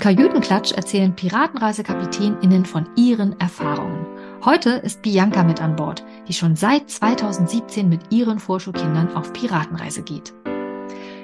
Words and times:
Kajütenklatsch 0.00 0.72
erzählen 0.72 1.14
Piratenreisekapitäninnen 1.14 2.64
von 2.64 2.88
ihren 2.96 3.38
Erfahrungen. 3.38 4.06
Heute 4.42 4.70
ist 4.70 5.02
Bianca 5.02 5.42
mit 5.42 5.60
an 5.60 5.76
Bord, 5.76 6.02
die 6.26 6.32
schon 6.32 6.56
seit 6.56 6.88
2017 6.88 7.86
mit 7.86 8.00
ihren 8.10 8.38
Vorschulkindern 8.38 9.14
auf 9.14 9.32
Piratenreise 9.34 10.02
geht. 10.02 10.32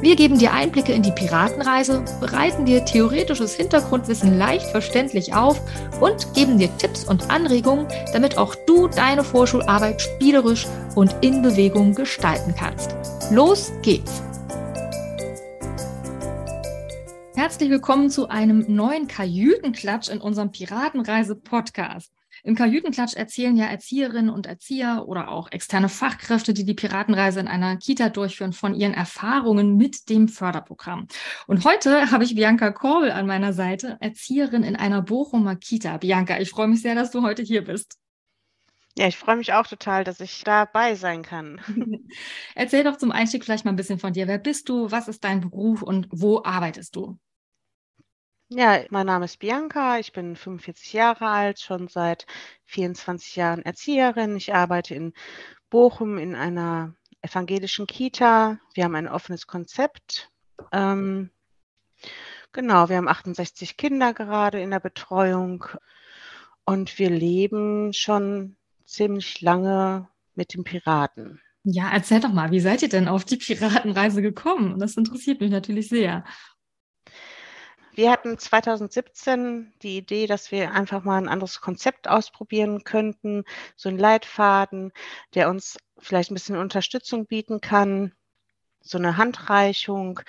Wir 0.00 0.14
geben 0.14 0.38
dir 0.38 0.52
Einblicke 0.52 0.92
in 0.92 1.02
die 1.02 1.10
Piratenreise, 1.10 2.04
bereiten 2.20 2.64
dir 2.64 2.84
theoretisches 2.84 3.56
Hintergrundwissen 3.56 4.38
leicht 4.38 4.66
verständlich 4.66 5.34
auf 5.34 5.60
und 6.00 6.32
geben 6.34 6.56
dir 6.56 6.68
Tipps 6.78 7.02
und 7.04 7.28
Anregungen, 7.30 7.88
damit 8.12 8.38
auch 8.38 8.54
du 8.66 8.86
deine 8.86 9.24
Vorschularbeit 9.24 10.00
spielerisch 10.00 10.68
und 10.94 11.16
in 11.20 11.42
Bewegung 11.42 11.96
gestalten 11.96 12.54
kannst. 12.56 12.94
Los 13.32 13.72
geht's! 13.82 14.22
Herzlich 17.34 17.70
willkommen 17.70 18.08
zu 18.08 18.28
einem 18.28 18.66
neuen 18.68 19.08
Kajütenklatsch 19.08 20.10
in 20.10 20.20
unserem 20.20 20.52
Piratenreise-Podcast. 20.52 22.12
Im 22.44 22.54
Kajütenklatsch 22.54 23.14
erzählen 23.14 23.56
ja 23.56 23.66
Erzieherinnen 23.66 24.30
und 24.30 24.46
Erzieher 24.46 25.04
oder 25.06 25.28
auch 25.28 25.50
externe 25.50 25.88
Fachkräfte, 25.88 26.54
die 26.54 26.64
die 26.64 26.74
Piratenreise 26.74 27.40
in 27.40 27.48
einer 27.48 27.76
Kita 27.76 28.08
durchführen, 28.08 28.52
von 28.52 28.74
ihren 28.74 28.94
Erfahrungen 28.94 29.76
mit 29.76 30.08
dem 30.08 30.28
Förderprogramm. 30.28 31.06
Und 31.46 31.64
heute 31.64 32.10
habe 32.10 32.24
ich 32.24 32.34
Bianca 32.34 32.70
Korbel 32.70 33.10
an 33.10 33.26
meiner 33.26 33.52
Seite, 33.52 33.96
Erzieherin 34.00 34.62
in 34.62 34.76
einer 34.76 35.02
Bochumer 35.02 35.56
Kita. 35.56 35.96
Bianca, 35.98 36.38
ich 36.38 36.50
freue 36.50 36.68
mich 36.68 36.82
sehr, 36.82 36.94
dass 36.94 37.10
du 37.10 37.22
heute 37.22 37.42
hier 37.42 37.64
bist. 37.64 37.98
Ja, 38.96 39.06
ich 39.06 39.16
freue 39.16 39.36
mich 39.36 39.52
auch 39.52 39.66
total, 39.66 40.02
dass 40.02 40.18
ich 40.18 40.42
dabei 40.42 40.96
sein 40.96 41.22
kann. 41.22 41.60
Erzähl 42.56 42.82
doch 42.82 42.96
zum 42.96 43.12
Einstieg 43.12 43.44
vielleicht 43.44 43.64
mal 43.64 43.70
ein 43.70 43.76
bisschen 43.76 44.00
von 44.00 44.12
dir. 44.12 44.26
Wer 44.26 44.38
bist 44.38 44.68
du? 44.68 44.90
Was 44.90 45.06
ist 45.06 45.22
dein 45.22 45.40
Beruf 45.40 45.82
und 45.82 46.08
wo 46.10 46.42
arbeitest 46.42 46.96
du? 46.96 47.16
Ja, 48.50 48.82
mein 48.88 49.06
Name 49.06 49.26
ist 49.26 49.40
Bianca, 49.40 49.98
ich 49.98 50.12
bin 50.12 50.34
45 50.34 50.94
Jahre 50.94 51.26
alt, 51.26 51.60
schon 51.60 51.86
seit 51.86 52.26
24 52.64 53.36
Jahren 53.36 53.62
Erzieherin. 53.62 54.36
Ich 54.36 54.54
arbeite 54.54 54.94
in 54.94 55.12
Bochum 55.68 56.16
in 56.16 56.34
einer 56.34 56.94
evangelischen 57.20 57.86
Kita. 57.86 58.58
Wir 58.72 58.84
haben 58.84 58.94
ein 58.94 59.06
offenes 59.06 59.46
Konzept. 59.46 60.30
Ähm, 60.72 61.28
genau, 62.52 62.88
wir 62.88 62.96
haben 62.96 63.08
68 63.08 63.76
Kinder 63.76 64.14
gerade 64.14 64.62
in 64.62 64.70
der 64.70 64.80
Betreuung 64.80 65.66
und 66.64 66.98
wir 66.98 67.10
leben 67.10 67.92
schon 67.92 68.56
ziemlich 68.86 69.42
lange 69.42 70.08
mit 70.34 70.54
den 70.54 70.64
Piraten. 70.64 71.42
Ja, 71.64 71.90
erzähl 71.92 72.20
doch 72.20 72.32
mal, 72.32 72.50
wie 72.50 72.60
seid 72.60 72.80
ihr 72.80 72.88
denn 72.88 73.08
auf 73.08 73.26
die 73.26 73.36
Piratenreise 73.36 74.22
gekommen? 74.22 74.78
Das 74.78 74.96
interessiert 74.96 75.42
mich 75.42 75.50
natürlich 75.50 75.90
sehr. 75.90 76.24
Wir 77.98 78.12
hatten 78.12 78.38
2017 78.38 79.72
die 79.82 79.96
Idee, 79.96 80.28
dass 80.28 80.52
wir 80.52 80.70
einfach 80.72 81.02
mal 81.02 81.18
ein 81.18 81.26
anderes 81.28 81.60
Konzept 81.60 82.06
ausprobieren 82.06 82.84
könnten, 82.84 83.42
so 83.74 83.88
ein 83.88 83.98
Leitfaden, 83.98 84.92
der 85.34 85.50
uns 85.50 85.78
vielleicht 85.98 86.30
ein 86.30 86.34
bisschen 86.34 86.56
Unterstützung 86.56 87.26
bieten 87.26 87.60
kann, 87.60 88.12
so 88.80 88.98
eine 88.98 89.16
Handreichung, 89.16 90.20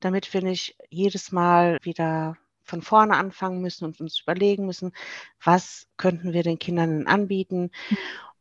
damit 0.00 0.34
wir 0.34 0.42
nicht 0.42 0.76
jedes 0.90 1.32
Mal 1.32 1.78
wieder 1.80 2.36
von 2.62 2.82
vorne 2.82 3.16
anfangen 3.16 3.62
müssen 3.62 3.86
und 3.86 4.02
uns 4.02 4.20
überlegen 4.20 4.66
müssen, 4.66 4.92
was 5.42 5.86
könnten 5.96 6.34
wir 6.34 6.42
den 6.42 6.58
Kindern 6.58 7.06
anbieten. 7.06 7.70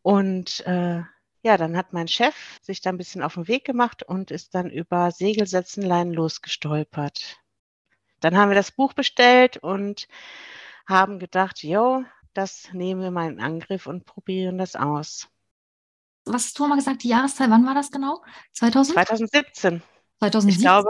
Und 0.02 0.60
äh, 0.68 1.04
ja, 1.42 1.58
dann 1.58 1.78
hat 1.78 1.94
mein 1.94 2.10
Chef 2.10 2.60
sich 2.62 2.82
da 2.82 2.90
ein 2.90 2.98
bisschen 2.98 3.24
auf 3.24 3.36
den 3.36 3.48
Weg 3.48 3.64
gemacht 3.64 4.04
und 4.04 4.30
ist 4.30 4.54
dann 4.54 4.70
über 4.70 5.10
Segelsätzenlein 5.12 6.12
losgestolpert. 6.12 7.43
Dann 8.24 8.38
haben 8.38 8.50
wir 8.50 8.56
das 8.56 8.72
Buch 8.72 8.94
bestellt 8.94 9.58
und 9.58 10.08
haben 10.88 11.20
gedacht, 11.20 11.62
jo, 11.62 12.04
das 12.34 12.70
nehmen 12.72 13.02
wir 13.02 13.12
mal 13.12 13.30
in 13.30 13.42
Angriff 13.42 13.86
und 13.86 14.06
probieren 14.06 14.58
das 14.58 14.76
aus. 14.76 15.28
Was 16.26 16.46
hast 16.46 16.60
du 16.60 16.68
mal 16.68 16.76
gesagt, 16.76 17.04
die 17.04 17.10
Jahreszeit, 17.10 17.50
wann 17.50 17.66
war 17.66 17.74
das 17.76 17.92
genau? 17.92 18.24
2000? 18.54 18.96
2017. 18.96 19.82
2017. 20.20 20.50
Ich 20.50 20.60
glaube, 20.60 20.90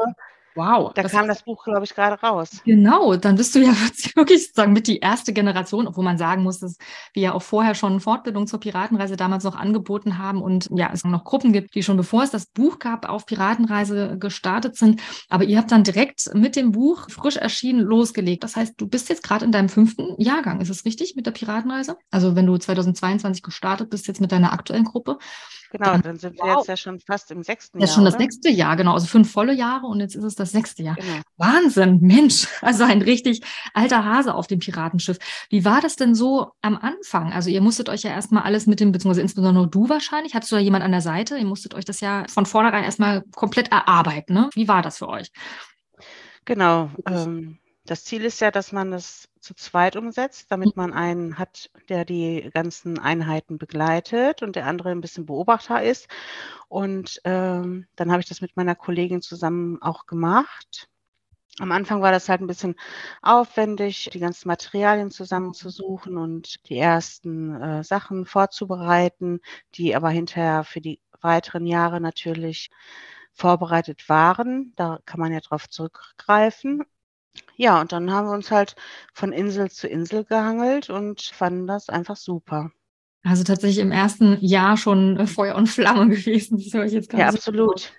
Wow. 0.56 0.94
Da 0.94 1.03
kam 1.03 1.28
das 1.28 1.44
Buch, 1.44 1.64
glaube 1.64 1.86
ich, 1.86 1.96
gerade 1.96 2.22
raus. 2.22 2.62
Genau, 2.66 3.16
dann 3.16 3.36
bist 3.36 3.56
du 3.56 3.59
ja 3.59 3.72
wirklich 4.16 4.44
sozusagen 4.44 4.74
mit 4.74 4.88
die 4.88 5.00
erste 5.00 5.34
Generation, 5.34 5.88
obwohl 5.88 6.03
man 6.03 6.18
sagen 6.18 6.44
muss, 6.44 6.59
dass 6.59 6.78
wir 7.14 7.24
ja 7.24 7.34
auch 7.34 7.41
vorher 7.41 7.75
schon 7.75 8.00
Fortbildung 8.00 8.47
zur 8.47 8.59
Piratenreise 8.59 9.16
damals 9.16 9.44
noch 9.44 9.56
angeboten 9.56 10.18
haben 10.18 10.41
und 10.41 10.69
ja, 10.72 10.90
es 10.94 11.03
noch 11.03 11.24
Gruppen 11.24 11.53
gibt, 11.53 11.75
die 11.75 11.84
schon 11.84 11.97
bevor 11.97 12.24
es 12.24 12.31
das 12.31 12.46
Buch 12.46 12.80
gab, 12.80 13.09
auf 13.09 13.25
Piratenreise 13.25 14.18
gestartet 14.19 14.75
sind. 14.75 15.02
Aber 15.30 15.44
ihr 15.44 15.58
habt 15.58 15.72
dann 15.72 15.84
direkt 15.84 16.34
mit 16.34 16.56
dem 16.56 16.72
Buch 16.72 17.09
frisch 17.09 17.38
erschienen 17.38 17.81
losgelegt. 17.81 18.44
Das 18.44 18.56
heißt, 18.56 18.74
du 18.78 18.88
bist 18.88 19.09
jetzt 19.09 19.24
gerade 19.24 19.46
in 19.46 19.52
deinem 19.52 19.70
fünften 19.70 20.20
Jahrgang. 20.22 20.62
Ist 20.62 20.70
es 20.70 20.85
richtig 20.85 21.16
mit 21.16 21.25
der 21.25 21.31
Piratenreise? 21.31 21.97
Also 22.12 22.35
wenn 22.35 22.46
du 22.46 22.58
2022 22.58 23.44
gestartet 23.44 23.90
bist, 23.90 24.08
jetzt 24.08 24.22
mit 24.22 24.31
deiner 24.31 24.53
aktuellen 24.53 24.85
Gruppe. 24.85 25.18
Genau, 25.73 25.97
dann, 25.97 26.19
sind 26.19 26.38
wow. 26.38 26.45
wir 26.45 26.53
jetzt 26.57 26.67
ja 26.67 26.78
schon 26.78 27.00
fast 27.00 27.31
im 27.31 27.41
sechsten 27.41 27.79
Jahr. 27.79 27.88
Ja, 27.88 27.94
schon 27.94 28.03
oder? 28.03 28.11
das 28.11 28.19
sechste 28.19 28.50
Jahr, 28.51 28.75
genau. 28.75 28.94
Also 28.94 29.07
fünf 29.07 29.31
volle 29.31 29.53
Jahre 29.53 29.88
und 29.88 30.01
jetzt 30.01 30.13
ist 30.13 30.23
es 30.23 30.35
das 30.35 30.51
sechste 30.51 30.84
Jahr. 30.84 30.95
Genau. 30.95 31.22
Wahnsinn, 31.38 32.00
Mensch. 32.01 32.47
Also 32.61 32.84
ein 32.85 33.01
richtig 33.01 33.41
alter 33.73 34.06
Hase 34.06 34.35
auf 34.35 34.47
dem 34.47 34.59
Piratenschiff. 34.59 35.17
Wie 35.50 35.66
war 35.66 35.81
das 35.81 35.95
denn 35.95 36.16
so 36.16 36.51
am 36.61 36.78
Anfang? 36.78 37.34
Also 37.34 37.50
ihr 37.50 37.61
musstet 37.61 37.89
euch 37.89 38.03
ja 38.03 38.11
erstmal 38.11 38.44
alles 38.44 38.67
mit 38.67 38.79
dem, 38.79 38.91
beziehungsweise 38.91 39.22
insbesondere 39.22 39.67
du 39.67 39.89
wahrscheinlich, 39.89 40.35
hattest 40.35 40.51
du 40.51 40.56
da 40.56 40.61
jemand 40.61 40.84
an 40.84 40.91
der 40.91 41.01
Seite? 41.01 41.38
Ihr 41.38 41.45
musstet 41.45 41.73
euch 41.73 41.85
das 41.85 42.00
ja 42.00 42.23
von 42.29 42.45
vornherein 42.45 42.84
erstmal 42.84 43.23
komplett 43.35 43.72
erarbeiten. 43.72 44.34
Ne? 44.34 44.50
Wie 44.53 44.67
war 44.67 44.81
das 44.81 45.00
für 45.00 45.09
euch? 45.09 45.31
Genau. 46.45 46.91
Ähm, 47.07 47.57
das 47.86 48.06
Ziel 48.06 48.24
ist 48.26 48.40
ja, 48.42 48.50
dass 48.52 48.72
man 48.72 48.92
das 48.92 49.30
zu 49.40 49.54
zweit 49.54 49.96
umsetzt, 49.98 50.52
damit 50.52 50.78
man 50.78 50.94
einen 50.94 51.38
hat, 51.38 51.70
der 51.90 52.06
die 52.06 52.50
ganzen 52.54 52.98
Einheiten 52.98 53.58
begleitet 53.58 54.42
und 54.42 54.56
der 54.56 54.68
andere 54.68 54.92
ein 54.92 55.02
bisschen 55.02 55.26
Beobachter 55.26 55.84
ist. 55.84 56.08
Und 56.70 57.20
ähm, 57.26 57.88
dann 57.96 58.12
habe 58.12 58.22
ich 58.22 58.30
das 58.30 58.42
mit 58.42 58.56
meiner 58.56 58.76
Kollegin 58.76 59.22
zusammen 59.22 59.82
auch 59.82 60.06
gemacht. 60.06 60.90
Am 61.60 61.72
Anfang 61.72 62.02
war 62.02 62.12
das 62.12 62.30
halt 62.30 62.42
ein 62.42 62.48
bisschen 62.48 62.76
aufwendig, 63.22 64.10
die 64.12 64.20
ganzen 64.20 64.48
Materialien 64.48 65.12
zusammenzusuchen 65.12 66.18
und 66.18 66.68
die 66.70 66.78
ersten 66.78 67.62
äh, 67.62 67.84
Sachen 67.84 68.26
vorzubereiten, 68.26 69.40
die 69.76 69.96
aber 69.96 70.10
hinterher 70.10 70.64
für 70.64 70.82
die 70.82 71.00
weiteren 71.22 71.66
Jahre 71.68 72.02
natürlich 72.02 72.72
vorbereitet 73.34 74.10
waren. 74.10 74.74
Da 74.78 75.00
kann 75.06 75.20
man 75.20 75.32
ja 75.34 75.42
drauf 75.42 75.70
zurückgreifen. 75.70 76.84
Ja, 77.56 77.82
und 77.82 77.92
dann 77.92 78.12
haben 78.12 78.28
wir 78.28 78.34
uns 78.34 78.52
halt 78.52 78.76
von 79.12 79.32
Insel 79.34 79.72
zu 79.72 79.88
Insel 79.88 80.24
gehangelt 80.24 80.92
und 80.92 81.20
fanden 81.24 81.66
das 81.66 81.90
einfach 81.90 82.16
super. 82.16 82.72
Also 83.23 83.44
tatsächlich 83.44 83.79
im 83.79 83.91
ersten 83.91 84.38
Jahr 84.41 84.75
schon 84.75 85.17
äh, 85.17 85.28
Feuer 85.28 85.56
und 85.56 85.67
Flamme 85.67 86.09
gewesen. 86.16 86.57
Das 86.57 86.73
höre 86.73 86.85
ich 86.85 86.94
jetzt 86.94 87.13
Ja, 87.13 87.29
absolut. 87.29 87.94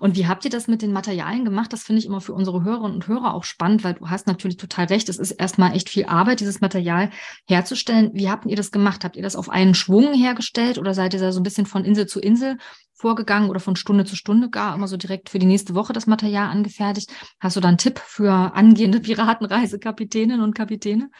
Und 0.00 0.16
wie 0.16 0.26
habt 0.26 0.44
ihr 0.44 0.50
das 0.50 0.66
mit 0.66 0.80
den 0.80 0.92
Materialien 0.92 1.44
gemacht? 1.44 1.72
Das 1.72 1.82
finde 1.82 1.98
ich 1.98 2.06
immer 2.06 2.20
für 2.20 2.32
unsere 2.32 2.64
Hörerinnen 2.64 2.94
und 2.94 3.06
Hörer 3.06 3.34
auch 3.34 3.44
spannend, 3.44 3.84
weil 3.84 3.94
du 3.94 4.08
hast 4.08 4.26
natürlich 4.26 4.56
total 4.56 4.86
recht. 4.86 5.08
Es 5.08 5.18
ist 5.18 5.32
erstmal 5.32 5.74
echt 5.74 5.90
viel 5.90 6.06
Arbeit, 6.06 6.40
dieses 6.40 6.60
Material 6.60 7.10
herzustellen. 7.46 8.10
Wie 8.14 8.30
habt 8.30 8.46
ihr 8.46 8.56
das 8.56 8.70
gemacht? 8.70 9.04
Habt 9.04 9.16
ihr 9.16 9.22
das 9.22 9.36
auf 9.36 9.50
einen 9.50 9.74
Schwung 9.74 10.14
hergestellt 10.14 10.78
oder 10.78 10.94
seid 10.94 11.12
ihr 11.12 11.20
da 11.20 11.32
so 11.32 11.40
ein 11.40 11.42
bisschen 11.42 11.66
von 11.66 11.84
Insel 11.84 12.06
zu 12.06 12.20
Insel 12.20 12.56
vorgegangen 12.94 13.50
oder 13.50 13.60
von 13.60 13.76
Stunde 13.76 14.04
zu 14.04 14.16
Stunde 14.16 14.48
gar 14.48 14.74
immer 14.74 14.88
so 14.88 14.96
direkt 14.96 15.28
für 15.28 15.38
die 15.38 15.46
nächste 15.46 15.74
Woche 15.74 15.92
das 15.92 16.06
Material 16.06 16.48
angefertigt? 16.48 17.12
Hast 17.38 17.56
du 17.56 17.60
da 17.60 17.68
einen 17.68 17.78
Tipp 17.78 17.98
für 17.98 18.32
angehende 18.32 19.00
Piratenreisekapitäninnen 19.00 20.40
und 20.40 20.54
Kapitäne? 20.54 21.10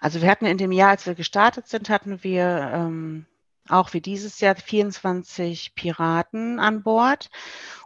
Also 0.00 0.22
wir 0.22 0.30
hatten 0.30 0.46
in 0.46 0.58
dem 0.58 0.72
Jahr, 0.72 0.90
als 0.90 1.06
wir 1.06 1.14
gestartet 1.14 1.68
sind, 1.68 1.88
hatten 1.88 2.22
wir 2.22 2.70
ähm, 2.72 3.26
auch 3.68 3.92
wie 3.92 4.00
dieses 4.00 4.40
Jahr 4.40 4.56
24 4.56 5.74
Piraten 5.74 6.58
an 6.60 6.82
Bord. 6.82 7.30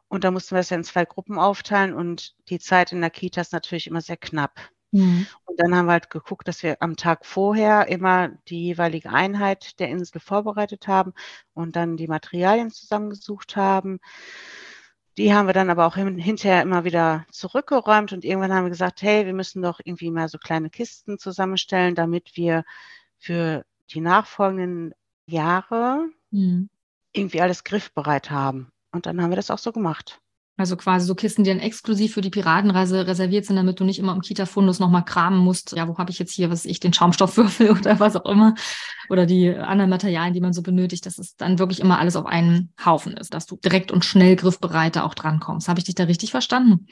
Und 0.09 0.25
da 0.25 0.31
mussten 0.31 0.57
wir 0.57 0.61
es 0.61 0.71
ja 0.71 0.77
in 0.77 0.85
zwei 0.85 1.05
Gruppen 1.05 1.39
aufteilen 1.39 1.95
und 1.95 2.35
die 2.49 2.59
Zeit 2.59 2.93
in 2.93 3.01
der 3.01 3.11
Kita 3.11 3.41
ist 3.41 3.53
natürlich 3.53 3.87
immer 3.87 4.01
sehr 4.01 4.17
knapp. 4.17 4.59
Mhm. 4.93 5.27
Und 5.45 5.61
dann 5.61 5.75
haben 5.75 5.87
wir 5.87 5.93
halt 5.93 6.11
geguckt, 6.11 6.49
dass 6.49 6.63
wir 6.63 6.83
am 6.83 6.97
Tag 6.97 7.25
vorher 7.25 7.87
immer 7.89 8.31
die 8.49 8.65
jeweilige 8.65 9.11
Einheit 9.11 9.79
der 9.79 9.89
Insel 9.89 10.21
vorbereitet 10.21 10.89
haben 10.89 11.13
und 11.55 11.77
dann 11.77 11.97
die 11.97 12.09
Materialien 12.09 12.71
zusammengesucht 12.71 13.55
haben. 13.55 14.01
Die 15.17 15.35
haben 15.35 15.47
wir 15.47 15.53
dann 15.53 15.71
aber 15.71 15.87
auch 15.87 15.97
hinterher 15.97 16.63
immer 16.63 16.85
wieder 16.85 17.27
zurückgeräumt 17.31 18.13
und 18.13 18.25
irgendwann 18.25 18.53
haben 18.53 18.65
wir 18.65 18.71
gesagt, 18.71 19.03
hey, 19.03 19.27
wir 19.27 19.35
müssen 19.35 19.61
doch 19.61 19.81
irgendwie 19.83 20.11
mal 20.11 20.29
so 20.29 20.39
kleine 20.39 20.71
Kisten 20.71 21.19
zusammenstellen, 21.19 21.95
damit 21.95 22.37
wir 22.37 22.65
für 23.19 23.65
die 23.91 24.01
nachfolgenden 24.01 24.95
Jahre 25.27 26.09
mhm. 26.31 26.71
irgendwie 27.13 27.43
alles 27.43 27.65
griffbereit 27.65 28.31
haben. 28.31 28.73
Und 28.93 29.07
dann 29.07 29.21
haben 29.21 29.31
wir 29.31 29.37
das 29.37 29.51
auch 29.51 29.59
so 29.59 29.73
gemacht. 29.73 30.21
Also 30.61 30.77
quasi 30.77 31.07
so 31.07 31.15
Kisten, 31.15 31.43
die 31.43 31.49
dann 31.49 31.59
exklusiv 31.59 32.13
für 32.13 32.21
die 32.21 32.29
Piratenreise 32.29 33.07
reserviert 33.07 33.47
sind, 33.47 33.57
damit 33.57 33.81
du 33.81 33.85
nicht 33.85 33.99
immer 33.99 34.13
im 34.13 34.21
Kita-Fundus 34.21 34.79
nochmal 34.79 35.07
kramen 35.07 35.39
musst. 35.39 35.73
Ja, 35.73 35.89
wo 35.89 35.97
habe 35.97 36.11
ich 36.11 36.19
jetzt 36.19 36.35
hier, 36.35 36.51
was 36.51 36.67
ich, 36.67 36.81
den 36.81 36.93
Schaumstoffwürfel 36.93 37.71
oder 37.79 37.99
was 37.99 38.15
auch 38.15 38.31
immer. 38.31 38.55
Oder 39.09 39.25
die 39.25 39.55
anderen 39.55 39.89
Materialien, 39.89 40.35
die 40.35 40.43
man 40.43 40.53
so 40.53 40.61
benötigt, 40.61 41.07
dass 41.07 41.17
es 41.17 41.35
dann 41.37 41.59
wirklich 41.59 41.81
immer 41.81 41.99
alles 41.99 42.15
auf 42.15 42.27
einen 42.27 42.75
Haufen 42.85 43.17
ist, 43.17 43.33
dass 43.33 43.47
du 43.47 43.57
direkt 43.57 43.91
und 43.91 44.05
schnell 44.05 44.37
griffbereiter 44.37 45.07
auch 45.07 45.15
drankommst. 45.15 45.67
Habe 45.67 45.79
ich 45.79 45.85
dich 45.85 45.95
da 45.95 46.05
richtig 46.05 46.31
verstanden? 46.31 46.87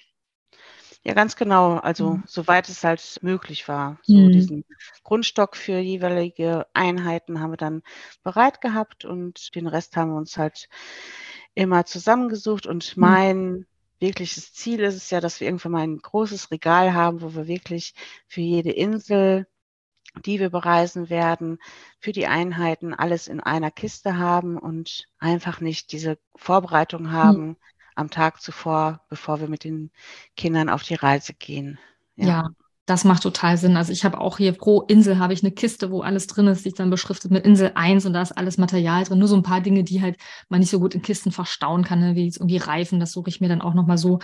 Ja, 1.04 1.12
ganz 1.12 1.36
genau. 1.36 1.74
Also 1.76 2.12
mhm. 2.12 2.24
soweit 2.26 2.70
es 2.70 2.82
halt 2.84 3.18
möglich 3.20 3.68
war. 3.68 3.98
So 4.02 4.14
mhm. 4.14 4.32
diesen 4.32 4.64
Grundstock 5.04 5.56
für 5.56 5.78
jeweilige 5.78 6.66
Einheiten 6.72 7.40
haben 7.40 7.52
wir 7.52 7.58
dann 7.58 7.82
bereit 8.22 8.62
gehabt 8.62 9.04
und 9.04 9.54
den 9.54 9.66
Rest 9.66 9.94
haben 9.96 10.12
wir 10.12 10.16
uns 10.16 10.38
halt 10.38 10.70
immer 11.58 11.84
zusammengesucht 11.84 12.66
und 12.66 12.96
mhm. 12.96 13.00
mein 13.00 13.66
wirkliches 13.98 14.52
Ziel 14.54 14.80
ist 14.80 14.94
es 14.94 15.10
ja, 15.10 15.20
dass 15.20 15.40
wir 15.40 15.48
irgendwann 15.48 15.72
mal 15.72 15.82
ein 15.82 15.98
großes 15.98 16.52
Regal 16.52 16.94
haben, 16.94 17.20
wo 17.20 17.34
wir 17.34 17.48
wirklich 17.48 17.94
für 18.28 18.40
jede 18.40 18.70
Insel, 18.70 19.48
die 20.24 20.38
wir 20.38 20.50
bereisen 20.50 21.10
werden, 21.10 21.58
für 21.98 22.12
die 22.12 22.28
Einheiten 22.28 22.94
alles 22.94 23.26
in 23.26 23.40
einer 23.40 23.72
Kiste 23.72 24.18
haben 24.18 24.56
und 24.56 25.08
einfach 25.18 25.60
nicht 25.60 25.90
diese 25.90 26.16
Vorbereitung 26.36 27.02
mhm. 27.02 27.12
haben 27.12 27.46
mhm. 27.46 27.56
am 27.96 28.10
Tag 28.10 28.40
zuvor, 28.40 29.04
bevor 29.08 29.40
wir 29.40 29.48
mit 29.48 29.64
den 29.64 29.90
Kindern 30.36 30.68
auf 30.68 30.84
die 30.84 30.94
Reise 30.94 31.34
gehen. 31.34 31.78
ja. 32.14 32.26
ja 32.26 32.50
das 32.88 33.04
macht 33.04 33.22
total 33.22 33.58
Sinn. 33.58 33.76
Also 33.76 33.92
ich 33.92 34.04
habe 34.04 34.18
auch 34.18 34.38
hier 34.38 34.52
pro 34.52 34.80
Insel 34.80 35.18
habe 35.18 35.34
ich 35.34 35.42
eine 35.42 35.52
Kiste, 35.52 35.90
wo 35.90 36.00
alles 36.00 36.26
drin 36.26 36.46
ist, 36.46 36.64
die 36.64 36.70
ist 36.70 36.80
dann 36.80 36.88
beschriftet 36.88 37.30
mit 37.30 37.44
Insel 37.44 37.72
1 37.74 38.06
und 38.06 38.14
da 38.14 38.22
ist 38.22 38.32
alles 38.32 38.56
Material 38.56 39.04
drin. 39.04 39.18
Nur 39.18 39.28
so 39.28 39.36
ein 39.36 39.42
paar 39.42 39.60
Dinge, 39.60 39.84
die 39.84 40.00
halt 40.00 40.16
man 40.48 40.60
nicht 40.60 40.70
so 40.70 40.80
gut 40.80 40.94
in 40.94 41.02
Kisten 41.02 41.30
verstauen 41.30 41.84
kann, 41.84 42.00
ne? 42.00 42.14
wie 42.14 42.24
jetzt 42.24 42.38
irgendwie 42.38 42.56
Reifen. 42.56 42.98
Das 42.98 43.12
suche 43.12 43.28
ich 43.28 43.42
mir 43.42 43.48
dann 43.48 43.60
auch 43.60 43.74
nochmal 43.74 43.98
so 43.98 44.20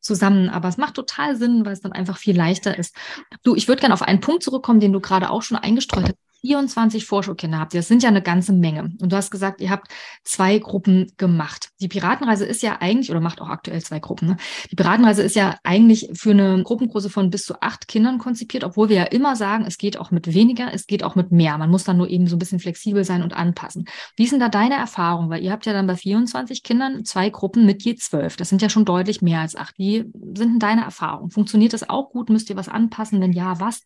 zusammen. 0.00 0.48
Aber 0.48 0.66
es 0.68 0.78
macht 0.78 0.94
total 0.94 1.36
Sinn, 1.36 1.64
weil 1.64 1.74
es 1.74 1.80
dann 1.80 1.92
einfach 1.92 2.18
viel 2.18 2.36
leichter 2.36 2.76
ist. 2.76 2.96
Du, 3.44 3.54
ich 3.54 3.68
würde 3.68 3.80
gerne 3.80 3.94
auf 3.94 4.02
einen 4.02 4.20
Punkt 4.20 4.42
zurückkommen, 4.42 4.80
den 4.80 4.92
du 4.92 5.00
gerade 5.00 5.30
auch 5.30 5.42
schon 5.42 5.56
eingestreut 5.56 6.04
hast. 6.04 6.27
24 6.40 7.04
Vorschulkinder 7.04 7.58
habt 7.58 7.74
ihr. 7.74 7.80
Das 7.80 7.88
sind 7.88 8.02
ja 8.02 8.08
eine 8.08 8.22
ganze 8.22 8.52
Menge. 8.52 8.92
Und 9.00 9.12
du 9.12 9.16
hast 9.16 9.30
gesagt, 9.30 9.60
ihr 9.60 9.70
habt 9.70 9.88
zwei 10.24 10.58
Gruppen 10.58 11.12
gemacht. 11.16 11.70
Die 11.80 11.88
Piratenreise 11.88 12.44
ist 12.44 12.62
ja 12.62 12.78
eigentlich, 12.80 13.10
oder 13.10 13.20
macht 13.20 13.40
auch 13.40 13.48
aktuell 13.48 13.82
zwei 13.82 13.98
Gruppen, 13.98 14.28
ne? 14.28 14.36
Die 14.70 14.76
Piratenreise 14.76 15.22
ist 15.22 15.34
ja 15.34 15.56
eigentlich 15.64 16.10
für 16.12 16.30
eine 16.30 16.62
Gruppengröße 16.62 17.10
von 17.10 17.30
bis 17.30 17.44
zu 17.44 17.60
acht 17.60 17.88
Kindern 17.88 18.18
konzipiert, 18.18 18.64
obwohl 18.64 18.88
wir 18.88 18.96
ja 18.96 19.04
immer 19.04 19.36
sagen, 19.36 19.64
es 19.66 19.78
geht 19.78 19.98
auch 19.98 20.10
mit 20.10 20.32
weniger, 20.32 20.72
es 20.72 20.86
geht 20.86 21.02
auch 21.02 21.16
mit 21.16 21.32
mehr. 21.32 21.58
Man 21.58 21.70
muss 21.70 21.84
dann 21.84 21.96
nur 21.96 22.08
eben 22.08 22.26
so 22.26 22.36
ein 22.36 22.38
bisschen 22.38 22.60
flexibel 22.60 23.04
sein 23.04 23.22
und 23.22 23.32
anpassen. 23.34 23.86
Wie 24.16 24.26
sind 24.26 24.40
da 24.40 24.48
deine 24.48 24.76
Erfahrungen? 24.76 25.30
Weil 25.30 25.42
ihr 25.42 25.50
habt 25.50 25.66
ja 25.66 25.72
dann 25.72 25.86
bei 25.86 25.96
24 25.96 26.62
Kindern 26.62 27.04
zwei 27.04 27.30
Gruppen 27.30 27.66
mit 27.66 27.82
je 27.82 27.96
zwölf. 27.96 28.36
Das 28.36 28.48
sind 28.48 28.62
ja 28.62 28.68
schon 28.68 28.84
deutlich 28.84 29.22
mehr 29.22 29.40
als 29.40 29.56
acht. 29.56 29.76
Wie 29.78 30.04
sind 30.12 30.38
denn 30.38 30.58
deine 30.58 30.84
Erfahrungen? 30.84 31.30
Funktioniert 31.30 31.72
das 31.72 31.88
auch 31.88 32.10
gut? 32.10 32.30
Müsst 32.30 32.48
ihr 32.50 32.56
was 32.56 32.68
anpassen? 32.68 33.20
Wenn 33.20 33.32
ja, 33.32 33.58
was? 33.60 33.82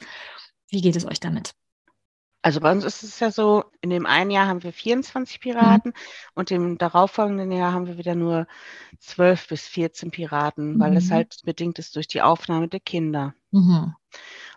Wie 0.69 0.81
geht 0.81 0.96
es 0.96 1.06
euch 1.06 1.20
damit? 1.20 1.54
Also 2.42 2.58
bei 2.58 2.72
uns 2.72 2.84
ist 2.84 3.04
es 3.04 3.20
ja 3.20 3.30
so, 3.30 3.64
in 3.80 3.90
dem 3.90 4.04
einen 4.04 4.32
Jahr 4.32 4.48
haben 4.48 4.64
wir 4.64 4.72
24 4.72 5.40
Piraten 5.40 5.92
mhm. 5.92 6.30
und 6.34 6.50
im 6.50 6.76
darauffolgenden 6.76 7.52
Jahr 7.52 7.72
haben 7.72 7.86
wir 7.86 7.98
wieder 7.98 8.16
nur 8.16 8.48
12 8.98 9.46
bis 9.46 9.68
14 9.68 10.10
Piraten, 10.10 10.74
mhm. 10.74 10.80
weil 10.80 10.96
es 10.96 11.12
halt 11.12 11.40
bedingt 11.44 11.78
ist 11.78 11.94
durch 11.94 12.08
die 12.08 12.20
Aufnahme 12.20 12.66
der 12.66 12.80
Kinder. 12.80 13.34
Mhm. 13.52 13.94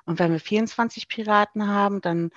Und 0.06 0.20
wenn 0.20 0.32
wir 0.32 0.40
24 0.40 1.08
Piraten 1.08 1.68
haben, 1.68 2.02
dann 2.02 2.32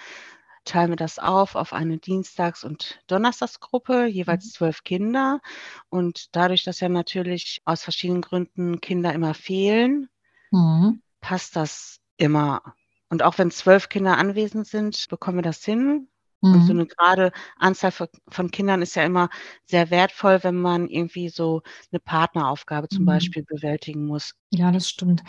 teilen 0.66 0.90
wir 0.90 0.96
das 0.96 1.18
auf 1.18 1.54
auf 1.54 1.72
eine 1.72 1.96
Dienstags- 1.96 2.62
und 2.62 3.00
Donnerstagsgruppe, 3.06 4.04
jeweils 4.04 4.44
mhm. 4.44 4.50
zwölf 4.50 4.84
Kinder. 4.84 5.40
Und 5.88 6.36
dadurch, 6.36 6.62
dass 6.62 6.80
ja 6.80 6.90
natürlich 6.90 7.62
aus 7.64 7.82
verschiedenen 7.82 8.20
Gründen 8.20 8.82
Kinder 8.82 9.14
immer 9.14 9.32
fehlen, 9.32 10.10
mhm. 10.50 11.00
passt 11.22 11.56
das 11.56 12.00
immer 12.18 12.74
und 13.10 13.22
auch 13.22 13.38
wenn 13.38 13.50
zwölf 13.50 13.88
Kinder 13.88 14.18
anwesend 14.18 14.66
sind, 14.66 15.06
bekommen 15.08 15.38
wir 15.38 15.42
das 15.42 15.64
hin. 15.64 16.08
Mhm. 16.40 16.52
Und 16.52 16.66
so 16.66 16.72
mhm. 16.72 16.80
eine 16.80 16.86
gerade 16.86 17.32
Anzahl 17.56 17.92
von 17.92 18.50
Kindern 18.50 18.82
ist 18.82 18.96
ja 18.96 19.02
immer 19.04 19.28
sehr 19.64 19.90
wertvoll, 19.90 20.42
wenn 20.42 20.60
man 20.60 20.88
irgendwie 20.88 21.28
so 21.28 21.62
eine 21.90 22.00
Partneraufgabe 22.00 22.88
zum 22.88 23.02
mhm. 23.02 23.06
Beispiel 23.06 23.44
bewältigen 23.44 24.06
muss. 24.06 24.34
Ja, 24.50 24.72
das 24.72 24.88
stimmt. 24.88 25.22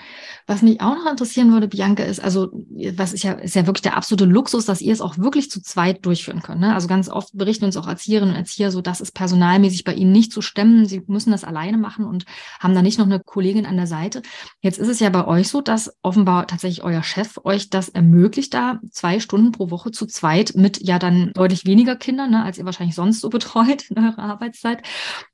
Was 0.47 0.61
mich 0.61 0.79
auch 0.79 0.95
noch 0.95 1.11
interessieren 1.11 1.51
würde, 1.51 1.67
Bianca, 1.67 2.03
ist, 2.03 2.23
also, 2.23 2.51
was 2.95 3.11
ist 3.11 3.23
ja, 3.23 3.33
ist 3.33 3.53
ja 3.53 3.67
wirklich 3.67 3.81
der 3.81 3.97
absolute 3.97 4.23
Luxus, 4.23 4.63
dass 4.63 4.79
ihr 4.79 4.93
es 4.93 5.01
auch 5.01 5.17
wirklich 5.17 5.51
zu 5.51 5.61
zweit 5.61 6.05
durchführen 6.05 6.41
könnt. 6.41 6.61
Ne? 6.61 6.73
Also 6.73 6.87
ganz 6.87 7.09
oft 7.09 7.37
berichten 7.37 7.65
uns 7.65 7.75
auch 7.75 7.87
Erzieherinnen 7.87 8.33
und 8.33 8.39
Erzieher 8.39 8.71
so, 8.71 8.79
das 8.79 9.01
ist 9.01 9.11
personalmäßig 9.11 9.83
bei 9.83 9.93
ihnen 9.93 10.13
nicht 10.13 10.31
zu 10.31 10.41
stemmen. 10.41 10.85
Sie 10.85 11.03
müssen 11.07 11.31
das 11.31 11.43
alleine 11.43 11.77
machen 11.77 12.05
und 12.05 12.23
haben 12.61 12.73
da 12.73 12.81
nicht 12.81 12.97
noch 12.97 13.07
eine 13.07 13.19
Kollegin 13.19 13.65
an 13.65 13.75
der 13.75 13.87
Seite. 13.87 14.21
Jetzt 14.61 14.79
ist 14.79 14.87
es 14.87 15.01
ja 15.01 15.09
bei 15.09 15.27
euch 15.27 15.49
so, 15.49 15.59
dass 15.59 15.93
offenbar 16.01 16.47
tatsächlich 16.47 16.85
euer 16.85 17.03
Chef 17.03 17.39
euch 17.43 17.69
das 17.69 17.89
ermöglicht, 17.89 18.53
da 18.53 18.79
zwei 18.89 19.19
Stunden 19.19 19.51
pro 19.51 19.69
Woche 19.69 19.91
zu 19.91 20.05
zweit 20.05 20.53
mit 20.55 20.81
ja 20.81 20.97
dann 20.97 21.33
deutlich 21.33 21.65
weniger 21.65 21.97
Kindern, 21.97 22.31
ne, 22.31 22.45
als 22.45 22.57
ihr 22.57 22.63
wahrscheinlich 22.63 22.95
sonst 22.95 23.19
so 23.19 23.29
betreut 23.39 23.89
in 23.89 23.99
eurer 23.99 24.19
Arbeitszeit, 24.19 24.81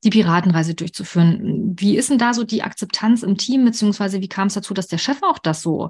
die 0.04 0.10
Piratenreise 0.10 0.74
durchzuführen. 0.74 1.76
Wie 1.78 1.96
ist 1.96 2.10
denn 2.10 2.18
da 2.18 2.34
so 2.34 2.44
die 2.44 2.64
Akzeptanz 2.64 3.22
im 3.22 3.38
Team 3.38 3.64
mit 3.64 3.75
beziehungsweise 3.76 4.22
wie 4.22 4.30
kam 4.30 4.48
es 4.48 4.54
dazu, 4.54 4.74
dass 4.74 4.88
der 4.88 4.98
Chef 4.98 5.22
auch 5.22 5.38
das 5.38 5.62
so 5.62 5.90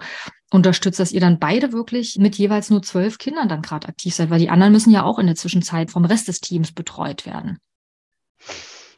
unterstützt, 0.51 0.99
dass 0.99 1.11
ihr 1.11 1.21
dann 1.21 1.39
beide 1.39 1.71
wirklich 1.71 2.17
mit 2.17 2.35
jeweils 2.35 2.71
nur 2.71 2.81
zwölf 2.81 3.19
Kindern 3.19 3.47
dann 3.47 3.61
gerade 3.61 3.87
aktiv 3.87 4.15
seid, 4.15 4.31
weil 4.31 4.39
die 4.39 4.49
anderen 4.49 4.73
müssen 4.73 4.91
ja 4.91 5.03
auch 5.03 5.19
in 5.19 5.27
der 5.27 5.35
Zwischenzeit 5.35 5.91
vom 5.91 6.03
Rest 6.05 6.27
des 6.27 6.41
Teams 6.41 6.71
betreut 6.71 7.27
werden. 7.27 7.59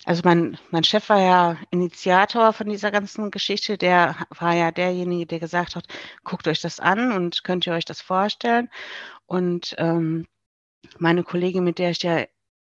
Also 0.05 0.21
mein, 0.23 0.57
mein 0.71 0.85
Chef 0.85 1.09
war 1.09 1.19
ja 1.19 1.57
Initiator 1.69 2.53
von 2.53 2.69
dieser 2.69 2.91
ganzen 2.91 3.29
Geschichte. 3.29 3.77
Der 3.77 4.15
war 4.29 4.55
ja 4.55 4.71
derjenige, 4.71 5.25
der 5.25 5.39
gesagt 5.39 5.75
hat, 5.75 5.85
guckt 6.23 6.47
euch 6.47 6.61
das 6.61 6.79
an 6.79 7.11
und 7.11 7.43
könnt 7.43 7.67
ihr 7.67 7.73
euch 7.73 7.83
das 7.83 7.99
vorstellen. 7.99 8.69
Und 9.25 9.75
ähm, 9.77 10.25
meine 10.97 11.23
Kollegin, 11.23 11.65
mit 11.65 11.77
der 11.77 11.91
ich 11.91 12.03
ja 12.03 12.23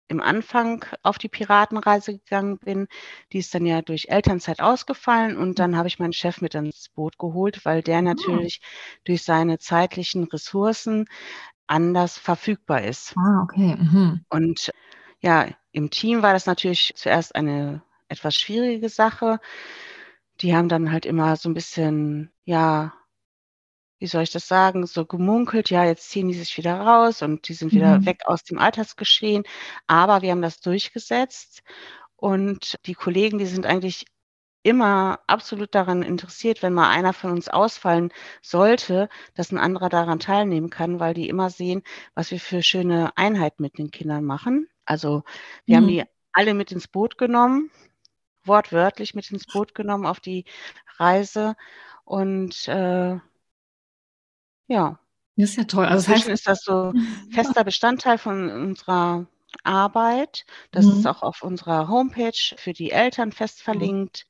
im 0.08 0.22
Anfang 0.22 0.86
auf 1.02 1.18
die 1.18 1.30
Piratenreise 1.30 2.14
gegangen 2.14 2.58
bin. 2.58 2.88
Die 3.32 3.40
ist 3.40 3.54
dann 3.54 3.66
ja 3.66 3.82
durch 3.82 4.08
Elternzeit 4.10 4.62
ausgefallen 4.62 5.38
und 5.38 5.60
dann 5.60 5.78
habe 5.78 5.88
ich 5.88 6.00
meinen 6.00 6.14
Chef 6.14 6.42
mit 6.42 6.56
ins 6.56 6.90
Boot 6.90 7.18
geholt, 7.18 7.66
weil 7.66 7.82
der 7.82 8.00
ah. 8.00 8.02
natürlich 8.02 8.62
durch 9.06 9.24
seine 9.24 9.60
zeitlichen 9.60 10.26
Ressourcen 10.26 11.06
anders 11.68 12.18
verfügbar 12.18 12.84
ist. 12.84 13.16
Ah, 13.18 13.44
okay. 13.44 13.76
Mhm. 13.76 14.26
Und 14.30 14.72
ja, 15.20 15.48
im 15.72 15.90
Team 15.90 16.22
war 16.22 16.34
das 16.34 16.46
natürlich 16.46 16.94
zuerst 16.96 17.36
eine 17.36 17.82
etwas 18.10 18.36
schwierige 18.36 18.90
Sache. 18.90 19.40
Die 20.42 20.56
haben 20.56 20.70
dann 20.70 20.92
halt 20.92 21.06
immer 21.06 21.36
so 21.36 21.50
ein 21.50 21.54
bisschen, 21.54 22.32
ja, 22.44 22.94
wie 24.04 24.08
soll 24.08 24.24
ich 24.24 24.32
das 24.32 24.50
sagen, 24.50 24.86
so 24.86 25.06
gemunkelt, 25.06 25.70
ja, 25.70 25.86
jetzt 25.86 26.10
ziehen 26.10 26.28
die 26.28 26.34
sich 26.34 26.58
wieder 26.58 26.78
raus 26.78 27.22
und 27.22 27.48
die 27.48 27.54
sind 27.54 27.72
wieder 27.72 28.00
mhm. 28.00 28.06
weg 28.06 28.24
aus 28.26 28.44
dem 28.44 28.60
Alltagsgeschehen. 28.60 29.46
Aber 29.88 30.22
wir 30.22 30.32
haben 30.32 30.42
das 30.42 30.60
durchgesetzt 30.60 31.64
und 32.18 32.76
die 32.86 32.96
Kollegen, 32.96 33.38
die 33.38 33.46
sind 33.46 33.66
eigentlich 33.66 34.04
immer 34.62 35.22
absolut 35.26 35.74
daran 35.74 36.04
interessiert, 36.04 36.62
wenn 36.62 36.74
mal 36.74 36.90
einer 36.90 37.14
von 37.14 37.32
uns 37.32 37.48
ausfallen 37.48 38.12
sollte, 38.42 39.08
dass 39.36 39.54
ein 39.54 39.58
anderer 39.58 39.88
daran 39.88 40.20
teilnehmen 40.20 40.70
kann, 40.70 41.00
weil 41.00 41.14
die 41.14 41.30
immer 41.30 41.50
sehen, 41.50 41.82
was 42.14 42.30
wir 42.30 42.42
für 42.42 42.62
schöne 42.62 43.16
Einheiten 43.16 43.64
mit 43.64 43.78
den 43.78 43.90
Kindern 43.90 44.26
machen. 44.26 44.68
Also 44.84 45.24
wir 45.66 45.78
mhm. 45.78 45.82
haben 45.82 45.88
die 45.88 46.04
alle 46.34 46.54
mit 46.56 46.74
ins 46.74 46.90
Boot 46.90 47.18
genommen, 47.18 47.72
wortwörtlich 48.44 49.16
mit 49.16 49.32
ins 49.32 49.46
Boot 49.46 49.74
genommen 49.74 50.06
auf 50.06 50.20
die 50.20 50.44
Reise 50.98 51.56
und 52.04 52.68
äh, 52.68 53.18
ja. 54.68 55.00
Das 55.36 55.50
ist 55.50 55.56
ja 55.56 55.64
toll. 55.64 55.86
Also 55.86 56.12
das 56.12 56.22
heißt, 56.22 56.30
ist 56.30 56.48
das 56.48 56.64
so 56.64 56.94
fester 57.32 57.64
Bestandteil 57.64 58.18
von 58.18 58.50
unserer 58.50 59.26
Arbeit. 59.64 60.46
Das 60.72 60.86
mhm. 60.86 60.92
ist 60.94 61.08
auch 61.08 61.24
auf 61.24 61.44
unserer 61.44 61.88
Homepage 61.88 62.56
für 62.58 62.74
die 62.74 62.92
Eltern 62.92 63.32
fest 63.32 63.60
mhm. 63.60 63.64
verlinkt, 63.64 64.28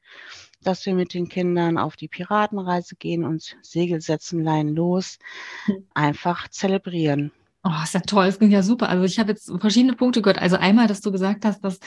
dass 0.62 0.86
wir 0.86 0.94
mit 0.94 1.14
den 1.14 1.28
Kindern 1.28 1.78
auf 1.78 1.96
die 1.96 2.08
Piratenreise 2.08 2.96
gehen 2.96 3.26
und 3.26 3.58
Segel 3.62 4.02
setzen, 4.02 4.44
leihen 4.44 4.76
los, 4.76 5.20
mhm. 5.68 5.88
einfach 5.94 6.48
zelebrieren. 6.48 7.32
Oh, 7.66 7.72
ist 7.82 7.94
ja 7.94 8.02
toll, 8.02 8.26
das 8.26 8.40
klingt 8.40 8.52
ja 8.52 8.62
super. 8.62 8.90
Also 8.90 9.06
ich 9.06 9.20
habe 9.20 9.32
jetzt 9.32 9.50
verschiedene 9.60 9.94
Punkte 9.94 10.22
gehört. 10.22 10.38
Also 10.38 10.58
einmal, 10.58 10.88
dass 10.88 11.00
du 11.00 11.14
gesagt 11.14 11.46
hast, 11.46 11.64
dass 11.64 11.80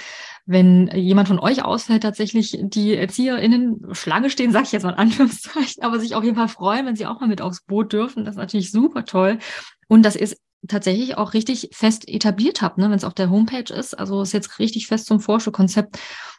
wenn 0.47 0.89
jemand 0.95 1.29
von 1.29 1.39
euch 1.39 1.63
ausfällt, 1.63 2.03
tatsächlich 2.03 2.57
die 2.59 2.95
ErzieherInnen 2.95 3.83
Schlange 3.93 4.31
stehen, 4.31 4.53
sage 4.53 4.65
ich 4.65 4.73
jetzt 4.73 4.85
mal 4.85 4.93
in 4.93 4.99
Anführungszeichen, 4.99 5.83
aber 5.83 6.01
sich 6.01 6.15
auf 6.15 6.25
jeden 6.25 6.37
Fall 6.37 6.49
freuen, 6.49 6.87
wenn 6.87 6.97
sie 6.97 7.05
auch 7.05 7.21
mal 7.21 7.29
mit 7.29 7.43
aufs 7.43 7.61
Boot 7.61 7.93
dürfen. 7.93 8.25
Das 8.25 8.37
ist 8.37 8.39
natürlich 8.39 8.71
super 8.71 9.05
toll. 9.05 9.39
Und 9.87 10.03
das 10.03 10.17
ist 10.17 10.41
tatsächlich 10.67 11.19
auch 11.19 11.35
richtig 11.35 11.69
fest 11.73 12.09
etabliert 12.09 12.63
habt, 12.63 12.79
ne, 12.79 12.85
wenn 12.85 12.97
es 12.97 13.05
auf 13.05 13.15
der 13.15 13.29
Homepage 13.29 13.73
ist. 13.73 13.99
Also 13.99 14.23
ist 14.23 14.33
jetzt 14.33 14.59
richtig 14.59 14.87
fest 14.87 15.05
zum 15.05 15.21
Vorschulkonzept 15.21 15.99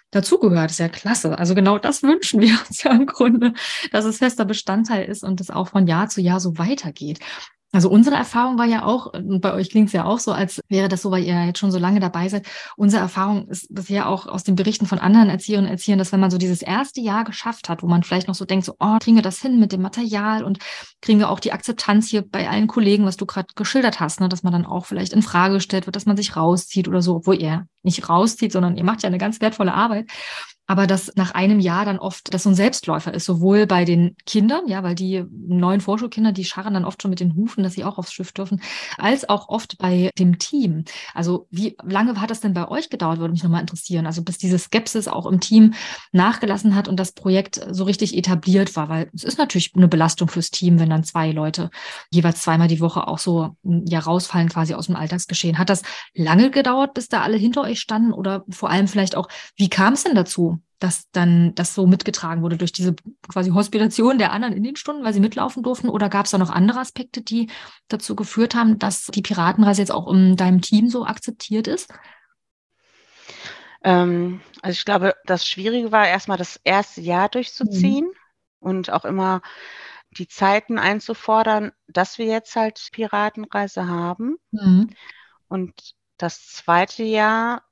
dazugehört. 0.10 0.72
Ist 0.72 0.79
ja 0.79 0.89
klasse. 0.89 1.38
Also 1.38 1.53
genau 1.53 1.77
das 1.77 2.01
wünschen 2.01 2.41
wir 2.41 2.58
uns 2.67 2.82
ja 2.82 2.91
im 2.91 3.06
Grunde, 3.06 3.53
dass 3.91 4.06
es 4.06 4.17
fester 4.17 4.46
Bestandteil 4.46 5.06
ist 5.06 5.24
und 5.24 5.39
es 5.41 5.51
auch 5.51 5.67
von 5.70 5.86
Jahr 5.86 6.10
zu 6.10 6.22
Jahr 6.22 6.39
so 6.39 6.58
weitergeht. 6.58 7.20
Also 7.74 7.89
unsere 7.89 8.15
Erfahrung 8.15 8.57
war 8.57 8.65
ja 8.65 8.86
auch, 8.86 9.13
und 9.13 9.41
bei 9.41 9.53
euch 9.53 9.69
klingt 9.69 9.88
es 9.88 9.93
ja 9.93 10.05
auch 10.05 10.19
so, 10.19 10.31
als 10.31 10.62
wäre 10.69 10.88
das 10.88 11.01
so, 11.01 11.12
weil 11.12 11.24
ihr 11.24 11.45
jetzt 11.45 11.59
schon 11.59 11.71
so 11.71 11.77
lange 11.77 12.00
dabei 12.00 12.29
seid. 12.29 12.47
Unsere 12.77 13.01
Erfahrung 13.01 13.50
ist 13.50 13.67
bisher 13.74 14.07
auch 14.07 14.25
aus 14.25 14.45
den 14.45 14.55
Berichten 14.55 14.86
von 14.86 15.00
anderen 15.00 15.29
Erzieherinnen 15.29 15.69
und 15.69 15.74
Erziehern, 15.74 16.00
dass 16.00 16.13
wenn 16.13 16.21
man 16.21 16.31
so 16.31 16.38
dieses 16.38 16.62
erste 16.62 17.01
Jahr 17.01 17.25
geschafft 17.25 17.67
hat, 17.67 17.83
wo 17.83 17.88
man 17.88 18.03
vielleicht 18.03 18.29
noch 18.29 18.36
so 18.36 18.45
denkt, 18.45 18.65
so, 18.65 18.75
oh, 18.79 18.97
kriegen 19.00 19.17
wir 19.17 19.21
das 19.21 19.41
hin 19.41 19.59
mit 19.59 19.74
dem 19.74 19.81
Material 19.81 20.45
und 20.45 20.59
kriegen 21.01 21.19
wir 21.19 21.29
auch 21.29 21.41
die 21.41 21.51
Akzeptanz 21.51 22.07
hier 22.07 22.21
bei 22.21 22.50
allen 22.50 22.67
Kollegen, 22.67 23.03
was 23.05 23.17
du 23.17 23.25
gerade 23.25 23.50
geschildert 23.53 24.00
hast, 24.00 24.21
ne, 24.21 24.29
dass 24.29 24.43
man 24.43 24.53
dann 24.53 24.65
auch 24.65 24.86
vielleicht 24.86 25.12
in 25.12 25.21
Frage 25.21 25.55
gestellt 25.55 25.88
wird, 25.88 25.97
dass 25.97 26.05
man 26.05 26.15
sich 26.15 26.38
rauszieht 26.38 26.88
oder 26.88 27.01
so, 27.01 27.17
obwohl 27.17 27.41
ihr 27.41 27.67
nicht 27.83 28.07
rauszieht, 28.07 28.53
sondern 28.53 28.77
ihr 28.77 28.86
macht 28.86 29.03
ja 29.03 29.07
eine 29.07 29.17
ganz 29.17 29.41
wertvolle 29.41 29.74
Arbeit 29.74 30.09
aber 30.67 30.86
dass 30.86 31.13
nach 31.15 31.31
einem 31.31 31.59
Jahr 31.59 31.86
dann 31.86 31.97
oft 31.97 32.33
das 32.33 32.43
so 32.43 32.50
ein 32.50 32.55
Selbstläufer 32.55 33.13
ist, 33.13 33.25
sowohl 33.25 33.65
bei 33.65 33.86
den 33.86 34.15
Kindern, 34.25 34.67
ja, 34.67 34.83
weil 34.83 34.95
die 34.95 35.24
neuen 35.31 35.79
Vorschulkinder, 35.79 36.33
die 36.33 36.43
scharren 36.43 36.74
dann 36.74 36.86
oft 36.86 37.01
schon 37.01 37.09
mit 37.09 37.21
den 37.21 37.36
Hufen, 37.36 37.63
dass 37.63 37.74
sie 37.74 37.86
auch 37.86 37.97
aufs 37.97 38.12
Schiff 38.12 38.33
dürfen, 38.33 38.62
als 38.97 39.27
auch 39.29 39.47
oft 39.47 39.77
bei 39.77 40.12
dem 40.19 40.39
Team. 40.39 40.83
Also 41.13 41.47
wie 41.50 41.77
lange 41.83 42.19
hat 42.19 42.31
das 42.31 42.41
denn 42.41 42.53
bei 42.53 42.67
euch 42.67 42.89
gedauert, 42.89 43.19
würde 43.19 43.31
mich 43.31 43.43
nochmal 43.43 43.62
interessieren, 43.62 44.05
also 44.05 44.21
bis 44.24 44.38
diese 44.38 44.59
Skepsis 44.59 45.07
auch 45.07 45.25
im 45.25 45.39
Team 45.39 45.74
nachgelassen 46.12 46.75
hat 46.75 46.89
und 46.89 47.00
das 47.00 47.13
Projekt 47.13 47.65
so 47.71 47.86
richtig 47.86 48.17
etabliert 48.17 48.75
war, 48.75 48.89
weil 48.89 49.09
es 49.13 49.24
ist 49.24 49.38
natürlich 49.38 49.71
eine 49.75 49.88
Belastung 49.88 50.27
fürs 50.27 50.51
Team, 50.51 50.79
wenn 50.79 50.89
dann 50.89 51.05
zwei 51.05 51.31
Leute 51.31 51.69
jeweils 52.12 52.41
zweimal 52.41 52.67
die 52.67 52.81
Woche 52.81 53.07
auch 53.07 53.19
so 53.19 53.55
ja 53.63 54.00
rausfallen 54.00 54.50
quasi 54.50 54.74
aus 54.74 54.88
dem 54.88 54.97
Alltagsgeschehen. 54.97 55.57
Hat 55.57 55.69
das 55.69 55.83
lange 56.13 56.51
gedauert, 56.51 56.93
bis 56.93 57.07
da 57.07 57.21
alle 57.21 57.38
hinter 57.38 57.62
euch 57.62 57.79
standen 57.79 58.12
oder 58.12 58.43
vor 58.50 58.69
allem 58.69 58.89
vielleicht 58.89 59.15
auch, 59.15 59.29
wie 59.55 59.69
kam 59.69 59.93
es 59.93 60.03
denn 60.03 60.15
dazu? 60.15 60.56
Dass 60.79 61.10
dann 61.12 61.55
das 61.55 61.74
so 61.74 61.88
mitgetragen 61.88 62.41
wurde 62.43 62.57
durch 62.57 62.72
diese 62.72 62.96
quasi 63.27 63.50
Hospitation 63.51 64.17
der 64.17 64.31
anderen 64.31 64.53
in 64.53 64.63
den 64.63 64.75
Stunden, 64.75 65.03
weil 65.03 65.13
sie 65.13 65.19
mitlaufen 65.19 65.63
durften? 65.63 65.89
Oder 65.89 66.10
gab 66.10 66.25
es 66.25 66.31
da 66.31 66.38
noch 66.38 66.50
andere 66.50 66.79
Aspekte, 66.79 67.22
die 67.22 67.50
dazu 67.88 68.15
geführt 68.15 68.55
haben, 68.55 68.77
dass 68.77 69.05
die 69.05 69.22
Piratenreise 69.22 69.81
jetzt 69.81 69.91
auch 69.91 70.12
in 70.12 70.36
deinem 70.36 70.62
Team 70.62 70.89
so 70.89 71.05
akzeptiert 71.05 71.67
ist? 71.67 71.91
Ähm, 73.84 74.41
also 74.62 74.75
ich 74.75 74.86
glaube, 74.86 75.15
das 75.25 75.48
Schwierige 75.48 75.91
war 75.91 76.07
erstmal 76.07 76.38
das 76.38 76.60
erste 76.63 77.01
Jahr 77.01 77.29
durchzuziehen 77.29 78.05
mhm. 78.05 78.12
und 78.60 78.89
auch 78.91 79.05
immer 79.05 79.41
die 80.12 80.27
Zeiten 80.27 80.79
einzufordern, 80.79 81.72
dass 81.88 82.17
wir 82.17 82.25
jetzt 82.25 82.55
halt 82.55 82.89
Piratenreise 82.91 83.88
haben. 83.88 84.38
Mhm. 84.51 84.89
Und 85.48 85.96
das 86.17 86.48
zweite 86.48 87.03
Jahr 87.03 87.63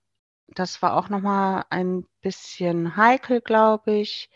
das 0.47 0.81
war 0.81 0.95
auch 0.95 1.09
nochmal 1.09 1.65
ein 1.69 2.05
bisschen 2.21 2.95
heikel, 2.97 3.41
glaube 3.41 3.93
ich. 3.93 4.29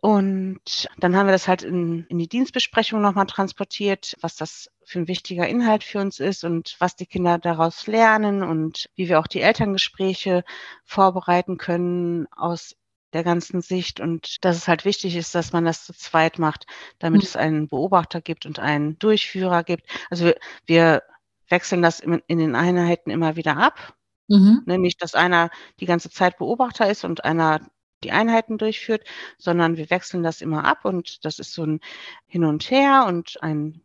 Und 0.00 0.88
dann 0.98 1.16
haben 1.16 1.26
wir 1.26 1.32
das 1.32 1.48
halt 1.48 1.62
in, 1.62 2.06
in 2.08 2.18
die 2.18 2.28
Dienstbesprechung 2.28 3.00
nochmal 3.00 3.26
transportiert, 3.26 4.16
was 4.20 4.36
das 4.36 4.70
für 4.84 5.00
ein 5.00 5.08
wichtiger 5.08 5.48
Inhalt 5.48 5.82
für 5.82 5.98
uns 5.98 6.20
ist 6.20 6.44
und 6.44 6.76
was 6.78 6.94
die 6.94 7.06
Kinder 7.06 7.38
daraus 7.38 7.88
lernen 7.88 8.44
und 8.44 8.88
wie 8.94 9.08
wir 9.08 9.18
auch 9.18 9.26
die 9.26 9.40
Elterngespräche 9.40 10.44
vorbereiten 10.84 11.58
können 11.58 12.28
aus 12.30 12.76
der 13.12 13.24
ganzen 13.24 13.62
Sicht 13.62 13.98
und 13.98 14.44
dass 14.44 14.56
es 14.56 14.68
halt 14.68 14.84
wichtig 14.84 15.16
ist, 15.16 15.34
dass 15.34 15.52
man 15.52 15.64
das 15.64 15.86
zu 15.86 15.92
zweit 15.92 16.38
macht, 16.38 16.66
damit 16.98 17.22
mhm. 17.22 17.26
es 17.26 17.34
einen 17.34 17.66
Beobachter 17.66 18.20
gibt 18.20 18.46
und 18.46 18.60
einen 18.60 18.98
Durchführer 19.00 19.64
gibt. 19.64 19.88
Also 20.10 20.26
wir, 20.26 20.36
wir 20.66 21.02
wechseln 21.48 21.82
das 21.82 21.98
in, 21.98 22.22
in 22.26 22.38
den 22.38 22.54
Einheiten 22.54 23.10
immer 23.10 23.34
wieder 23.34 23.56
ab 23.56 23.95
Mhm. 24.28 24.62
Ne, 24.66 24.78
nicht, 24.78 25.02
dass 25.02 25.14
einer 25.14 25.50
die 25.80 25.86
ganze 25.86 26.10
Zeit 26.10 26.38
Beobachter 26.38 26.90
ist 26.90 27.04
und 27.04 27.24
einer 27.24 27.60
die 28.04 28.12
Einheiten 28.12 28.58
durchführt, 28.58 29.04
sondern 29.38 29.76
wir 29.76 29.90
wechseln 29.90 30.22
das 30.22 30.40
immer 30.40 30.64
ab 30.64 30.84
und 30.84 31.24
das 31.24 31.38
ist 31.38 31.52
so 31.52 31.64
ein 31.64 31.80
Hin 32.26 32.44
und 32.44 32.70
Her 32.70 33.04
und 33.08 33.42
ein 33.42 33.80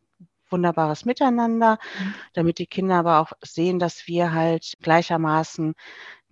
wunderbares 0.49 1.05
Miteinander, 1.05 1.79
mhm. 1.99 2.13
damit 2.33 2.59
die 2.59 2.67
Kinder 2.67 2.95
aber 2.95 3.19
auch 3.19 3.31
sehen, 3.41 3.79
dass 3.79 4.07
wir 4.07 4.33
halt 4.33 4.73
gleichermaßen 4.81 5.75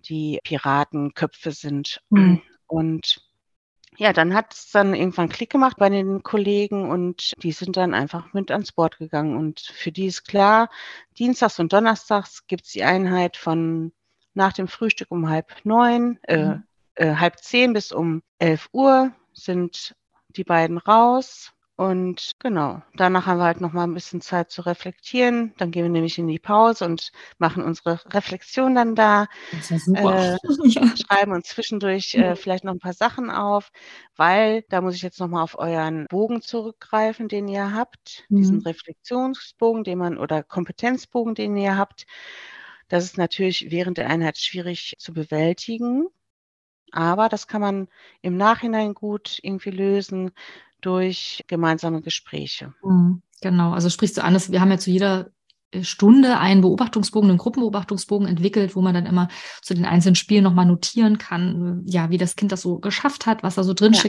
die 0.08 0.40
Piratenköpfe 0.44 1.52
sind. 1.52 2.02
Mhm. 2.10 2.42
Und 2.66 3.22
ja, 3.96 4.12
dann 4.12 4.34
hat 4.34 4.54
es 4.54 4.70
dann 4.70 4.94
irgendwann 4.94 5.28
Klick 5.28 5.50
gemacht 5.50 5.76
bei 5.78 5.90
den 5.90 6.22
Kollegen 6.22 6.88
und 6.88 7.34
die 7.42 7.52
sind 7.52 7.76
dann 7.76 7.92
einfach 7.92 8.32
mit 8.32 8.50
ans 8.50 8.72
Board 8.72 8.98
gegangen. 8.98 9.36
Und 9.36 9.60
für 9.60 9.92
die 9.92 10.06
ist 10.06 10.26
klar, 10.26 10.70
Dienstags 11.18 11.58
und 11.58 11.72
Donnerstags 11.72 12.46
gibt 12.46 12.64
es 12.64 12.72
die 12.72 12.84
Einheit 12.84 13.36
von 13.36 13.92
nach 14.34 14.52
dem 14.52 14.68
Frühstück 14.68 15.10
um 15.10 15.28
halb 15.28 15.54
neun, 15.64 16.18
äh, 16.22 16.44
mhm. 16.44 16.62
äh, 16.94 17.14
halb 17.16 17.38
zehn 17.38 17.72
bis 17.72 17.92
um 17.92 18.22
elf 18.38 18.68
Uhr 18.72 19.12
sind 19.32 19.94
die 20.28 20.44
beiden 20.44 20.78
raus. 20.78 21.52
Und 21.80 22.32
genau, 22.40 22.82
danach 22.94 23.24
haben 23.24 23.38
wir 23.38 23.44
halt 23.44 23.62
noch 23.62 23.72
mal 23.72 23.84
ein 23.84 23.94
bisschen 23.94 24.20
Zeit 24.20 24.50
zu 24.50 24.60
reflektieren. 24.60 25.54
Dann 25.56 25.70
gehen 25.70 25.84
wir 25.84 25.88
nämlich 25.88 26.18
in 26.18 26.28
die 26.28 26.38
Pause 26.38 26.84
und 26.84 27.10
machen 27.38 27.62
unsere 27.62 27.98
Reflexion 28.12 28.74
dann 28.74 28.94
da. 28.94 29.28
Das 29.50 29.70
ist 29.70 29.86
super. 29.86 30.34
Äh, 30.34 30.38
ja. 30.68 30.82
Schreiben 30.94 31.32
uns 31.32 31.48
zwischendurch 31.48 32.14
äh, 32.16 32.36
vielleicht 32.36 32.64
noch 32.64 32.74
ein 32.74 32.80
paar 32.80 32.92
Sachen 32.92 33.30
auf, 33.30 33.72
weil 34.14 34.62
da 34.68 34.82
muss 34.82 34.94
ich 34.94 35.00
jetzt 35.00 35.20
noch 35.20 35.28
mal 35.28 35.42
auf 35.42 35.58
euren 35.58 36.04
Bogen 36.10 36.42
zurückgreifen, 36.42 37.28
den 37.28 37.48
ihr 37.48 37.72
habt, 37.72 38.24
mhm. 38.28 38.36
diesen 38.36 38.60
Reflexionsbogen, 38.60 39.82
den 39.82 39.96
man 39.96 40.18
oder 40.18 40.42
Kompetenzbogen, 40.42 41.34
den 41.34 41.56
ihr 41.56 41.78
habt. 41.78 42.04
Das 42.90 43.04
ist 43.04 43.16
natürlich 43.16 43.70
während 43.70 43.98
der 43.98 44.10
Einheit 44.10 44.36
schwierig 44.36 44.96
zu 44.98 45.14
bewältigen, 45.14 46.08
aber 46.90 47.28
das 47.28 47.46
kann 47.46 47.60
man 47.60 47.88
im 48.20 48.36
Nachhinein 48.36 48.94
gut 48.94 49.38
irgendwie 49.42 49.70
lösen 49.70 50.32
durch 50.80 51.44
gemeinsame 51.46 52.02
Gespräche. 52.02 52.74
Mhm, 52.82 53.22
genau, 53.40 53.72
also 53.72 53.88
sprichst 53.90 54.18
du 54.18 54.24
an, 54.24 54.34
dass 54.34 54.50
wir 54.50 54.60
haben 54.60 54.72
ja 54.72 54.78
zu 54.78 54.90
jeder 54.90 55.30
äh, 55.70 55.84
Stunde 55.84 56.38
einen 56.38 56.62
Beobachtungsbogen, 56.62 57.30
einen 57.30 57.38
Gruppenbeobachtungsbogen 57.38 58.26
entwickelt, 58.26 58.74
wo 58.74 58.80
man 58.82 58.92
dann 58.92 59.06
immer 59.06 59.28
zu 59.62 59.74
den 59.74 59.84
einzelnen 59.84 60.16
Spielen 60.16 60.42
nochmal 60.42 60.66
notieren 60.66 61.16
kann, 61.16 61.84
ja, 61.86 62.10
wie 62.10 62.18
das 62.18 62.34
Kind 62.34 62.50
das 62.50 62.62
so 62.62 62.80
geschafft 62.80 63.24
hat, 63.24 63.44
was 63.44 63.54
da 63.54 63.62
so 63.62 63.72
drin 63.72 63.92
ja 63.92 64.02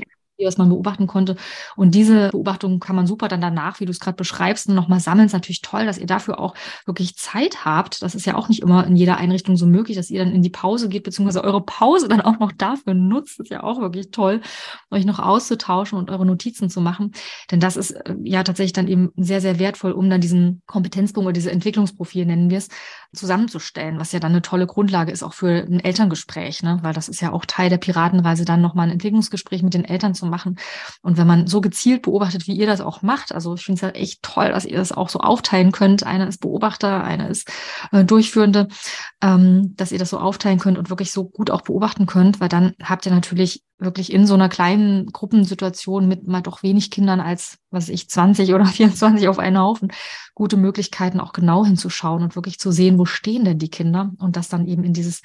was 0.46 0.58
man 0.58 0.70
beobachten 0.70 1.08
konnte. 1.08 1.36
Und 1.76 1.96
diese 1.96 2.30
Beobachtung 2.30 2.80
kann 2.80 2.96
man 2.96 3.08
super 3.08 3.28
dann 3.28 3.42
danach, 3.42 3.80
wie 3.80 3.86
du 3.86 3.92
es 3.92 4.00
gerade 4.00 4.16
beschreibst, 4.16 4.70
nochmal 4.70 5.00
sammeln. 5.00 5.28
Ist 5.28 5.34
natürlich 5.34 5.62
toll, 5.62 5.86
dass 5.86 5.98
ihr 5.98 6.08
dafür 6.08 6.40
auch 6.40 6.56
wirklich 6.86 7.16
Zeit 7.16 7.66
habt. 7.66 8.02
Das 8.02 8.16
ist 8.16 8.26
ja 8.26 8.36
auch 8.36 8.50
nicht 8.50 8.62
immer 8.62 8.86
in 8.86 8.96
jeder 8.96 9.18
Einrichtung 9.18 9.58
so 9.58 9.66
möglich, 9.66 9.98
dass 9.98 10.10
ihr 10.10 10.24
dann 10.24 10.34
in 10.34 10.42
die 10.42 10.50
Pause 10.50 10.90
geht, 10.90 11.04
beziehungsweise 11.04 11.44
eure 11.44 11.62
Pause 11.62 12.08
dann 12.10 12.22
auch 12.22 12.40
noch 12.40 12.52
dafür 12.52 12.94
nutzt. 12.94 13.40
Ist 13.40 13.52
ja 13.52 13.64
auch 13.64 13.80
wirklich 13.80 14.12
toll, 14.12 14.42
euch 14.90 15.06
noch 15.06 15.20
auszutauschen 15.20 15.98
und 15.98 16.10
eure 16.10 16.26
Notizen 16.26 16.70
zu 16.70 16.82
machen. 16.82 17.12
Denn 17.52 17.60
das 17.60 17.78
ist 17.78 17.92
äh, 17.92 18.16
ja 18.24 18.44
tatsächlich 18.44 18.74
dann 18.74 18.88
eben 18.88 19.12
sehr, 19.16 19.42
sehr 19.42 19.60
wertvoll, 19.60 19.92
um 19.92 20.10
dann 20.10 20.22
diesen 20.22 20.62
Kompetenzpunkt 20.66 21.26
oder 21.26 21.34
diese 21.34 21.52
Entwicklungsprofil, 21.52 22.26
nennen 22.26 22.50
wir 22.50 22.58
es, 22.58 22.70
zusammenzustellen, 23.14 24.00
was 24.00 24.12
ja 24.14 24.20
dann 24.20 24.32
eine 24.32 24.42
tolle 24.42 24.68
Grundlage 24.68 25.12
ist 25.12 25.24
auch 25.24 25.34
für 25.34 25.50
ein 25.50 25.80
Elterngespräch, 25.80 26.64
ne? 26.64 26.80
weil 26.82 26.94
das 26.94 27.10
ist 27.10 27.22
ja 27.22 27.32
auch 27.32 27.46
Teil 27.46 27.70
der 27.70 27.78
Piratenreise, 27.78 28.46
dann 28.46 28.62
nochmal 28.62 28.88
ein 28.88 28.94
Entwicklungsgespräch 28.94 29.64
mit 29.64 29.74
den 29.74 29.84
Eltern 29.84 30.14
zu 30.14 30.26
machen. 30.26 30.58
Und 31.02 31.18
wenn 31.18 31.28
man 31.28 31.48
so 31.48 31.60
gezielt 31.60 32.04
beobachtet, 32.04 32.48
wie 32.48 32.56
ihr 32.56 32.68
das 32.68 32.80
auch 32.80 33.02
macht, 33.02 33.34
also 33.34 33.56
ich 33.56 33.66
finde 33.66 33.80
es 33.80 33.84
halt 33.84 33.96
echt 33.96 34.24
toll, 34.24 34.50
dass 34.50 34.66
ihr 34.66 34.78
das 34.78 34.92
auch 34.94 35.10
so 35.10 35.20
aufteilen 35.20 35.72
könnt. 35.72 36.06
Einer 36.06 36.28
ist 36.28 36.40
Beobachter, 36.40 37.04
einer 37.04 37.30
ist 37.30 37.52
äh, 37.92 38.06
Durchführende, 38.06 38.70
ähm, 39.22 39.76
dass 39.76 39.92
ihr 39.92 40.00
das 40.00 40.10
so 40.10 40.18
aufteilen 40.18 40.60
könnt 40.60 40.78
und 40.78 40.90
wirklich 40.90 41.12
so 41.12 41.26
gut 41.26 41.52
auch 41.52 41.62
beobachten 41.62 42.06
könnt, 42.06 42.40
weil 42.40 42.50
dann 42.50 42.74
habt 42.82 43.06
ihr 43.06 43.12
natürlich 43.12 43.64
wirklich 43.82 44.14
in 44.14 44.26
so 44.28 44.36
einer 44.36 44.50
kleinen 44.50 45.08
Gruppensituation 45.08 46.08
mit 46.08 46.28
mal 46.28 46.42
doch 46.42 46.64
wenig 46.64 46.92
Kindern 46.92 47.20
als, 47.20 47.58
was 47.72 47.90
ich, 47.90 48.10
20 48.10 48.54
oder 48.54 48.66
24 48.68 49.28
auf 49.28 49.40
einen 49.40 49.60
Haufen, 49.60 49.92
gute 50.36 50.58
Möglichkeiten 50.58 51.20
auch 51.20 51.34
genau 51.34 51.66
hinzuschauen 51.66 52.24
und 52.24 52.36
wirklich 52.36 52.60
zu 52.60 52.72
sehen, 52.72 52.98
wo 52.98 53.06
stehen 53.06 53.46
denn 53.46 53.60
die 53.60 53.70
Kinder 53.70 54.12
und 54.20 54.36
das 54.36 54.50
dann 54.50 54.68
eben 54.68 54.84
in 54.84 54.94
dieses 54.94 55.22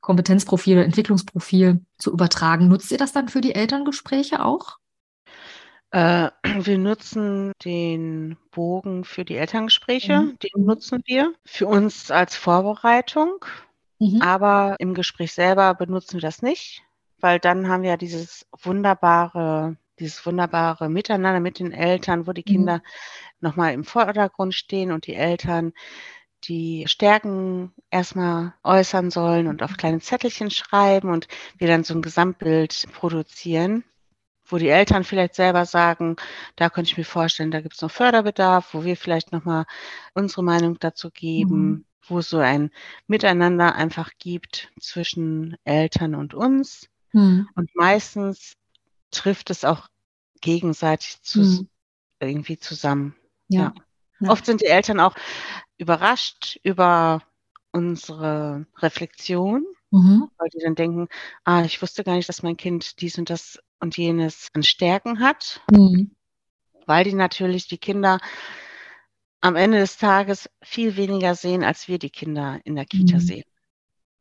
Kompetenzprofil 0.00 0.76
oder 0.76 0.86
Entwicklungsprofil 0.86 1.84
zu 1.98 2.10
übertragen. 2.10 2.68
Nutzt 2.68 2.90
ihr 2.90 2.98
das 2.98 3.12
dann 3.12 3.28
für 3.28 3.42
die 3.42 3.54
Elterngespräche 3.54 4.44
auch? 4.44 4.78
Äh, 5.90 6.30
wir 6.64 6.78
nutzen 6.78 7.52
den 7.64 8.38
Bogen 8.50 9.04
für 9.04 9.24
die 9.24 9.36
Elterngespräche, 9.36 10.20
mhm. 10.20 10.38
den 10.38 10.64
nutzen 10.64 11.02
wir 11.04 11.34
für 11.44 11.66
uns 11.66 12.10
als 12.10 12.34
Vorbereitung, 12.34 13.44
mhm. 13.98 14.22
aber 14.22 14.76
im 14.78 14.94
Gespräch 14.94 15.32
selber 15.32 15.74
benutzen 15.74 16.14
wir 16.14 16.22
das 16.22 16.40
nicht, 16.40 16.82
weil 17.20 17.38
dann 17.38 17.68
haben 17.68 17.82
wir 17.82 17.90
ja 17.90 17.96
dieses 17.96 18.46
wunderbare, 18.62 19.76
dieses 19.98 20.24
wunderbare 20.24 20.88
Miteinander 20.88 21.40
mit 21.40 21.58
den 21.58 21.72
Eltern, 21.72 22.26
wo 22.26 22.32
die 22.32 22.44
mhm. 22.46 22.52
Kinder 22.52 22.82
nochmal 23.40 23.72
im 23.74 23.84
Vordergrund 23.84 24.54
stehen 24.54 24.92
und 24.92 25.06
die 25.06 25.14
Eltern 25.14 25.72
die 26.44 26.84
Stärken 26.86 27.72
erstmal 27.90 28.54
äußern 28.62 29.10
sollen 29.10 29.46
und 29.46 29.62
auf 29.62 29.76
kleine 29.76 30.00
Zettelchen 30.00 30.50
schreiben 30.50 31.10
und 31.10 31.28
wir 31.58 31.68
dann 31.68 31.84
so 31.84 31.94
ein 31.94 32.02
Gesamtbild 32.02 32.86
produzieren, 32.92 33.84
wo 34.46 34.58
die 34.58 34.68
Eltern 34.68 35.04
vielleicht 35.04 35.34
selber 35.34 35.66
sagen, 35.66 36.16
da 36.56 36.70
könnte 36.70 36.90
ich 36.90 36.98
mir 36.98 37.04
vorstellen, 37.04 37.50
da 37.50 37.60
gibt 37.60 37.74
es 37.74 37.82
noch 37.82 37.90
Förderbedarf, 37.90 38.74
wo 38.74 38.84
wir 38.84 38.96
vielleicht 38.96 39.32
nochmal 39.32 39.66
unsere 40.14 40.42
Meinung 40.42 40.78
dazu 40.80 41.10
geben, 41.10 41.68
mhm. 41.68 41.84
wo 42.06 42.18
es 42.18 42.30
so 42.30 42.38
ein 42.38 42.70
Miteinander 43.06 43.74
einfach 43.74 44.12
gibt 44.18 44.72
zwischen 44.80 45.56
Eltern 45.64 46.14
und 46.14 46.34
uns. 46.34 46.88
Mhm. 47.12 47.48
Und 47.54 47.74
meistens 47.74 48.54
trifft 49.10 49.50
es 49.50 49.64
auch 49.64 49.88
gegenseitig 50.40 51.20
zu, 51.22 51.40
mhm. 51.40 51.68
irgendwie 52.20 52.58
zusammen. 52.58 53.14
Ja. 53.48 53.74
ja. 54.20 54.30
Oft 54.30 54.46
sind 54.46 54.60
die 54.60 54.66
Eltern 54.66 55.00
auch 55.00 55.14
überrascht 55.78 56.58
über 56.62 57.22
unsere 57.72 58.66
Reflexion, 58.78 59.64
mhm. 59.90 60.28
weil 60.36 60.48
die 60.50 60.62
dann 60.62 60.74
denken, 60.74 61.08
ah, 61.44 61.62
ich 61.64 61.80
wusste 61.82 62.04
gar 62.04 62.14
nicht, 62.14 62.28
dass 62.28 62.42
mein 62.42 62.56
Kind 62.56 63.00
dies 63.00 63.18
und 63.18 63.30
das 63.30 63.58
und 63.80 63.96
jenes 63.96 64.48
an 64.52 64.62
Stärken 64.62 65.20
hat, 65.20 65.62
mhm. 65.70 66.14
weil 66.86 67.04
die 67.04 67.14
natürlich 67.14 67.66
die 67.66 67.78
Kinder 67.78 68.18
am 69.40 69.56
Ende 69.56 69.78
des 69.78 69.96
Tages 69.96 70.50
viel 70.62 70.96
weniger 70.96 71.34
sehen, 71.34 71.64
als 71.64 71.88
wir 71.88 71.98
die 71.98 72.10
Kinder 72.10 72.60
in 72.64 72.76
der 72.76 72.84
Kita 72.84 73.16
mhm. 73.16 73.20
sehen. 73.20 73.49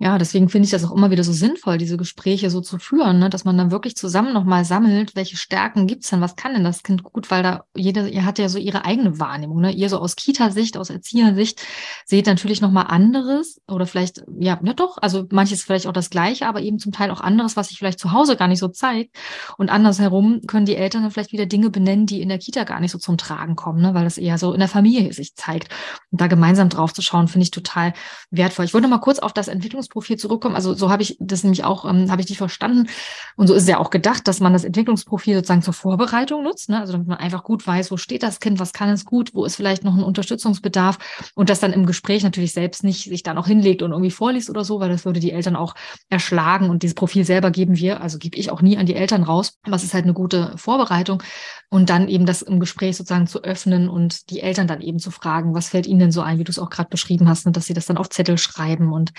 Ja, 0.02 0.18
deswegen 0.18 0.48
finde 0.48 0.64
ich 0.64 0.72
das 0.72 0.86
auch 0.86 0.96
immer 0.96 1.12
wieder 1.12 1.26
so 1.26 1.34
sinnvoll, 1.34 1.78
diese 1.78 1.98
Gespräche 1.98 2.50
so 2.50 2.62
zu 2.62 2.80
führen, 2.80 3.20
ne? 3.20 3.30
dass 3.30 3.44
man 3.44 3.58
dann 3.58 3.70
wirklich 3.70 3.98
zusammen 3.98 4.34
nochmal 4.34 4.64
sammelt, 4.64 5.14
welche 5.14 5.36
Stärken 5.36 5.88
gibt's 5.88 6.10
denn, 6.10 6.22
was 6.22 6.38
kann 6.38 6.54
denn 6.54 6.64
das 6.64 6.84
Kind 6.84 7.04
gut, 7.04 7.30
weil 7.30 7.44
da 7.44 7.66
jeder, 7.76 8.08
ihr 8.08 8.24
hat 8.24 8.40
ja 8.40 8.48
so 8.48 8.58
ihre 8.60 8.86
eigene 8.86 9.20
Wahrnehmung, 9.20 9.60
ne? 9.60 9.74
Ihr 9.74 9.90
so 9.90 10.00
aus 10.00 10.16
Kita-Sicht, 10.16 10.78
aus 10.78 10.90
Erziehersicht 10.90 11.62
seht 12.06 12.28
natürlich 12.28 12.62
nochmal 12.62 12.86
anderes 12.88 13.60
oder 13.68 13.86
vielleicht, 13.86 14.24
ja, 14.40 14.58
ja 14.64 14.74
doch, 14.74 14.98
also 15.02 15.26
manches 15.32 15.64
vielleicht 15.64 15.86
auch 15.86 15.92
das 15.92 16.10
Gleiche, 16.10 16.48
aber 16.48 16.62
eben 16.62 16.80
zum 16.80 16.94
Teil 16.94 17.12
auch 17.12 17.20
anderes, 17.20 17.58
was 17.58 17.68
sich 17.68 17.78
vielleicht 17.78 18.00
zu 18.00 18.14
Hause 18.14 18.38
gar 18.38 18.48
nicht 18.48 18.60
so 18.60 18.70
zeigt. 18.70 19.18
Und 19.58 19.70
andersherum 19.70 20.40
können 20.48 20.66
die 20.66 20.78
Eltern 20.78 21.02
dann 21.02 21.12
vielleicht 21.12 21.34
wieder 21.34 21.46
Dinge 21.46 21.72
benennen, 21.72 22.06
die 22.06 22.22
in 22.22 22.30
der 22.30 22.40
Kita 22.40 22.64
gar 22.64 22.80
nicht 22.80 22.92
so 22.92 23.00
zum 23.00 23.18
Tragen 23.18 23.58
kommen, 23.58 23.82
ne? 23.82 23.94
weil 23.94 24.06
das 24.06 24.18
eher 24.18 24.38
so 24.38 24.54
in 24.54 24.60
der 24.60 24.70
Familie 24.70 25.12
sich 25.12 25.36
zeigt. 25.36 25.74
Und 26.10 26.22
da 26.22 26.28
gemeinsam 26.28 26.70
drauf 26.70 26.94
zu 26.94 27.02
schauen, 27.02 27.28
finde 27.28 27.44
ich 27.44 27.52
total 27.52 27.92
wertvoll. 28.32 28.64
Ich 28.64 28.74
wollte 28.74 28.88
mal 28.88 29.00
kurz 29.00 29.20
auf 29.20 29.34
das 29.34 29.50
Entwicklungs 29.50 29.89
Entwicklungsprofil 29.90 30.18
zurückkommen. 30.18 30.56
Also 30.56 30.74
so 30.74 30.90
habe 30.90 31.04
ich 31.04 31.18
das 31.20 31.44
nämlich 31.44 31.64
auch, 31.64 31.86
ähm, 31.86 32.12
habe 32.12 32.22
ich 32.22 32.28
dich 32.28 32.38
verstanden. 32.38 32.90
Und 33.36 33.48
so 33.48 33.54
ist 33.54 33.64
es 33.64 33.70
ja 33.70 33.80
auch 33.80 33.90
gedacht, 33.90 34.28
dass 34.28 34.40
man 34.40 34.54
das 34.54 34.64
Entwicklungsprofil 34.64 35.36
sozusagen 35.36 35.62
zur 35.62 35.74
Vorbereitung 35.74 36.44
nutzt. 36.44 36.70
Ne? 36.70 36.80
Also 36.80 36.94
damit 36.94 37.08
man 37.08 37.18
einfach 37.18 37.44
gut 37.44 37.66
weiß, 37.66 37.92
wo 37.92 37.98
steht 37.98 38.24
das 38.24 38.40
Kind, 38.40 38.60
was 38.60 38.74
kann 38.74 38.90
es 38.90 39.06
gut, 39.06 39.34
wo 39.34 39.46
ist 39.46 39.56
vielleicht 39.56 39.84
noch 39.84 39.96
ein 39.96 40.04
Unterstützungsbedarf 40.04 40.98
und 41.36 41.50
das 41.50 41.60
dann 41.60 41.74
im 41.74 41.86
Gespräch 41.86 42.24
natürlich 42.24 42.54
selbst 42.54 42.84
nicht 42.84 43.10
sich 43.10 43.24
dann 43.24 43.38
auch 43.38 43.48
hinlegt 43.48 43.82
und 43.82 43.92
irgendwie 43.92 44.12
vorliest 44.12 44.50
oder 44.50 44.64
so, 44.64 44.80
weil 44.80 44.90
das 44.90 45.06
würde 45.06 45.20
die 45.20 45.32
Eltern 45.32 45.56
auch 45.56 45.76
erschlagen 46.10 46.70
und 46.70 46.84
dieses 46.84 46.96
Profil 46.96 47.26
selber 47.26 47.52
geben 47.52 47.78
wir, 47.78 48.02
also 48.02 48.18
gebe 48.18 48.38
ich 48.38 48.52
auch 48.52 48.62
nie 48.62 48.78
an 48.78 48.86
die 48.86 48.96
Eltern 48.96 49.24
raus. 49.24 49.58
Es 49.72 49.84
ist 49.84 49.94
halt 49.94 50.04
eine 50.04 50.14
gute 50.14 50.54
Vorbereitung 50.58 51.24
und 51.70 51.90
dann 51.90 52.08
eben 52.08 52.26
das 52.26 52.42
im 52.42 52.60
Gespräch 52.60 52.98
sozusagen 52.98 53.28
zu 53.28 53.44
öffnen 53.44 53.90
und 53.90 54.30
die 54.30 54.42
Eltern 54.42 54.68
dann 54.68 54.82
eben 54.82 55.00
zu 55.00 55.12
fragen, 55.12 55.54
was 55.54 55.70
fällt 55.70 55.88
ihnen 55.88 56.00
denn 56.00 56.12
so 56.12 56.22
ein, 56.22 56.40
wie 56.40 56.44
du 56.44 56.52
es 56.52 56.60
auch 56.60 56.70
gerade 56.70 56.90
beschrieben 56.90 57.30
hast, 57.30 57.46
ne? 57.46 57.52
dass 57.52 57.66
sie 57.66 57.74
das 57.74 57.86
dann 57.86 57.98
auf 57.98 58.10
Zettel 58.10 58.38
schreiben 58.38 58.92
und 58.92 59.12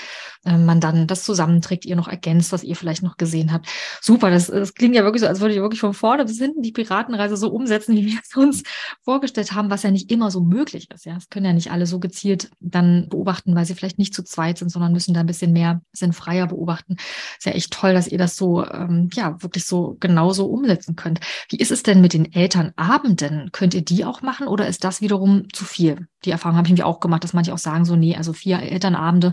ähm, 0.44 0.59
man 0.64 0.80
dann 0.80 1.06
das 1.06 1.24
zusammenträgt, 1.24 1.84
ihr 1.84 1.96
noch 1.96 2.08
ergänzt, 2.08 2.52
was 2.52 2.62
ihr 2.62 2.76
vielleicht 2.76 3.02
noch 3.02 3.16
gesehen 3.16 3.52
habt. 3.52 3.68
Super, 4.00 4.30
das, 4.30 4.48
das 4.48 4.74
klingt 4.74 4.94
ja 4.94 5.04
wirklich 5.04 5.22
so, 5.22 5.26
als 5.26 5.40
würde 5.40 5.54
ich 5.54 5.60
wirklich 5.60 5.80
von 5.80 5.94
vorne 5.94 6.24
bis 6.24 6.38
hinten 6.38 6.62
die 6.62 6.72
Piratenreise 6.72 7.36
so 7.36 7.50
umsetzen, 7.50 7.96
wie 7.96 8.06
wir 8.12 8.20
es 8.22 8.36
uns 8.36 8.62
vorgestellt 9.02 9.52
haben, 9.52 9.70
was 9.70 9.82
ja 9.82 9.90
nicht 9.90 10.10
immer 10.10 10.30
so 10.30 10.40
möglich 10.40 10.90
ist. 10.90 11.04
Ja, 11.04 11.16
es 11.16 11.28
können 11.28 11.46
ja 11.46 11.52
nicht 11.52 11.70
alle 11.70 11.86
so 11.86 12.00
gezielt 12.00 12.50
dann 12.60 13.08
beobachten, 13.08 13.54
weil 13.54 13.64
sie 13.64 13.74
vielleicht 13.74 13.98
nicht 13.98 14.14
zu 14.14 14.22
zweit 14.22 14.58
sind, 14.58 14.70
sondern 14.70 14.92
müssen 14.92 15.14
da 15.14 15.20
ein 15.20 15.26
bisschen 15.26 15.52
mehr 15.52 15.82
sinnfreier 15.92 16.46
beobachten. 16.46 16.96
Ist 17.38 17.46
ja 17.46 17.52
echt 17.52 17.72
toll, 17.72 17.94
dass 17.94 18.08
ihr 18.08 18.18
das 18.18 18.36
so, 18.36 18.64
ähm, 18.66 19.08
ja, 19.12 19.42
wirklich 19.42 19.64
so 19.64 19.96
genauso 20.00 20.46
umsetzen 20.46 20.96
könnt. 20.96 21.20
Wie 21.48 21.56
ist 21.56 21.70
es 21.70 21.82
denn 21.82 22.00
mit 22.00 22.12
den 22.12 22.32
Elternabenden? 22.32 23.50
Könnt 23.52 23.74
ihr 23.74 23.82
die 23.82 24.04
auch 24.04 24.22
machen 24.22 24.46
oder 24.46 24.66
ist 24.66 24.84
das 24.84 25.00
wiederum 25.00 25.52
zu 25.52 25.64
viel? 25.64 26.08
Die 26.24 26.30
Erfahrung 26.30 26.56
habe 26.56 26.68
ich 26.68 26.74
mir 26.74 26.86
auch 26.86 27.00
gemacht, 27.00 27.24
dass 27.24 27.32
manche 27.32 27.54
auch 27.54 27.58
sagen 27.58 27.84
so, 27.84 27.96
nee, 27.96 28.16
also 28.16 28.32
vier 28.32 28.60
Elternabende, 28.60 29.32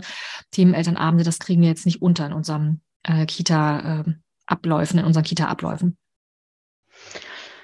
Themenelternabende, 0.52 1.17
das 1.24 1.38
kriegen 1.38 1.62
wir 1.62 1.68
jetzt 1.68 1.86
nicht 1.86 2.02
unter 2.02 2.26
in 2.26 2.32
unserem 2.32 2.80
äh, 3.02 3.26
Kita-Abläufen, 3.26 4.98
äh, 4.98 5.00
in 5.00 5.06
unseren 5.06 5.24
Kita-Abläufen. 5.24 5.96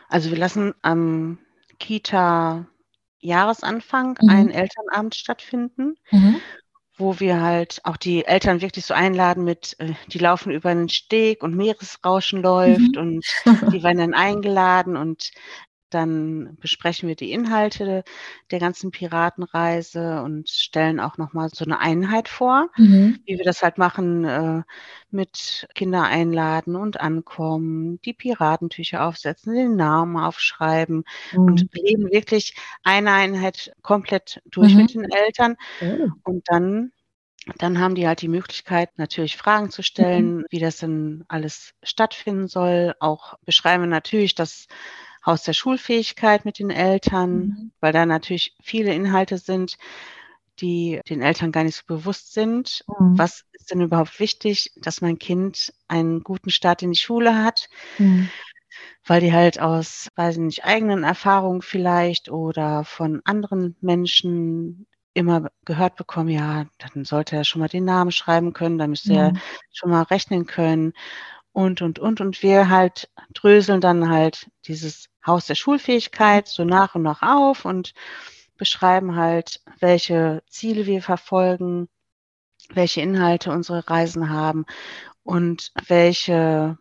Also 0.08 0.30
wir 0.30 0.38
lassen 0.38 0.74
am 0.82 1.38
Kita-Jahresanfang 1.78 4.18
mhm. 4.20 4.28
einen 4.28 4.50
Elternabend 4.50 5.14
stattfinden, 5.14 5.94
mhm. 6.10 6.40
wo 6.96 7.20
wir 7.20 7.40
halt 7.40 7.80
auch 7.84 7.96
die 7.96 8.24
Eltern 8.24 8.60
wirklich 8.60 8.86
so 8.86 8.94
einladen 8.94 9.44
mit, 9.44 9.76
äh, 9.80 9.94
die 10.08 10.18
laufen 10.18 10.52
über 10.52 10.70
einen 10.70 10.88
Steg 10.88 11.42
und 11.42 11.56
Meeresrauschen 11.56 12.42
läuft 12.42 12.96
mhm. 12.96 13.00
und 13.00 13.24
die 13.72 13.82
werden 13.82 13.98
dann 13.98 14.14
eingeladen 14.14 14.96
und 14.96 15.32
dann 15.94 16.56
besprechen 16.60 17.08
wir 17.08 17.16
die 17.16 17.32
Inhalte 17.32 18.04
der 18.50 18.58
ganzen 18.58 18.90
Piratenreise 18.90 20.22
und 20.22 20.50
stellen 20.50 21.00
auch 21.00 21.18
nochmal 21.18 21.48
so 21.50 21.64
eine 21.64 21.78
Einheit 21.78 22.28
vor, 22.28 22.68
mhm. 22.76 23.20
wie 23.24 23.38
wir 23.38 23.44
das 23.44 23.62
halt 23.62 23.78
machen 23.78 24.24
äh, 24.24 24.62
mit 25.10 25.68
Kinder 25.74 26.02
einladen 26.02 26.76
und 26.76 27.00
ankommen, 27.00 28.00
die 28.02 28.12
Piratentücher 28.12 29.06
aufsetzen, 29.06 29.54
den 29.54 29.76
Namen 29.76 30.16
aufschreiben 30.16 31.04
mhm. 31.32 31.44
und 31.44 31.68
leben 31.72 32.10
wirklich 32.10 32.56
eine 32.82 33.12
Einheit 33.12 33.72
komplett 33.82 34.42
durch 34.46 34.74
mhm. 34.74 34.82
mit 34.82 34.94
den 34.94 35.04
Eltern. 35.10 35.56
Oh. 35.80 36.08
Und 36.24 36.42
dann 36.48 36.92
dann 37.58 37.78
haben 37.78 37.94
die 37.94 38.06
halt 38.06 38.22
die 38.22 38.28
Möglichkeit, 38.28 38.96
natürlich 38.96 39.36
Fragen 39.36 39.70
zu 39.70 39.82
stellen, 39.82 40.38
mhm. 40.38 40.46
wie 40.50 40.60
das 40.60 40.78
denn 40.78 41.24
alles 41.28 41.74
stattfinden 41.82 42.48
soll. 42.48 42.94
Auch 43.00 43.34
beschreiben 43.44 43.82
wir 43.82 43.88
natürlich, 43.88 44.34
dass 44.34 44.66
Haus 45.24 45.42
der 45.42 45.52
Schulfähigkeit 45.52 46.44
mit 46.44 46.58
den 46.58 46.70
Eltern, 46.70 47.36
mhm. 47.36 47.72
weil 47.80 47.92
da 47.92 48.06
natürlich 48.06 48.54
viele 48.62 48.94
Inhalte 48.94 49.38
sind, 49.38 49.78
die 50.60 51.00
den 51.08 51.22
Eltern 51.22 51.52
gar 51.52 51.64
nicht 51.64 51.76
so 51.76 51.82
bewusst 51.86 52.32
sind. 52.32 52.84
Mhm. 52.86 53.18
Was 53.18 53.44
ist 53.52 53.70
denn 53.70 53.80
überhaupt 53.80 54.20
wichtig, 54.20 54.72
dass 54.76 55.00
mein 55.00 55.18
Kind 55.18 55.72
einen 55.88 56.22
guten 56.22 56.50
Start 56.50 56.82
in 56.82 56.92
die 56.92 56.98
Schule 56.98 57.42
hat? 57.42 57.68
Mhm. 57.98 58.28
Weil 59.06 59.20
die 59.20 59.32
halt 59.32 59.60
aus, 59.60 60.08
weiß 60.16 60.36
ich 60.36 60.42
nicht, 60.42 60.64
eigenen 60.64 61.04
Erfahrungen 61.04 61.62
vielleicht 61.62 62.30
oder 62.30 62.84
von 62.84 63.20
anderen 63.24 63.76
Menschen 63.80 64.86
immer 65.14 65.48
gehört 65.64 65.96
bekommen, 65.96 66.28
ja, 66.28 66.66
dann 66.78 67.04
sollte 67.04 67.36
er 67.36 67.44
schon 67.44 67.60
mal 67.60 67.68
den 67.68 67.84
Namen 67.84 68.10
schreiben 68.10 68.52
können, 68.52 68.78
dann 68.78 68.90
müsste 68.90 69.14
er 69.14 69.32
schon 69.72 69.90
mal 69.90 70.02
rechnen 70.02 70.46
können 70.46 70.92
und, 71.54 71.80
und, 71.80 71.98
und. 71.98 72.20
Und 72.20 72.42
wir 72.42 72.68
halt 72.68 73.08
dröseln 73.32 73.80
dann 73.80 74.10
halt 74.10 74.50
dieses 74.66 75.08
Haus 75.26 75.46
der 75.46 75.54
Schulfähigkeit 75.54 76.48
so 76.48 76.64
nach 76.64 76.94
und 76.94 77.02
nach 77.02 77.22
auf 77.22 77.64
und 77.64 77.94
beschreiben 78.58 79.16
halt, 79.16 79.62
welche 79.80 80.42
Ziele 80.48 80.84
wir 80.84 81.00
verfolgen, 81.00 81.88
welche 82.70 83.00
Inhalte 83.00 83.50
unsere 83.50 83.88
Reisen 83.88 84.28
haben 84.28 84.66
und 85.22 85.72
welche 85.86 86.76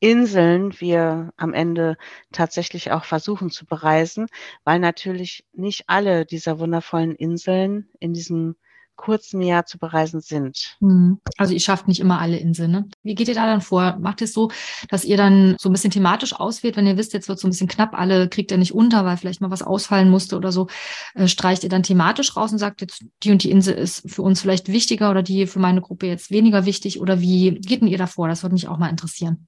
Inseln 0.00 0.78
wir 0.80 1.32
am 1.36 1.54
Ende 1.54 1.96
tatsächlich 2.30 2.92
auch 2.92 3.04
versuchen 3.04 3.50
zu 3.50 3.66
bereisen, 3.66 4.28
weil 4.62 4.78
natürlich 4.78 5.44
nicht 5.52 5.84
alle 5.88 6.24
dieser 6.24 6.60
wundervollen 6.60 7.16
Inseln 7.16 7.88
in 7.98 8.12
diesem 8.12 8.56
kurzen 8.98 9.40
Jahr 9.40 9.64
zu 9.64 9.78
bereisen 9.78 10.20
sind. 10.20 10.76
Hm. 10.80 11.18
Also 11.38 11.54
ihr 11.54 11.60
schafft 11.60 11.88
nicht 11.88 12.00
immer 12.00 12.20
alle 12.20 12.36
Inseln. 12.36 12.70
Ne? 12.70 12.88
Wie 13.02 13.14
geht 13.14 13.28
ihr 13.28 13.34
da 13.34 13.46
dann 13.46 13.62
vor? 13.62 13.96
Macht 13.98 14.20
es 14.20 14.34
so, 14.34 14.50
dass 14.90 15.04
ihr 15.04 15.16
dann 15.16 15.56
so 15.58 15.70
ein 15.70 15.72
bisschen 15.72 15.90
thematisch 15.90 16.34
auswählt, 16.34 16.76
wenn 16.76 16.86
ihr 16.86 16.98
wisst, 16.98 17.14
jetzt 17.14 17.28
wird 17.28 17.38
so 17.38 17.48
ein 17.48 17.50
bisschen 17.52 17.68
knapp, 17.68 17.94
alle 17.98 18.28
kriegt 18.28 18.50
ihr 18.50 18.58
nicht 18.58 18.74
unter, 18.74 19.06
weil 19.06 19.16
vielleicht 19.16 19.40
mal 19.40 19.50
was 19.50 19.62
ausfallen 19.62 20.10
musste 20.10 20.36
oder 20.36 20.52
so, 20.52 20.66
äh, 21.14 21.28
streicht 21.28 21.62
ihr 21.62 21.70
dann 21.70 21.82
thematisch 21.82 22.36
raus 22.36 22.52
und 22.52 22.58
sagt 22.58 22.82
jetzt, 22.82 23.04
die 23.22 23.30
und 23.30 23.42
die 23.42 23.50
Insel 23.50 23.74
ist 23.74 24.10
für 24.10 24.22
uns 24.22 24.42
vielleicht 24.42 24.68
wichtiger 24.68 25.10
oder 25.10 25.22
die 25.22 25.46
für 25.46 25.60
meine 25.60 25.80
Gruppe 25.80 26.06
jetzt 26.06 26.30
weniger 26.30 26.66
wichtig 26.66 27.00
oder 27.00 27.20
wie 27.20 27.52
geht 27.52 27.80
denn 27.80 27.88
ihr 27.88 27.98
davor? 27.98 28.28
Das 28.28 28.42
würde 28.42 28.54
mich 28.54 28.68
auch 28.68 28.76
mal 28.76 28.90
interessieren. 28.90 29.46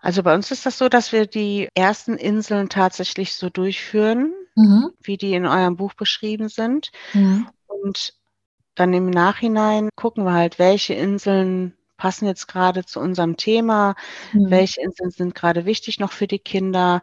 Also 0.00 0.22
bei 0.22 0.34
uns 0.34 0.50
ist 0.50 0.64
das 0.66 0.78
so, 0.78 0.88
dass 0.88 1.12
wir 1.12 1.26
die 1.26 1.68
ersten 1.74 2.16
Inseln 2.16 2.68
tatsächlich 2.68 3.34
so 3.34 3.50
durchführen, 3.50 4.32
mhm. 4.54 4.90
wie 5.02 5.16
die 5.16 5.32
in 5.32 5.46
eurem 5.46 5.76
Buch 5.76 5.94
beschrieben 5.94 6.48
sind. 6.48 6.90
Mhm. 7.14 7.48
Und 7.68 8.14
dann 8.74 8.92
im 8.92 9.10
Nachhinein 9.10 9.90
gucken 9.94 10.24
wir 10.24 10.32
halt, 10.32 10.58
welche 10.58 10.94
Inseln 10.94 11.74
passen 11.98 12.26
jetzt 12.26 12.46
gerade 12.46 12.84
zu 12.84 13.00
unserem 13.00 13.36
Thema, 13.36 13.94
mhm. 14.32 14.50
welche 14.50 14.80
Inseln 14.80 15.10
sind 15.10 15.34
gerade 15.34 15.66
wichtig 15.66 15.98
noch 15.98 16.12
für 16.12 16.26
die 16.26 16.38
Kinder, 16.38 17.02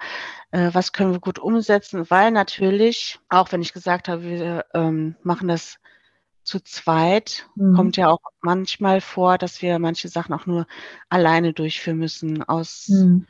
äh, 0.51 0.69
was 0.73 0.93
können 0.93 1.11
wir 1.11 1.19
gut 1.19 1.37
umsetzen, 1.37 2.09
weil 2.09 2.31
natürlich, 2.31 3.19
auch 3.29 3.51
wenn 3.51 3.61
ich 3.61 3.73
gesagt 3.73 4.07
habe, 4.07 4.23
wir 4.23 4.65
ähm, 4.73 5.15
machen 5.21 5.47
das 5.47 5.77
zu 6.43 6.61
zweit, 6.61 7.47
mhm. 7.55 7.75
kommt 7.75 7.97
ja 7.97 8.07
auch 8.09 8.21
manchmal 8.41 9.01
vor, 9.01 9.37
dass 9.37 9.61
wir 9.61 9.77
manche 9.79 10.07
Sachen 10.07 10.33
auch 10.33 10.45
nur 10.45 10.65
alleine 11.09 11.53
durchführen 11.53 11.97
müssen, 11.97 12.41
aus, 12.43 12.87
mhm. 12.87 13.27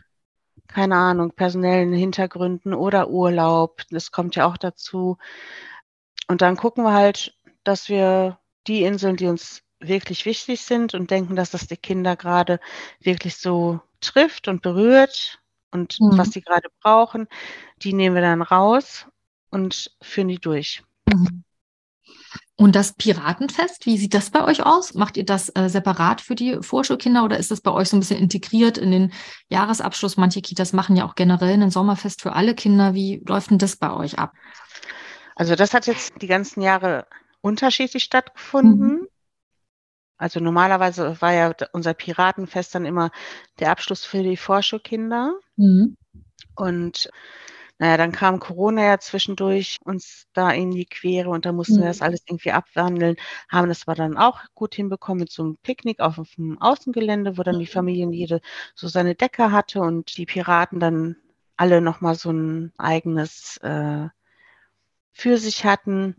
keine 0.67 0.95
Ahnung, 0.95 1.31
personellen 1.31 1.93
Hintergründen 1.93 2.73
oder 2.73 3.09
Urlaub, 3.09 3.81
das 3.89 4.11
kommt 4.11 4.35
ja 4.35 4.45
auch 4.45 4.57
dazu. 4.57 5.17
Und 6.27 6.41
dann 6.41 6.57
gucken 6.57 6.83
wir 6.83 6.93
halt, 6.93 7.35
dass 7.63 7.89
wir 7.89 8.39
die 8.67 8.83
Inseln, 8.83 9.15
die 9.15 9.27
uns 9.27 9.61
wirklich 9.79 10.25
wichtig 10.25 10.61
sind 10.61 10.93
und 10.93 11.11
denken, 11.11 11.35
dass 11.35 11.51
das 11.51 11.67
die 11.67 11.77
Kinder 11.77 12.15
gerade 12.15 12.59
wirklich 12.99 13.37
so 13.37 13.79
trifft 14.01 14.47
und 14.47 14.61
berührt 14.61 15.39
und 15.71 15.97
mhm. 15.99 16.17
was 16.17 16.31
sie 16.31 16.41
gerade 16.41 16.69
brauchen, 16.81 17.27
die 17.81 17.93
nehmen 17.93 18.15
wir 18.15 18.21
dann 18.21 18.41
raus 18.41 19.05
und 19.49 19.91
führen 20.01 20.29
die 20.29 20.39
durch. 20.39 20.83
Mhm. 21.05 21.43
Und 22.57 22.75
das 22.75 22.93
Piratenfest, 22.93 23.85
wie 23.85 23.97
sieht 23.97 24.13
das 24.13 24.29
bei 24.29 24.41
euch 24.45 24.65
aus? 24.65 24.93
Macht 24.93 25.17
ihr 25.17 25.25
das 25.25 25.49
äh, 25.55 25.67
separat 25.67 26.21
für 26.21 26.35
die 26.35 26.59
Vorschulkinder 26.61 27.25
oder 27.25 27.37
ist 27.37 27.51
das 27.51 27.59
bei 27.59 27.71
euch 27.71 27.89
so 27.89 27.97
ein 27.97 27.99
bisschen 27.99 28.19
integriert 28.19 28.77
in 28.77 28.91
den 28.91 29.13
Jahresabschluss? 29.49 30.15
Manche 30.15 30.41
Kitas 30.41 30.71
machen 30.71 30.95
ja 30.95 31.05
auch 31.05 31.15
generell 31.15 31.61
ein 31.61 31.69
Sommerfest 31.69 32.21
für 32.21 32.31
alle 32.31 32.55
Kinder. 32.55 32.93
Wie 32.93 33.21
läuft 33.27 33.51
denn 33.51 33.57
das 33.57 33.75
bei 33.75 33.91
euch 33.91 34.17
ab? 34.19 34.31
Also 35.35 35.55
das 35.55 35.73
hat 35.73 35.87
jetzt 35.87 36.13
die 36.21 36.27
ganzen 36.27 36.61
Jahre 36.61 37.07
unterschiedlich 37.41 38.03
stattgefunden. 38.03 38.87
Mhm. 38.87 39.07
Also 40.17 40.39
normalerweise 40.39 41.21
war 41.21 41.33
ja 41.33 41.53
unser 41.73 41.93
Piratenfest 41.93 42.73
dann 42.73 42.85
immer 42.85 43.11
der 43.59 43.71
Abschluss 43.71 44.05
für 44.05 44.23
die 44.23 44.37
Vorschulkinder. 44.37 45.33
Mhm. 45.57 45.97
Und 46.55 47.09
naja, 47.77 47.97
dann 47.97 48.13
kam 48.13 48.39
Corona 48.39 48.85
ja 48.85 48.99
zwischendurch 48.99 49.79
uns 49.83 50.27
da 50.31 50.49
in 50.51 50.71
die 50.71 50.85
Quere 50.85 51.29
und 51.29 51.45
da 51.45 51.51
mussten 51.51 51.75
mhm. 51.75 51.81
wir 51.81 51.87
das 51.87 52.01
alles 52.01 52.21
irgendwie 52.25 52.51
abwandeln, 52.51 53.17
haben 53.49 53.67
das 53.67 53.85
aber 53.85 53.95
dann 53.95 54.17
auch 54.17 54.39
gut 54.53 54.75
hinbekommen 54.75 55.19
mit 55.19 55.31
so 55.31 55.43
einem 55.43 55.57
Picknick 55.57 55.99
auf 55.99 56.15
dem 56.37 56.61
Außengelände, 56.61 57.37
wo 57.37 57.43
dann 57.43 57.59
die 57.59 57.65
mhm. 57.65 57.69
Familien 57.69 58.13
jede 58.13 58.39
so 58.75 58.87
seine 58.87 59.15
Decke 59.15 59.51
hatte 59.51 59.81
und 59.81 60.15
die 60.17 60.25
Piraten 60.25 60.79
dann 60.79 61.17
alle 61.57 61.81
nochmal 61.81 62.15
so 62.15 62.31
ein 62.31 62.71
eigenes 62.77 63.57
äh, 63.57 64.07
für 65.15 65.37
sich 65.37 65.65
hatten. 65.65 66.15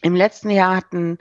Im 0.00 0.14
letzten 0.14 0.48
Jahr 0.48 0.76
hatten 0.76 1.18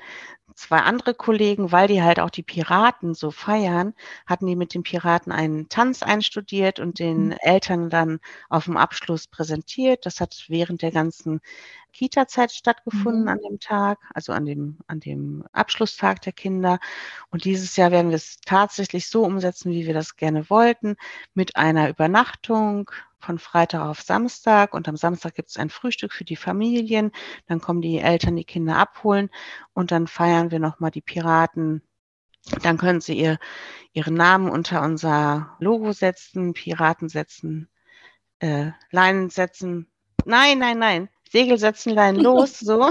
zwei 0.54 0.80
andere 0.80 1.14
Kollegen, 1.14 1.72
weil 1.72 1.88
die 1.88 2.02
halt 2.02 2.20
auch 2.20 2.30
die 2.30 2.44
Piraten 2.44 3.14
so 3.14 3.32
feiern, 3.32 3.94
hatten 4.26 4.48
die 4.48 4.56
mit 4.56 4.74
den 4.74 4.84
Piraten 4.84 5.32
einen 5.32 5.70
Tanz 5.70 6.04
einstudiert 6.04 6.80
und 6.80 7.00
den 7.00 7.28
mhm. 7.28 7.36
Eltern 7.40 7.90
dann 7.90 8.20
auf 8.50 8.66
dem 8.66 8.78
Abschluss 8.78 9.28
präsentiert. 9.28 10.06
Das 10.06 10.20
hat 10.20 10.46
während 10.48 10.82
der 10.82 10.92
ganzen 10.92 11.42
Kita-Zeit 11.94 12.52
stattgefunden 12.52 13.24
mhm. 13.24 13.28
an 13.28 13.40
dem 13.40 13.60
Tag, 13.60 14.00
also 14.14 14.32
an 14.34 14.46
dem, 14.46 14.78
an 14.88 15.00
dem 15.00 15.44
Abschlusstag 15.54 16.22
der 16.22 16.34
Kinder. 16.34 16.80
Und 17.30 17.46
dieses 17.46 17.76
Jahr 17.76 17.92
werden 17.92 18.10
wir 18.10 18.18
es 18.18 18.38
tatsächlich 18.46 19.08
so 19.08 19.24
umsetzen, 19.24 19.72
wie 19.72 19.86
wir 19.86 19.94
das 19.94 20.16
gerne 20.16 20.50
wollten, 20.50 20.98
mit 21.34 21.56
einer 21.56 21.90
Übernachtung, 21.90 22.92
von 23.28 23.40
Freitag 23.40 23.82
auf 23.82 24.02
Samstag 24.02 24.74
und 24.74 24.88
am 24.88 24.96
Samstag 24.96 25.36
gibt 25.36 25.50
es 25.50 25.58
ein 25.58 25.70
Frühstück 25.70 26.14
für 26.14 26.24
die 26.24 26.38
Familien. 26.38 27.12
Dann 27.48 27.60
kommen 27.60 27.82
die 27.82 28.00
Eltern 28.00 28.38
die 28.38 28.46
Kinder 28.46 28.78
abholen 28.78 29.30
und 29.74 29.92
dann 29.92 30.08
feiern 30.08 30.50
wir 30.50 30.60
nochmal 30.60 30.92
die 30.92 31.02
Piraten. 31.02 31.82
Dann 32.64 32.78
können 32.78 33.02
sie 33.02 33.20
ihr, 33.20 33.38
ihren 33.92 34.14
Namen 34.14 34.50
unter 34.50 34.82
unser 34.82 35.58
Logo 35.60 35.92
setzen, 35.92 36.54
Piraten 36.54 37.10
setzen, 37.10 37.68
äh, 38.40 38.72
Leinen 38.92 39.30
setzen. 39.30 39.92
Nein, 40.24 40.60
nein, 40.60 40.80
nein. 40.80 41.10
Segel 41.30 41.58
setzen, 41.58 41.94
Leinen 41.94 42.22
los, 42.22 42.60
so. 42.60 42.80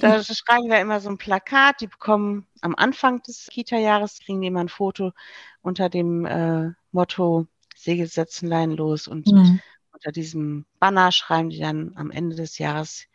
da 0.00 0.20
schreiben 0.24 0.68
wir 0.68 0.80
immer 0.80 0.98
so 0.98 1.10
ein 1.10 1.18
Plakat. 1.18 1.80
Die 1.80 1.86
bekommen 1.86 2.48
am 2.60 2.74
Anfang 2.74 3.22
des 3.22 3.46
Kita-Jahres, 3.46 4.18
kriegen 4.18 4.40
die 4.40 4.48
immer 4.48 4.64
ein 4.64 4.68
Foto 4.68 5.12
unter 5.62 5.88
dem 5.88 6.24
äh, 6.26 6.70
Motto 6.92 7.46
Segel 7.76 8.06
setzen, 8.06 8.48
Leinen 8.48 8.76
los. 8.76 9.08
Und 9.08 9.26
mhm. 9.26 9.60
unter 9.92 10.12
diesem 10.12 10.66
Banner 10.78 11.12
schreiben 11.12 11.50
die 11.50 11.60
dann 11.60 11.92
am 11.96 12.10
Ende 12.10 12.36
des 12.36 12.58
Jahres 12.58 13.06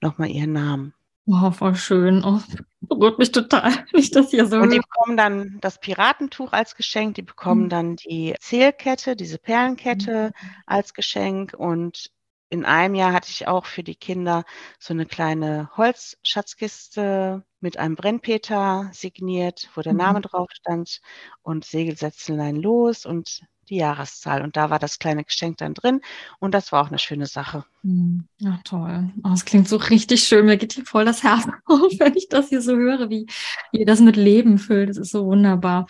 nochmal 0.00 0.30
ihren 0.30 0.52
Namen. 0.52 0.94
Wow, 1.26 1.56
voll 1.56 1.76
schön. 1.76 2.24
Oh, 2.24 2.40
berührt 2.80 3.18
mich 3.18 3.30
total, 3.30 3.72
nicht 3.92 4.16
dass 4.16 4.32
ihr 4.32 4.46
so. 4.46 4.56
Und 4.56 4.72
die 4.72 4.80
bekommen 4.80 5.16
dann 5.16 5.58
das 5.60 5.78
Piratentuch 5.78 6.52
als 6.52 6.74
Geschenk, 6.74 7.14
die 7.14 7.22
bekommen 7.22 7.64
mhm. 7.64 7.68
dann 7.68 7.96
die 7.96 8.34
Zählkette, 8.40 9.14
diese 9.14 9.38
Perlenkette 9.38 10.32
mhm. 10.34 10.48
als 10.66 10.92
Geschenk 10.92 11.54
und 11.56 12.10
in 12.50 12.64
einem 12.64 12.96
Jahr 12.96 13.12
hatte 13.12 13.30
ich 13.30 13.46
auch 13.46 13.64
für 13.64 13.84
die 13.84 13.94
Kinder 13.94 14.44
so 14.78 14.92
eine 14.92 15.06
kleine 15.06 15.70
Holzschatzkiste 15.76 17.44
mit 17.60 17.78
einem 17.78 17.94
Brennpeter 17.94 18.90
signiert, 18.92 19.70
wo 19.74 19.82
der 19.82 19.92
Name 19.92 20.18
mhm. 20.18 20.22
drauf 20.22 20.48
stand 20.52 21.00
und 21.42 21.64
Segelsätzlein 21.64 22.56
los 22.56 23.06
und 23.06 23.42
die 23.68 23.76
Jahreszahl. 23.76 24.42
Und 24.42 24.56
da 24.56 24.68
war 24.68 24.80
das 24.80 24.98
kleine 24.98 25.22
Geschenk 25.22 25.58
dann 25.58 25.74
drin 25.74 26.00
und 26.40 26.52
das 26.52 26.72
war 26.72 26.82
auch 26.82 26.88
eine 26.88 26.98
schöne 26.98 27.26
Sache. 27.26 27.64
Mhm. 27.84 28.26
Ja, 28.38 28.58
toll. 28.64 29.10
Oh, 29.22 29.28
das 29.28 29.44
klingt 29.44 29.68
so 29.68 29.76
richtig 29.76 30.24
schön. 30.24 30.46
Mir 30.46 30.56
geht 30.56 30.72
hier 30.72 30.84
voll 30.84 31.04
das 31.04 31.22
Herz 31.22 31.46
auf, 31.66 31.92
wenn 31.98 32.16
ich 32.16 32.28
das 32.28 32.48
hier 32.48 32.62
so 32.62 32.74
höre, 32.74 33.10
wie 33.10 33.26
ihr 33.70 33.86
das 33.86 34.00
mit 34.00 34.16
Leben 34.16 34.58
füllt. 34.58 34.88
Das 34.88 34.96
ist 34.96 35.12
so 35.12 35.24
wunderbar. 35.24 35.86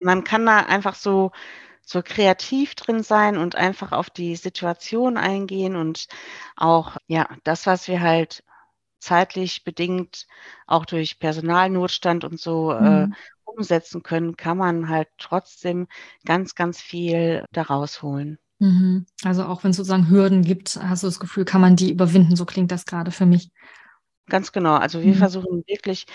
Man 0.00 0.24
kann 0.24 0.44
da 0.44 0.58
einfach 0.58 0.96
so 0.96 1.30
so 1.84 2.02
kreativ 2.02 2.74
drin 2.74 3.02
sein 3.02 3.36
und 3.36 3.56
einfach 3.56 3.92
auf 3.92 4.10
die 4.10 4.36
Situation 4.36 5.16
eingehen 5.16 5.76
und 5.76 6.06
auch, 6.56 6.96
ja, 7.06 7.28
das, 7.44 7.66
was 7.66 7.88
wir 7.88 8.00
halt 8.00 8.42
zeitlich 9.00 9.64
bedingt 9.64 10.26
auch 10.66 10.86
durch 10.86 11.18
Personalnotstand 11.18 12.24
und 12.24 12.40
so 12.40 12.72
äh, 12.72 13.06
mhm. 13.06 13.12
äh, 13.12 13.16
umsetzen 13.44 14.02
können, 14.02 14.36
kann 14.36 14.56
man 14.56 14.88
halt 14.88 15.08
trotzdem 15.18 15.86
ganz, 16.24 16.54
ganz 16.54 16.80
viel 16.80 17.44
daraus 17.52 18.02
holen. 18.02 18.38
Mhm. 18.58 19.06
Also 19.24 19.44
auch 19.44 19.62
wenn 19.62 19.70
es 19.70 19.76
sozusagen 19.76 20.08
Hürden 20.08 20.42
gibt, 20.42 20.76
hast 20.76 21.02
du 21.02 21.06
das 21.06 21.20
Gefühl, 21.20 21.44
kann 21.44 21.60
man 21.60 21.76
die 21.76 21.90
überwinden. 21.90 22.34
So 22.34 22.46
klingt 22.46 22.72
das 22.72 22.86
gerade 22.86 23.10
für 23.10 23.26
mich. 23.26 23.50
Ganz 24.26 24.52
genau. 24.52 24.74
Also 24.74 25.02
wir 25.02 25.14
mhm. 25.14 25.18
versuchen 25.18 25.64
wirklich 25.66 26.06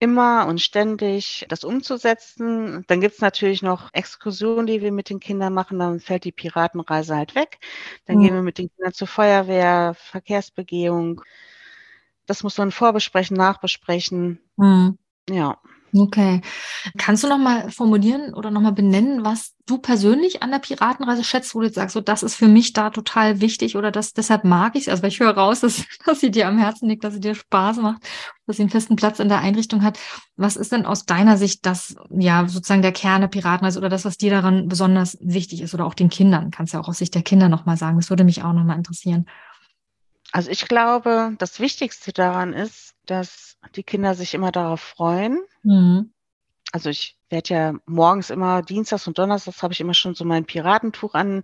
immer 0.00 0.46
und 0.48 0.60
ständig 0.60 1.46
das 1.48 1.62
umzusetzen. 1.62 2.84
Dann 2.88 3.00
gibt's 3.00 3.20
natürlich 3.20 3.62
noch 3.62 3.90
Exkursionen, 3.92 4.66
die 4.66 4.80
wir 4.80 4.92
mit 4.92 5.10
den 5.10 5.20
Kindern 5.20 5.52
machen. 5.52 5.78
Dann 5.78 6.00
fällt 6.00 6.24
die 6.24 6.32
Piratenreise 6.32 7.14
halt 7.14 7.34
weg. 7.34 7.58
Dann 8.06 8.16
mhm. 8.16 8.22
gehen 8.22 8.34
wir 8.34 8.42
mit 8.42 8.58
den 8.58 8.70
Kindern 8.74 8.94
zur 8.94 9.06
Feuerwehr, 9.06 9.94
Verkehrsbegehung. 9.94 11.22
Das 12.26 12.42
muss 12.42 12.56
man 12.56 12.72
vorbesprechen, 12.72 13.36
nachbesprechen. 13.36 14.40
Mhm. 14.56 14.98
Ja. 15.28 15.58
Okay. 15.92 16.40
Kannst 16.98 17.24
du 17.24 17.28
noch 17.28 17.38
mal 17.38 17.70
formulieren 17.70 18.32
oder 18.34 18.50
noch 18.50 18.60
mal 18.60 18.70
benennen, 18.70 19.24
was 19.24 19.54
du 19.66 19.78
persönlich 19.78 20.42
an 20.42 20.52
der 20.52 20.60
Piratenreise 20.60 21.24
schätzt, 21.24 21.54
wo 21.54 21.60
du 21.60 21.66
jetzt 21.66 21.74
sagst, 21.74 21.94
so 21.94 22.00
das 22.00 22.22
ist 22.22 22.36
für 22.36 22.46
mich 22.46 22.72
da 22.72 22.90
total 22.90 23.40
wichtig 23.40 23.76
oder 23.76 23.90
das 23.90 24.12
deshalb 24.12 24.44
mag 24.44 24.76
ich 24.76 24.82
es. 24.82 24.88
Also 24.88 25.02
weil 25.02 25.10
ich 25.10 25.18
höre 25.18 25.36
raus, 25.36 25.60
dass, 25.60 25.84
dass 26.04 26.20
sie 26.20 26.30
dir 26.30 26.46
am 26.46 26.58
Herzen 26.58 26.88
liegt, 26.88 27.02
dass 27.02 27.14
sie 27.14 27.20
dir 27.20 27.34
Spaß 27.34 27.78
macht, 27.78 28.02
dass 28.46 28.56
sie 28.56 28.62
einen 28.62 28.70
festen 28.70 28.94
Platz 28.96 29.18
in 29.18 29.28
der 29.28 29.40
Einrichtung 29.40 29.82
hat. 29.82 29.98
Was 30.36 30.56
ist 30.56 30.70
denn 30.70 30.86
aus 30.86 31.06
deiner 31.06 31.36
Sicht 31.36 31.66
das, 31.66 31.96
ja, 32.10 32.46
sozusagen 32.46 32.82
der 32.82 32.92
Kern 32.92 33.22
der 33.22 33.28
Piratenreise 33.28 33.78
oder 33.78 33.88
das, 33.88 34.04
was 34.04 34.16
dir 34.16 34.30
daran 34.30 34.68
besonders 34.68 35.18
wichtig 35.20 35.60
ist 35.60 35.74
oder 35.74 35.86
auch 35.86 35.94
den 35.94 36.08
Kindern? 36.08 36.52
Kannst 36.52 36.72
du 36.72 36.78
ja 36.78 36.84
auch 36.84 36.88
aus 36.88 36.98
Sicht 36.98 37.14
der 37.14 37.22
Kinder 37.22 37.48
noch 37.48 37.66
mal 37.66 37.76
sagen. 37.76 37.96
Das 37.96 38.10
würde 38.10 38.24
mich 38.24 38.42
auch 38.42 38.52
noch 38.52 38.64
mal 38.64 38.76
interessieren. 38.76 39.26
Also 40.32 40.50
ich 40.50 40.68
glaube, 40.68 41.34
das 41.38 41.60
Wichtigste 41.60 42.12
daran 42.12 42.52
ist, 42.52 42.94
dass 43.06 43.56
die 43.74 43.82
Kinder 43.82 44.14
sich 44.14 44.34
immer 44.34 44.52
darauf 44.52 44.80
freuen. 44.80 45.40
Mhm. 45.62 46.12
Also 46.72 46.88
ich 46.88 47.16
werde 47.28 47.54
ja 47.54 47.74
morgens 47.86 48.30
immer, 48.30 48.62
Dienstags 48.62 49.06
und 49.06 49.18
Donnerstags 49.18 49.62
habe 49.62 49.72
ich 49.72 49.80
immer 49.80 49.94
schon 49.94 50.14
so 50.14 50.24
mein 50.24 50.44
Piratentuch 50.44 51.14
an, 51.14 51.42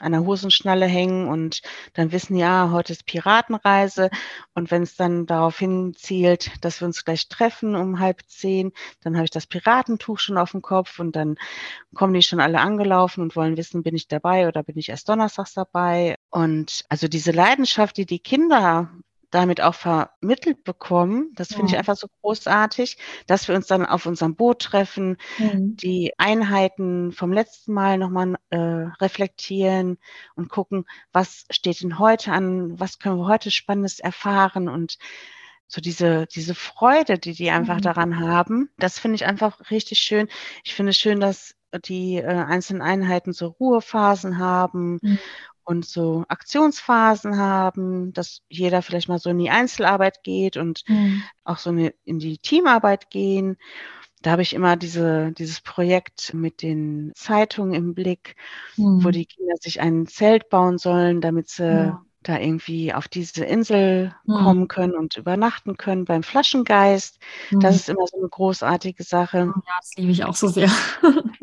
an 0.00 0.12
der 0.12 0.24
Hosenschnalle 0.24 0.86
hängen 0.86 1.28
und 1.28 1.62
dann 1.94 2.12
wissen, 2.12 2.36
ja, 2.36 2.70
heute 2.70 2.92
ist 2.92 3.06
Piratenreise. 3.06 4.10
Und 4.54 4.70
wenn 4.70 4.82
es 4.82 4.96
dann 4.96 5.26
darauf 5.26 5.58
hinzielt, 5.58 6.52
dass 6.64 6.80
wir 6.80 6.86
uns 6.86 7.04
gleich 7.04 7.28
treffen 7.28 7.74
um 7.74 7.98
halb 7.98 8.22
zehn, 8.26 8.72
dann 9.02 9.16
habe 9.16 9.24
ich 9.24 9.30
das 9.30 9.46
Piratentuch 9.46 10.18
schon 10.18 10.38
auf 10.38 10.52
dem 10.52 10.62
Kopf 10.62 10.98
und 10.98 11.16
dann 11.16 11.36
kommen 11.94 12.14
die 12.14 12.22
schon 12.22 12.40
alle 12.40 12.60
angelaufen 12.60 13.22
und 13.22 13.36
wollen 13.36 13.56
wissen, 13.56 13.82
bin 13.82 13.94
ich 13.94 14.08
dabei 14.08 14.48
oder 14.48 14.62
bin 14.62 14.76
ich 14.78 14.88
erst 14.88 15.08
donnerstags 15.08 15.54
dabei. 15.54 16.16
Und 16.30 16.84
also 16.88 17.08
diese 17.08 17.32
Leidenschaft, 17.32 17.96
die 17.96 18.06
die 18.06 18.18
Kinder 18.18 18.90
damit 19.30 19.60
auch 19.60 19.74
vermittelt 19.74 20.64
bekommen. 20.64 21.32
Das 21.34 21.48
finde 21.48 21.66
ja. 21.66 21.72
ich 21.72 21.78
einfach 21.78 21.96
so 21.96 22.08
großartig, 22.22 22.98
dass 23.26 23.48
wir 23.48 23.54
uns 23.54 23.66
dann 23.66 23.84
auf 23.84 24.06
unserem 24.06 24.34
Boot 24.34 24.60
treffen, 24.60 25.16
mhm. 25.38 25.76
die 25.76 26.12
Einheiten 26.18 27.12
vom 27.12 27.32
letzten 27.32 27.72
Mal 27.72 27.98
nochmal 27.98 28.36
äh, 28.50 28.58
reflektieren 28.58 29.98
und 30.34 30.48
gucken, 30.48 30.84
was 31.12 31.46
steht 31.50 31.82
denn 31.82 31.98
heute 31.98 32.32
an, 32.32 32.78
was 32.78 32.98
können 32.98 33.18
wir 33.18 33.26
heute 33.26 33.50
Spannendes 33.50 34.00
erfahren 34.00 34.68
und 34.68 34.98
so 35.68 35.80
diese, 35.80 36.26
diese 36.26 36.54
Freude, 36.54 37.18
die 37.18 37.34
die 37.34 37.50
einfach 37.50 37.78
mhm. 37.78 37.82
daran 37.82 38.20
haben, 38.20 38.70
das 38.78 38.98
finde 38.98 39.16
ich 39.16 39.26
einfach 39.26 39.70
richtig 39.70 39.98
schön. 39.98 40.28
Ich 40.64 40.74
finde 40.74 40.90
es 40.90 40.96
schön, 40.96 41.18
dass 41.18 41.56
die 41.84 42.16
äh, 42.16 42.24
einzelnen 42.24 42.82
Einheiten 42.82 43.32
so 43.32 43.48
Ruhephasen 43.48 44.38
haben 44.38 45.00
mhm 45.02 45.18
und 45.66 45.84
so 45.84 46.24
Aktionsphasen 46.28 47.36
haben, 47.36 48.12
dass 48.12 48.40
jeder 48.48 48.82
vielleicht 48.82 49.08
mal 49.08 49.18
so 49.18 49.30
in 49.30 49.38
die 49.38 49.50
Einzelarbeit 49.50 50.22
geht 50.22 50.56
und 50.56 50.84
mhm. 50.86 51.22
auch 51.44 51.58
so 51.58 51.70
eine, 51.70 51.92
in 52.04 52.20
die 52.20 52.38
Teamarbeit 52.38 53.10
gehen. 53.10 53.56
Da 54.22 54.30
habe 54.30 54.42
ich 54.42 54.54
immer 54.54 54.76
diese, 54.76 55.32
dieses 55.32 55.60
Projekt 55.60 56.32
mit 56.34 56.62
den 56.62 57.10
Zeitungen 57.16 57.74
im 57.74 57.94
Blick, 57.94 58.36
mhm. 58.76 59.04
wo 59.04 59.10
die 59.10 59.26
Kinder 59.26 59.54
sich 59.60 59.80
ein 59.80 60.06
Zelt 60.06 60.48
bauen 60.50 60.78
sollen, 60.78 61.20
damit 61.20 61.48
sie 61.48 61.66
ja. 61.66 62.02
da 62.22 62.38
irgendwie 62.38 62.94
auf 62.94 63.08
diese 63.08 63.44
Insel 63.44 64.14
mhm. 64.24 64.34
kommen 64.34 64.68
können 64.68 64.94
und 64.94 65.16
übernachten 65.16 65.76
können 65.76 66.04
beim 66.04 66.22
Flaschengeist. 66.22 67.18
Das 67.50 67.74
ist 67.74 67.88
immer 67.88 68.06
so 68.06 68.18
eine 68.18 68.28
großartige 68.28 69.02
Sache. 69.02 69.38
Ja, 69.38 69.62
das 69.80 69.94
liebe 69.96 70.12
ich 70.12 70.24
auch 70.24 70.36
so 70.36 70.46
sehr. 70.46 70.70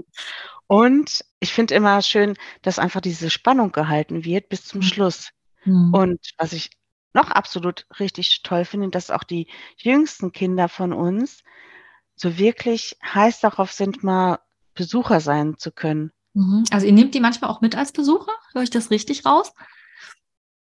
Und 0.67 1.23
ich 1.43 1.53
finde 1.53 1.75
immer 1.75 2.01
schön, 2.01 2.36
dass 2.62 2.79
einfach 2.79 3.01
diese 3.01 3.29
Spannung 3.29 3.73
gehalten 3.73 4.23
wird 4.23 4.47
bis 4.47 4.63
zum 4.65 4.79
mhm. 4.79 4.84
Schluss. 4.84 5.29
Mhm. 5.65 5.93
Und 5.93 6.19
was 6.38 6.53
ich 6.53 6.71
noch 7.13 7.29
absolut 7.29 7.86
richtig 7.99 8.41
toll 8.43 8.63
finde, 8.65 8.89
dass 8.89 9.12
auch 9.12 9.23
die 9.23 9.47
jüngsten 9.77 10.32
Kinder 10.32 10.69
von 10.69 10.93
uns 10.93 11.43
so 12.15 12.38
wirklich 12.38 12.97
heiß 13.03 13.41
darauf 13.41 13.71
sind, 13.71 14.03
mal 14.03 14.39
Besucher 14.73 15.19
sein 15.19 15.58
zu 15.58 15.71
können. 15.71 16.12
Mhm. 16.34 16.63
Also 16.71 16.88
ihr 16.88 16.93
nehmt 16.93 17.13
die 17.13 17.19
manchmal 17.19 17.51
auch 17.51 17.60
mit 17.60 17.75
als 17.75 17.91
Besucher? 17.91 18.32
Höre 18.53 18.63
ich 18.63 18.69
das 18.69 18.89
richtig 18.89 19.25
raus? 19.25 19.53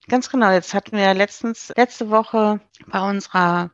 Ganz 0.08 0.28
genau. 0.28 0.50
Jetzt 0.50 0.74
hatten 0.74 0.96
wir 0.96 1.14
letztens, 1.14 1.72
letzte 1.74 2.10
Woche 2.10 2.60
bei 2.86 3.00
unserer 3.08 3.70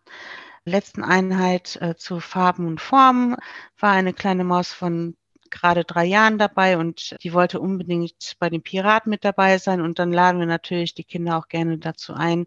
letzten 0.65 1.03
Einheit 1.03 1.77
äh, 1.83 1.97
zu 1.97 2.21
Farben 2.21 2.69
und 2.69 2.81
Formen 2.81 3.37
war 3.79 3.91
eine 3.91 4.15
kleine 4.15 4.45
Maus 4.45 4.73
von 4.73 5.17
gerade 5.53 5.85
drei 5.85 6.05
Jahren 6.05 6.39
dabei 6.39 6.79
und 6.79 7.17
die 7.23 7.33
wollte 7.33 7.61
unbedingt 7.61 8.35
bei 8.41 8.51
den 8.51 8.63
Piraten 8.63 9.11
mit 9.11 9.25
dabei 9.25 9.59
sein. 9.59 9.81
Und 9.81 10.01
dann 10.01 10.13
laden 10.13 10.41
wir 10.41 10.47
natürlich 10.47 10.95
die 10.95 11.05
Kinder 11.05 11.39
auch 11.39 11.49
gerne 11.49 11.79
dazu 11.79 12.15
ein, 12.15 12.47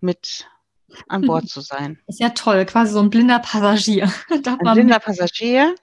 mit 0.00 0.48
an 1.08 1.22
Bord 1.22 1.48
zu 1.48 1.60
sein. 1.60 2.00
Ist 2.06 2.20
ja 2.20 2.30
toll, 2.30 2.64
quasi 2.66 2.92
so 2.92 3.00
ein 3.00 3.10
blinder 3.10 3.38
Passagier. 3.38 4.12
ein 4.30 4.74
blinder 4.74 4.98
Passagier. 4.98 5.74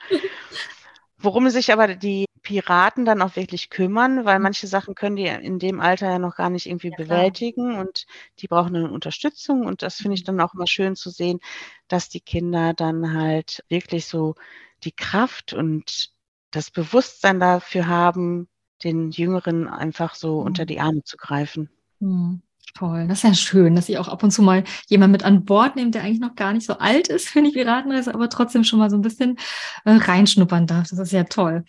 Worum 1.18 1.50
sich 1.50 1.72
aber 1.72 1.96
die 1.96 2.26
Piraten 2.44 3.06
dann 3.06 3.22
auch 3.22 3.36
wirklich 3.36 3.70
kümmern, 3.70 4.26
weil 4.26 4.40
mhm. 4.40 4.44
manche 4.44 4.68
Sachen 4.68 4.96
können 4.96 5.18
die 5.18 5.28
in 5.28 5.60
dem 5.60 5.80
Alter 5.80 6.10
ja 6.10 6.20
noch 6.20 6.36
gar 6.36 6.50
nicht 6.50 6.66
irgendwie 6.66 6.92
ja, 6.92 6.96
bewältigen 6.98 7.76
und 7.76 8.06
die 8.40 8.48
brauchen 8.48 8.76
eine 8.76 8.92
Unterstützung 8.92 9.66
und 9.66 9.82
das 9.82 9.96
finde 9.96 10.16
ich 10.16 10.24
mhm. 10.24 10.38
dann 10.38 10.42
auch 10.42 10.54
immer 10.54 10.68
schön 10.68 10.96
zu 10.96 11.10
sehen, 11.10 11.40
dass 11.88 12.10
die 12.10 12.22
Kinder 12.22 12.74
dann 12.74 13.14
halt 13.14 13.64
wirklich 13.68 14.06
so 14.06 14.36
die 14.84 14.94
Kraft 14.94 15.54
und 15.54 16.12
das 16.52 16.72
Bewusstsein 16.72 17.40
dafür 17.40 17.88
haben, 17.88 18.48
den 18.84 19.12
Jüngeren 19.12 19.68
einfach 19.68 20.16
so 20.16 20.40
mhm. 20.40 20.48
unter 20.48 20.66
die 20.66 20.80
Arme 20.80 21.04
zu 21.04 21.18
greifen. 21.18 21.70
Mhm. 22.00 22.42
Toll, 22.76 23.08
das 23.08 23.20
ist 23.20 23.24
ja 23.24 23.34
schön, 23.34 23.76
dass 23.76 23.90
ihr 23.90 24.00
auch 24.00 24.08
ab 24.08 24.24
und 24.24 24.32
zu 24.32 24.42
mal 24.42 24.64
jemand 24.88 25.12
mit 25.12 25.24
an 25.24 25.44
Bord 25.44 25.76
nehmt, 25.76 25.96
der 25.96 26.04
eigentlich 26.04 26.20
noch 26.20 26.36
gar 26.36 26.54
nicht 26.54 26.66
so 26.66 26.78
alt 26.78 27.08
ist 27.08 27.28
für 27.30 27.42
die 27.42 27.52
Piratenreise, 27.52 28.14
aber 28.14 28.30
trotzdem 28.30 28.64
schon 28.64 28.80
mal 28.80 28.90
so 28.90 28.96
ein 28.96 29.02
bisschen 29.02 29.38
äh, 29.86 29.92
reinschnuppern 29.92 30.68
darf. 30.68 30.90
Das 30.90 31.00
ist 31.00 31.12
ja 31.12 31.24
toll. 31.24 31.64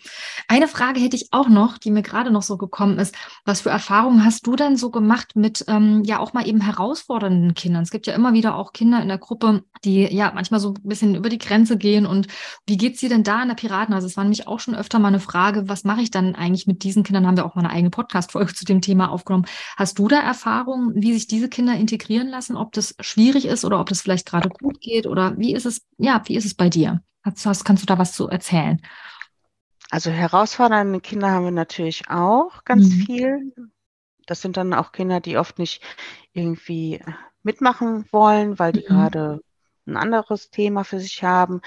Eine 0.47 0.67
Frage 0.67 0.99
hätte 0.99 1.15
ich 1.15 1.29
auch 1.31 1.49
noch, 1.49 1.77
die 1.77 1.91
mir 1.91 2.03
gerade 2.03 2.31
noch 2.31 2.43
so 2.43 2.57
gekommen 2.57 2.99
ist. 2.99 3.15
Was 3.45 3.61
für 3.61 3.69
Erfahrungen 3.69 4.23
hast 4.23 4.45
du 4.45 4.55
denn 4.55 4.77
so 4.77 4.91
gemacht 4.91 5.35
mit 5.35 5.65
ähm, 5.67 6.03
ja 6.05 6.19
auch 6.19 6.33
mal 6.33 6.47
eben 6.47 6.61
herausfordernden 6.61 7.55
Kindern? 7.55 7.83
Es 7.83 7.91
gibt 7.91 8.07
ja 8.07 8.13
immer 8.13 8.33
wieder 8.33 8.55
auch 8.55 8.71
Kinder 8.71 9.01
in 9.01 9.07
der 9.07 9.17
Gruppe, 9.17 9.63
die 9.83 10.03
ja 10.13 10.31
manchmal 10.33 10.59
so 10.59 10.73
ein 10.73 10.87
bisschen 10.87 11.15
über 11.15 11.29
die 11.29 11.39
Grenze 11.39 11.77
gehen. 11.77 12.05
Und 12.05 12.27
wie 12.67 12.77
geht's 12.77 12.99
dir 12.99 13.09
denn 13.09 13.23
da 13.23 13.41
in 13.41 13.47
der 13.47 13.55
Piratenreise? 13.55 14.05
Es 14.05 14.17
war 14.17 14.23
nämlich 14.23 14.47
auch 14.47 14.59
schon 14.59 14.75
öfter 14.75 14.99
mal 14.99 15.07
eine 15.07 15.19
Frage, 15.19 15.67
was 15.67 15.83
mache 15.83 16.01
ich 16.01 16.11
dann 16.11 16.35
eigentlich 16.35 16.67
mit 16.67 16.83
diesen 16.83 17.03
Kindern? 17.03 17.25
Haben 17.25 17.37
wir 17.37 17.45
auch 17.45 17.55
mal 17.55 17.63
eine 17.65 17.73
eigene 17.73 17.89
Podcast-Folge 17.89 18.53
zu 18.53 18.65
dem 18.65 18.81
Thema 18.81 19.09
aufgenommen. 19.09 19.45
Hast 19.77 19.97
du 19.97 20.07
da 20.07 20.19
Erfahrungen? 20.19 20.90
Wie 20.95 21.13
sich 21.13 21.27
diese 21.27 21.49
Kinder 21.49 21.75
integrieren 21.75 22.29
lassen, 22.29 22.55
ob 22.55 22.71
das 22.73 22.95
schwierig 22.99 23.45
ist 23.45 23.65
oder 23.65 23.79
ob 23.79 23.89
das 23.89 24.01
vielleicht 24.01 24.25
gerade 24.25 24.49
gut 24.49 24.81
geht 24.81 25.07
oder 25.07 25.37
wie 25.37 25.53
ist 25.53 25.65
es, 25.65 25.81
ja, 25.97 26.21
wie 26.25 26.35
ist 26.35 26.45
es 26.45 26.53
bei 26.53 26.69
dir? 26.69 27.01
Hast, 27.23 27.45
hast, 27.45 27.65
kannst 27.65 27.83
du 27.83 27.87
da 27.87 27.97
was 27.97 28.13
zu 28.13 28.27
erzählen? 28.27 28.81
Also 29.89 30.09
herausfordernde 30.09 31.01
Kinder 31.01 31.31
haben 31.31 31.45
wir 31.45 31.51
natürlich 31.51 32.09
auch 32.09 32.63
ganz 32.63 32.89
mhm. 32.89 33.01
viel. 33.01 33.53
Das 34.25 34.41
sind 34.41 34.57
dann 34.57 34.73
auch 34.73 34.91
Kinder, 34.91 35.19
die 35.19 35.37
oft 35.37 35.59
nicht 35.59 35.83
irgendwie 36.33 37.01
mitmachen 37.43 38.05
wollen, 38.11 38.57
weil 38.57 38.71
die 38.71 38.81
mhm. 38.81 38.85
gerade 38.85 39.41
ein 39.85 39.97
anderes 39.97 40.49
Thema 40.49 40.83
für 40.83 40.99
sich 40.99 41.23
haben. 41.23 41.61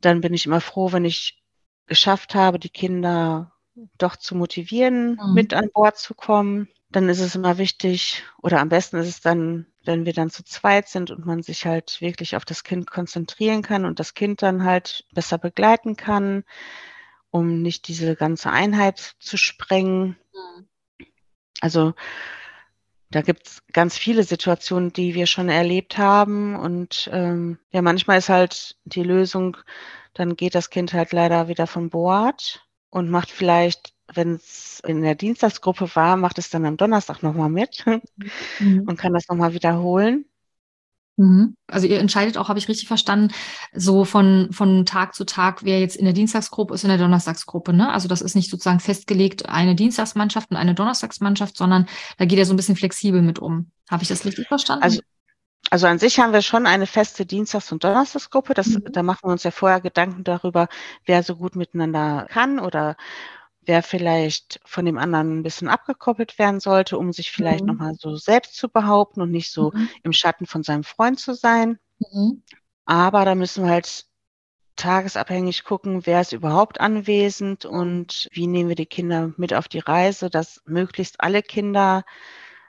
Dann 0.00 0.20
bin 0.20 0.34
ich 0.34 0.46
immer 0.46 0.60
froh, 0.60 0.92
wenn 0.92 1.04
ich 1.04 1.42
geschafft 1.86 2.34
habe, 2.34 2.58
die 2.58 2.70
Kinder 2.70 3.52
doch 3.98 4.16
zu 4.16 4.34
motivieren, 4.34 5.18
mhm. 5.22 5.34
mit 5.34 5.54
an 5.54 5.70
Bord 5.72 5.96
zu 5.98 6.14
kommen 6.14 6.68
dann 6.94 7.08
ist 7.08 7.20
es 7.20 7.34
immer 7.34 7.58
wichtig 7.58 8.22
oder 8.40 8.60
am 8.60 8.68
besten 8.68 8.96
ist 8.98 9.08
es 9.08 9.20
dann, 9.20 9.66
wenn 9.84 10.06
wir 10.06 10.12
dann 10.12 10.30
zu 10.30 10.44
zweit 10.44 10.88
sind 10.88 11.10
und 11.10 11.26
man 11.26 11.42
sich 11.42 11.66
halt 11.66 12.00
wirklich 12.00 12.36
auf 12.36 12.44
das 12.44 12.62
Kind 12.62 12.88
konzentrieren 12.88 13.62
kann 13.62 13.84
und 13.84 13.98
das 13.98 14.14
Kind 14.14 14.42
dann 14.42 14.64
halt 14.64 15.04
besser 15.12 15.38
begleiten 15.38 15.96
kann, 15.96 16.44
um 17.30 17.62
nicht 17.62 17.88
diese 17.88 18.14
ganze 18.14 18.50
Einheit 18.50 19.16
zu 19.18 19.36
sprengen. 19.36 20.16
Also 21.60 21.94
da 23.10 23.22
gibt 23.22 23.46
es 23.48 23.62
ganz 23.72 23.98
viele 23.98 24.22
Situationen, 24.22 24.92
die 24.92 25.14
wir 25.14 25.26
schon 25.26 25.48
erlebt 25.48 25.98
haben. 25.98 26.54
Und 26.56 27.08
ähm, 27.12 27.58
ja, 27.70 27.82
manchmal 27.82 28.18
ist 28.18 28.28
halt 28.28 28.76
die 28.84 29.02
Lösung, 29.02 29.56
dann 30.14 30.36
geht 30.36 30.54
das 30.54 30.70
Kind 30.70 30.92
halt 30.92 31.12
leider 31.12 31.48
wieder 31.48 31.66
von 31.66 31.90
Bord 31.90 32.64
und 32.90 33.10
macht 33.10 33.30
vielleicht 33.30 33.93
wenn 34.12 34.34
es 34.34 34.80
in 34.86 35.02
der 35.02 35.14
Dienstagsgruppe 35.14 35.94
war, 35.94 36.16
macht 36.16 36.38
es 36.38 36.50
dann 36.50 36.66
am 36.66 36.76
Donnerstag 36.76 37.22
nochmal 37.22 37.48
mit 37.48 37.84
mhm. 38.58 38.84
und 38.86 38.98
kann 38.98 39.14
das 39.14 39.28
nochmal 39.28 39.54
wiederholen. 39.54 40.26
Mhm. 41.16 41.56
Also 41.68 41.86
ihr 41.86 42.00
entscheidet 42.00 42.36
auch, 42.36 42.48
habe 42.48 42.58
ich 42.58 42.68
richtig 42.68 42.88
verstanden, 42.88 43.32
so 43.72 44.04
von, 44.04 44.48
von 44.52 44.84
Tag 44.84 45.14
zu 45.14 45.24
Tag, 45.24 45.64
wer 45.64 45.80
jetzt 45.80 45.96
in 45.96 46.04
der 46.04 46.14
Dienstagsgruppe 46.14 46.74
ist, 46.74 46.82
in 46.82 46.88
der 46.88 46.98
Donnerstagsgruppe. 46.98 47.72
Ne? 47.72 47.92
Also 47.92 48.08
das 48.08 48.20
ist 48.20 48.34
nicht 48.34 48.50
sozusagen 48.50 48.80
festgelegt, 48.80 49.48
eine 49.48 49.74
Dienstagsmannschaft 49.74 50.50
und 50.50 50.56
eine 50.56 50.74
Donnerstagsmannschaft, 50.74 51.56
sondern 51.56 51.86
da 52.18 52.24
geht 52.24 52.38
er 52.38 52.46
so 52.46 52.52
ein 52.52 52.56
bisschen 52.56 52.76
flexibel 52.76 53.22
mit 53.22 53.38
um. 53.38 53.70
Habe 53.88 54.02
ich 54.02 54.08
das 54.08 54.24
richtig 54.24 54.48
verstanden? 54.48 54.82
Also, 54.82 55.00
also 55.70 55.86
an 55.86 55.98
sich 55.98 56.18
haben 56.18 56.32
wir 56.32 56.42
schon 56.42 56.66
eine 56.66 56.86
feste 56.86 57.26
Dienstags- 57.26 57.70
und 57.70 57.84
Donnerstagsgruppe. 57.84 58.54
Das, 58.54 58.66
mhm. 58.66 58.84
Da 58.90 59.02
machen 59.04 59.28
wir 59.28 59.32
uns 59.32 59.44
ja 59.44 59.52
vorher 59.52 59.80
Gedanken 59.80 60.24
darüber, 60.24 60.68
wer 61.06 61.22
so 61.22 61.36
gut 61.36 61.54
miteinander 61.54 62.26
kann 62.28 62.58
oder 62.58 62.96
wer 63.66 63.82
vielleicht 63.82 64.60
von 64.64 64.84
dem 64.84 64.98
anderen 64.98 65.38
ein 65.38 65.42
bisschen 65.42 65.68
abgekoppelt 65.68 66.38
werden 66.38 66.60
sollte, 66.60 66.98
um 66.98 67.12
sich 67.12 67.30
vielleicht 67.30 67.62
mhm. 67.62 67.68
nochmal 67.68 67.94
so 67.94 68.16
selbst 68.16 68.56
zu 68.56 68.68
behaupten 68.68 69.20
und 69.20 69.30
nicht 69.30 69.50
so 69.50 69.72
mhm. 69.74 69.88
im 70.02 70.12
Schatten 70.12 70.46
von 70.46 70.62
seinem 70.62 70.84
Freund 70.84 71.18
zu 71.18 71.34
sein. 71.34 71.78
Mhm. 71.98 72.42
Aber 72.84 73.24
da 73.24 73.34
müssen 73.34 73.64
wir 73.64 73.70
halt 73.70 74.06
tagesabhängig 74.76 75.64
gucken, 75.64 76.04
wer 76.04 76.20
ist 76.20 76.32
überhaupt 76.32 76.80
anwesend 76.80 77.64
und 77.64 78.28
wie 78.32 78.46
nehmen 78.46 78.68
wir 78.68 78.76
die 78.76 78.86
Kinder 78.86 79.32
mit 79.36 79.54
auf 79.54 79.68
die 79.68 79.78
Reise, 79.78 80.30
dass 80.30 80.62
möglichst 80.66 81.20
alle 81.20 81.42
Kinder 81.42 82.04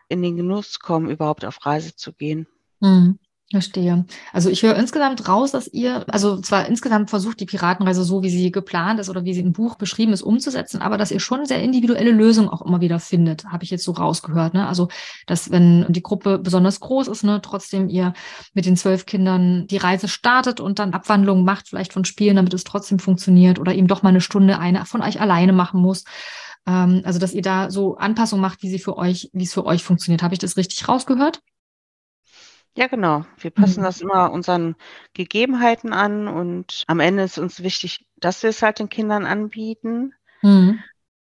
in 0.08 0.22
den 0.22 0.38
Genuss 0.38 0.80
kommen, 0.80 1.10
überhaupt 1.10 1.46
auf 1.46 1.66
Reise 1.66 1.96
zu 1.96 2.14
gehen. 2.14 2.48
Mhm. 2.80 3.20
Verstehe. 3.56 4.04
Also 4.34 4.50
ich 4.50 4.64
höre 4.64 4.76
insgesamt 4.76 5.30
raus, 5.30 5.52
dass 5.52 5.70
ihr, 5.70 6.04
also 6.10 6.42
zwar 6.42 6.66
insgesamt 6.66 7.10
versucht, 7.10 7.40
die 7.40 7.46
Piratenreise 7.46 8.04
so, 8.04 8.22
wie 8.22 8.30
sie 8.30 8.52
geplant 8.52 9.00
ist 9.00 9.10
oder 9.10 9.24
wie 9.24 9.34
sie 9.34 9.40
im 9.40 9.54
Buch 9.54 9.76
beschrieben 9.76 10.12
ist, 10.12 10.24
umzusetzen, 10.24 10.82
aber 10.82 10.98
dass 10.98 11.10
ihr 11.10 11.22
schon 11.22 11.46
sehr 11.46 11.64
individuelle 11.64 12.12
Lösungen 12.12 12.50
auch 12.50 12.62
immer 12.62 12.82
wieder 12.82 13.00
findet, 13.00 13.46
habe 13.46 13.64
ich 13.64 13.70
jetzt 13.70 13.86
so 13.86 13.94
rausgehört. 13.94 14.56
Ne? 14.56 14.68
Also, 14.68 14.90
dass 15.26 15.52
wenn 15.52 15.86
die 15.88 16.04
Gruppe 16.04 16.38
besonders 16.38 16.82
groß 16.82 17.08
ist, 17.08 17.24
ne, 17.24 17.40
trotzdem 17.42 17.88
ihr 17.88 18.12
mit 18.54 18.66
den 18.66 18.76
zwölf 18.76 19.06
Kindern 19.06 19.68
die 19.68 19.78
Reise 19.78 20.10
startet 20.10 20.60
und 20.60 20.78
dann 20.78 20.94
Abwandlungen 20.94 21.46
macht, 21.46 21.70
vielleicht 21.70 21.94
von 21.94 22.04
Spielen, 22.04 22.36
damit 22.36 22.54
es 22.54 22.66
trotzdem 22.66 23.00
funktioniert 23.00 23.58
oder 23.58 23.74
eben 23.74 23.88
doch 23.88 24.04
mal 24.04 24.10
eine 24.10 24.20
Stunde 24.20 24.60
eine 24.60 24.86
von 24.86 25.02
euch 25.02 25.22
alleine 25.22 25.54
machen 25.54 25.80
muss. 25.80 26.04
Ähm, 26.68 27.04
also, 27.06 27.20
dass 27.20 27.32
ihr 27.32 27.42
da 27.42 27.72
so 27.72 27.96
Anpassungen 27.96 28.42
macht, 28.42 28.64
wie 28.64 28.70
sie 28.70 28.80
für 28.80 28.98
euch, 28.98 29.30
wie 29.32 29.46
es 29.46 29.54
für 29.54 29.66
euch 29.66 29.82
funktioniert. 29.82 30.24
Habe 30.24 30.34
ich 30.34 30.40
das 30.40 30.58
richtig 30.58 30.90
rausgehört? 30.90 31.40
Ja, 32.78 32.88
genau. 32.88 33.26
Wir 33.38 33.52
passen 33.52 33.80
mhm. 33.80 33.86
das 33.86 34.02
immer 34.02 34.32
unseren 34.32 34.76
Gegebenheiten 35.14 35.94
an 35.94 36.28
und 36.28 36.84
am 36.88 37.00
Ende 37.00 37.24
ist 37.24 37.38
uns 37.38 37.64
wichtig, 37.64 38.06
dass 38.18 38.44
wir 38.44 38.50
es 38.50 38.62
halt 38.62 38.80
den 38.80 38.90
Kindern 38.90 39.26
anbieten 39.26 40.14
mhm. 40.42 40.80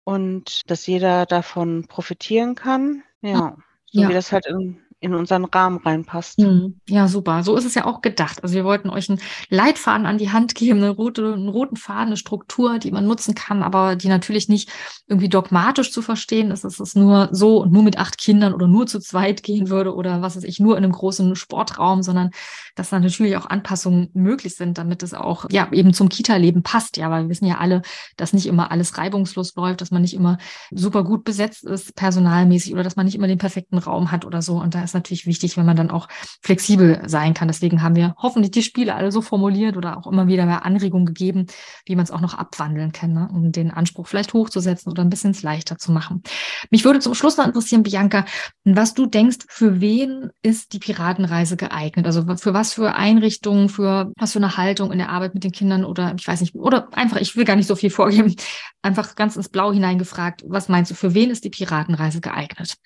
und 0.04 0.70
dass 0.70 0.86
jeder 0.86 1.26
davon 1.26 1.88
profitieren 1.88 2.56
kann. 2.56 3.04
Ja, 3.22 3.58
so 3.86 4.02
ja. 4.02 4.10
wie 4.10 4.14
das 4.14 4.32
halt 4.32 4.46
in, 4.46 4.82
in 5.02 5.14
unseren 5.14 5.46
Rahmen 5.46 5.78
reinpasst. 5.78 6.40
Mhm. 6.40 6.80
Ja, 6.88 7.08
super. 7.08 7.44
So 7.44 7.56
ist 7.56 7.66
es 7.66 7.76
ja 7.76 7.86
auch 7.86 8.02
gedacht. 8.02 8.44
Also 8.44 8.56
wir 8.56 8.66
wollten 8.66 8.90
euch 8.90 9.10
einen 9.10 9.22
Leitfaden 9.50 10.06
an 10.06 10.18
die 10.18 10.32
Hand 10.32 10.56
geben, 10.56 10.80
eine 10.80 10.90
rote, 10.90 11.34
einen 11.34 11.48
roten 11.48 11.78
Faden, 11.78 12.08
eine 12.08 12.18
Struktur, 12.18 12.80
die 12.80 12.92
man 12.92 13.08
nutzen 13.08 13.34
kann, 13.34 13.64
aber 13.64 13.96
die 13.96 14.10
natürlich 14.10 14.50
nicht 14.50 14.70
irgendwie 15.08 15.30
dogmatisch 15.30 15.92
zu 15.92 16.02
verstehen 16.02 16.52
ist, 16.52 16.66
dass 16.66 16.80
es 16.80 16.96
nur 16.96 17.30
so 17.32 17.62
und 17.62 17.72
nur 17.72 17.84
mit 17.84 17.98
acht 17.98 18.18
Kindern 18.18 18.54
oder 18.54 18.68
nur 18.68 18.88
zu 18.88 19.00
zweit 19.00 19.42
gehen 19.42 19.70
würde 19.70 19.96
oder 19.96 20.22
was 20.22 20.36
weiß 20.36 20.44
ich, 20.44 20.60
nur 20.60 20.78
in 20.78 20.84
einem 20.84 20.94
großen 20.94 21.36
Sportraum, 21.38 22.04
sondern 22.04 22.32
dass 22.80 22.90
da 22.90 23.00
natürlich 23.00 23.36
auch 23.36 23.46
Anpassungen 23.46 24.10
möglich 24.14 24.56
sind, 24.56 24.78
damit 24.78 25.04
es 25.04 25.14
auch 25.14 25.46
ja 25.52 25.70
eben 25.72 25.94
zum 25.94 26.08
Kita-Leben 26.08 26.64
passt. 26.64 26.98
Ja, 26.98 27.12
weil 27.12 27.24
wir 27.24 27.30
wissen 27.30 27.46
ja 27.46 27.58
alle, 27.58 27.82
dass 28.16 28.34
nicht 28.34 28.46
immer 28.46 28.72
alles 28.72 28.98
reibungslos 28.98 29.54
läuft, 29.56 29.82
dass 29.82 29.92
man 29.92 30.02
nicht 30.02 30.14
immer 30.14 30.38
super 30.72 31.04
gut 31.04 31.26
besetzt 31.26 31.66
ist, 31.66 31.96
personalmäßig 31.96 32.74
oder 32.74 32.84
dass 32.84 32.96
man 32.96 33.06
nicht 33.06 33.16
immer 33.16 33.28
den 33.28 33.38
perfekten 33.38 33.78
Raum 33.78 34.12
hat 34.12 34.26
oder 34.26 34.42
so. 34.42 34.60
Und 34.62 34.76
da 34.76 34.84
ist 34.84 34.94
natürlich 34.94 35.26
wichtig, 35.26 35.58
wenn 35.58 35.66
man 35.66 35.76
dann 35.76 35.92
auch 35.92 36.08
flexibel 36.42 37.02
sein 37.06 37.34
kann. 37.34 37.50
Deswegen 37.50 37.84
haben 37.84 37.96
wir 37.96 38.16
hoffentlich 38.18 38.52
die 38.52 38.64
Spiele 38.64 38.96
alle 38.96 39.12
so 39.12 39.22
formuliert 39.22 39.76
oder 39.76 39.98
auch 39.98 40.08
immer 40.08 40.28
wieder 40.28 40.46
mehr 40.46 40.66
Anregungen 40.66 41.06
gegeben, 41.06 41.48
wie 41.86 41.96
man 41.96 42.06
es 42.06 42.12
auch 42.12 42.22
noch 42.22 42.34
abwandeln 42.34 42.94
kann, 42.94 43.12
ne? 43.12 43.30
um 43.34 43.52
den 43.52 43.72
Anspruch 43.72 44.08
vielleicht 44.08 44.34
hochzusetzen 44.34 44.90
oder 44.90 45.04
ein 45.04 45.10
bisschen 45.10 45.36
leichter 45.42 45.78
zu 45.78 45.92
machen. 45.92 46.24
Mich 46.72 46.86
würde 46.86 47.00
zum 47.00 47.14
Schluss 47.14 47.38
noch 47.38 47.46
interessieren, 47.46 47.84
Bianca, 47.84 48.26
was 48.64 48.94
du 48.94 49.06
denkst, 49.06 49.40
für 49.50 49.82
wen 49.82 50.30
ist 50.42 50.74
die 50.74 50.80
Piratenreise 50.80 51.58
geeignet? 51.58 52.06
Also 52.06 52.24
für 52.38 52.54
was 52.54 52.69
für 52.74 52.96
Einrichtungen, 52.96 53.70
für 53.70 54.12
was 54.18 54.34
für 54.34 54.40
eine 54.40 54.58
Haltung 54.58 54.92
in 54.92 54.98
der 54.98 55.10
Arbeit 55.10 55.34
mit 55.34 55.44
den 55.44 55.52
Kindern 55.52 55.86
oder 55.86 56.16
ich 56.18 56.28
weiß 56.28 56.42
nicht, 56.42 56.56
oder 56.56 56.90
einfach, 56.94 57.18
ich 57.18 57.36
will 57.36 57.46
gar 57.46 57.56
nicht 57.56 57.68
so 57.68 57.76
viel 57.76 57.90
vorgeben, 57.90 58.36
einfach 58.82 59.16
ganz 59.16 59.36
ins 59.36 59.50
Blau 59.50 59.72
hineingefragt, 59.72 60.44
was 60.48 60.70
meinst 60.70 60.92
du, 60.92 60.96
für 60.96 61.14
wen 61.14 61.30
ist 61.30 61.44
die 61.44 61.50
Piratenreise 61.50 62.22
geeignet? 62.22 62.78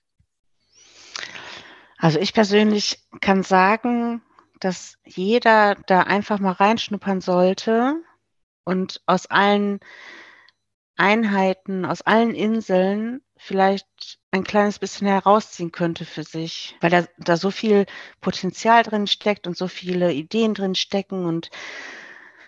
Also 1.98 2.20
ich 2.20 2.34
persönlich 2.34 3.00
kann 3.22 3.44
sagen, 3.44 4.22
dass 4.60 4.98
jeder 5.06 5.76
da 5.88 6.02
einfach 6.02 6.40
mal 6.40 6.52
reinschnuppern 6.52 7.22
sollte 7.22 7.96
und 8.66 9.02
aus 9.06 9.26
allen 9.26 9.80
Einheiten, 10.96 11.86
aus 11.86 12.02
allen 12.02 12.36
Inseln 12.36 13.22
vielleicht 13.44 14.20
ein 14.32 14.44
kleines 14.44 14.80
bisschen 14.80 15.06
herausziehen 15.08 15.72
könnte 15.72 16.06
für 16.06 16.24
sich, 16.24 16.78
weil 16.80 16.90
da, 16.90 17.06
da 17.18 17.36
so 17.36 17.52
viel 17.52 17.86
Potenzial 18.22 18.84
drin 18.84 19.06
steckt 19.06 19.48
und 19.48 19.58
so 19.58 19.68
viele 19.68 20.14
Ideen 20.14 20.54
drin 20.54 20.76
stecken 20.76 21.26
und 21.26 21.50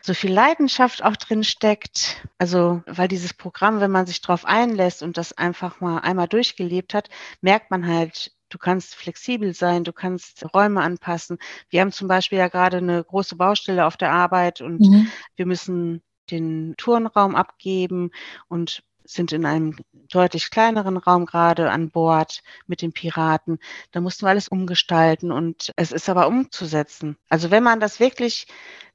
so 0.01 0.13
viel 0.13 0.31
Leidenschaft 0.31 1.03
auch 1.03 1.17
drin 1.17 1.43
steckt. 1.43 2.25
Also, 2.37 2.81
weil 2.85 3.07
dieses 3.07 3.33
Programm, 3.33 3.81
wenn 3.81 3.91
man 3.91 4.05
sich 4.05 4.21
darauf 4.21 4.45
einlässt 4.45 5.03
und 5.03 5.17
das 5.17 5.33
einfach 5.33 5.81
mal 5.81 5.99
einmal 5.99 6.27
durchgelebt 6.27 6.93
hat, 6.93 7.09
merkt 7.41 7.71
man 7.71 7.85
halt, 7.85 8.31
du 8.49 8.57
kannst 8.57 8.95
flexibel 8.95 9.53
sein, 9.53 9.83
du 9.83 9.91
kannst 9.91 10.45
Räume 10.53 10.81
anpassen. 10.81 11.39
Wir 11.69 11.81
haben 11.81 11.91
zum 11.91 12.07
Beispiel 12.07 12.37
ja 12.37 12.47
gerade 12.47 12.77
eine 12.77 13.03
große 13.03 13.35
Baustelle 13.35 13.85
auf 13.85 13.97
der 13.97 14.11
Arbeit 14.11 14.61
und 14.61 14.79
mhm. 14.79 15.07
wir 15.35 15.45
müssen 15.45 16.03
den 16.31 16.75
Turnraum 16.77 17.35
abgeben 17.35 18.11
und 18.47 18.83
sind 19.05 19.31
in 19.31 19.45
einem 19.45 19.77
deutlich 20.09 20.49
kleineren 20.49 20.97
Raum 20.97 21.25
gerade 21.25 21.71
an 21.71 21.89
Bord 21.89 22.41
mit 22.67 22.81
den 22.81 22.93
Piraten. 22.93 23.59
Da 23.91 24.01
mussten 24.01 24.25
wir 24.25 24.29
alles 24.29 24.47
umgestalten 24.47 25.31
und 25.31 25.71
es 25.75 25.91
ist 25.91 26.09
aber 26.09 26.27
umzusetzen. 26.27 27.17
Also 27.29 27.51
wenn 27.51 27.63
man 27.63 27.79
das 27.79 27.99
wirklich, 27.99 28.47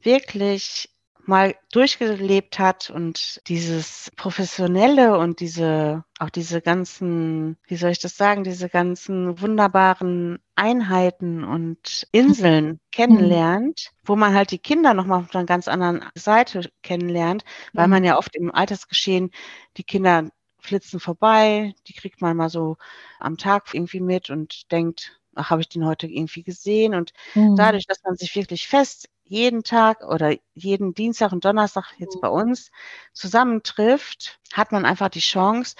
wirklich 0.03 0.91
mal 1.31 1.55
durchgelebt 1.73 2.59
hat 2.59 2.91
und 2.91 3.41
dieses 3.49 4.11
professionelle 4.17 5.17
und 5.17 5.41
diese 5.41 6.05
auch 6.19 6.29
diese 6.29 6.61
ganzen, 6.61 7.57
wie 7.67 7.77
soll 7.77 7.93
ich 7.93 8.01
das 8.01 8.17
sagen, 8.17 8.45
diese 8.45 8.69
ganzen 8.69 9.41
wunderbaren 9.41 10.41
Einheiten 10.57 11.45
und 11.45 12.07
Inseln 12.13 12.67
mhm. 12.67 12.81
kennenlernt, 12.93 13.93
wo 14.05 14.17
man 14.17 14.35
halt 14.35 14.51
die 14.51 14.59
Kinder 14.59 14.93
nochmal 14.93 15.21
auf 15.21 15.35
einer 15.35 15.47
ganz 15.47 15.69
anderen 15.69 16.05
Seite 16.15 16.71
kennenlernt, 16.83 17.45
weil 17.73 17.87
mhm. 17.87 17.93
man 17.93 18.05
ja 18.05 18.19
oft 18.19 18.37
im 18.37 18.53
Altersgeschehen 18.55 19.31
die 19.79 19.85
Kinder 19.85 20.29
flitzen 20.59 21.01
vorbei, 21.01 21.75
die 21.87 21.95
kriegt 21.95 22.21
man 22.21 22.37
mal 22.37 22.51
so 22.51 22.77
am 23.19 23.39
Tag 23.39 23.73
irgendwie 23.73 24.01
mit 24.01 24.29
und 24.29 24.71
denkt, 24.73 25.21
ach, 25.35 25.51
habe 25.51 25.63
ich 25.63 25.69
den 25.69 25.87
heute 25.87 26.07
irgendwie 26.07 26.43
gesehen? 26.43 26.95
Und 26.95 27.13
mhm. 27.35 27.57
dadurch, 27.57 27.87
dass 27.87 28.03
man 28.03 28.17
sich 28.17 28.35
wirklich 28.35 28.69
fest 28.69 29.09
jeden 29.31 29.63
Tag 29.63 30.03
oder 30.03 30.35
jeden 30.55 30.93
Dienstag 30.93 31.31
und 31.31 31.45
Donnerstag 31.45 31.95
jetzt 31.99 32.17
mhm. 32.17 32.21
bei 32.21 32.29
uns 32.29 32.73
zusammentrifft, 33.13 34.41
hat 34.53 34.73
man 34.73 34.85
einfach 34.85 35.09
die 35.09 35.21
Chance, 35.21 35.77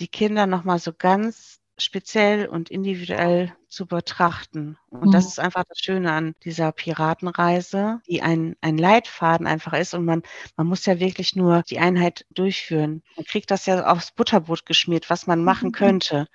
die 0.00 0.08
Kinder 0.08 0.48
nochmal 0.48 0.80
so 0.80 0.92
ganz 0.92 1.60
speziell 1.78 2.46
und 2.46 2.70
individuell 2.70 3.54
zu 3.68 3.86
betrachten. 3.86 4.78
Und 4.90 5.08
mhm. 5.08 5.12
das 5.12 5.26
ist 5.26 5.38
einfach 5.38 5.62
das 5.68 5.78
Schöne 5.78 6.12
an 6.12 6.34
dieser 6.44 6.72
Piratenreise, 6.72 8.00
die 8.08 8.20
ein, 8.20 8.56
ein 8.60 8.76
Leitfaden 8.76 9.46
einfach 9.46 9.74
ist. 9.74 9.94
Und 9.94 10.04
man, 10.04 10.22
man 10.56 10.66
muss 10.66 10.84
ja 10.84 10.98
wirklich 10.98 11.36
nur 11.36 11.62
die 11.62 11.78
Einheit 11.78 12.26
durchführen. 12.30 13.04
Man 13.16 13.26
kriegt 13.26 13.52
das 13.52 13.64
ja 13.66 13.86
aufs 13.86 14.10
Butterbrot 14.10 14.66
geschmiert, 14.66 15.08
was 15.08 15.28
man 15.28 15.44
machen 15.44 15.70
könnte. 15.72 16.26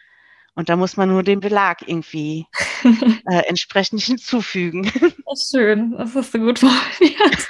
Und 0.58 0.70
da 0.70 0.76
muss 0.76 0.98
man 0.98 1.10
nur 1.10 1.22
den 1.22 1.40
Belag 1.40 1.88
irgendwie 1.88 2.48
äh, 3.30 3.44
entsprechend 3.48 4.02
hinzufügen. 4.04 4.92
Das 5.26 5.44
ist 5.44 5.52
schön, 5.52 5.92
das 5.92 6.16
hast 6.16 6.34
du 6.34 6.40
gut 6.40 6.60
formuliert. 6.60 7.48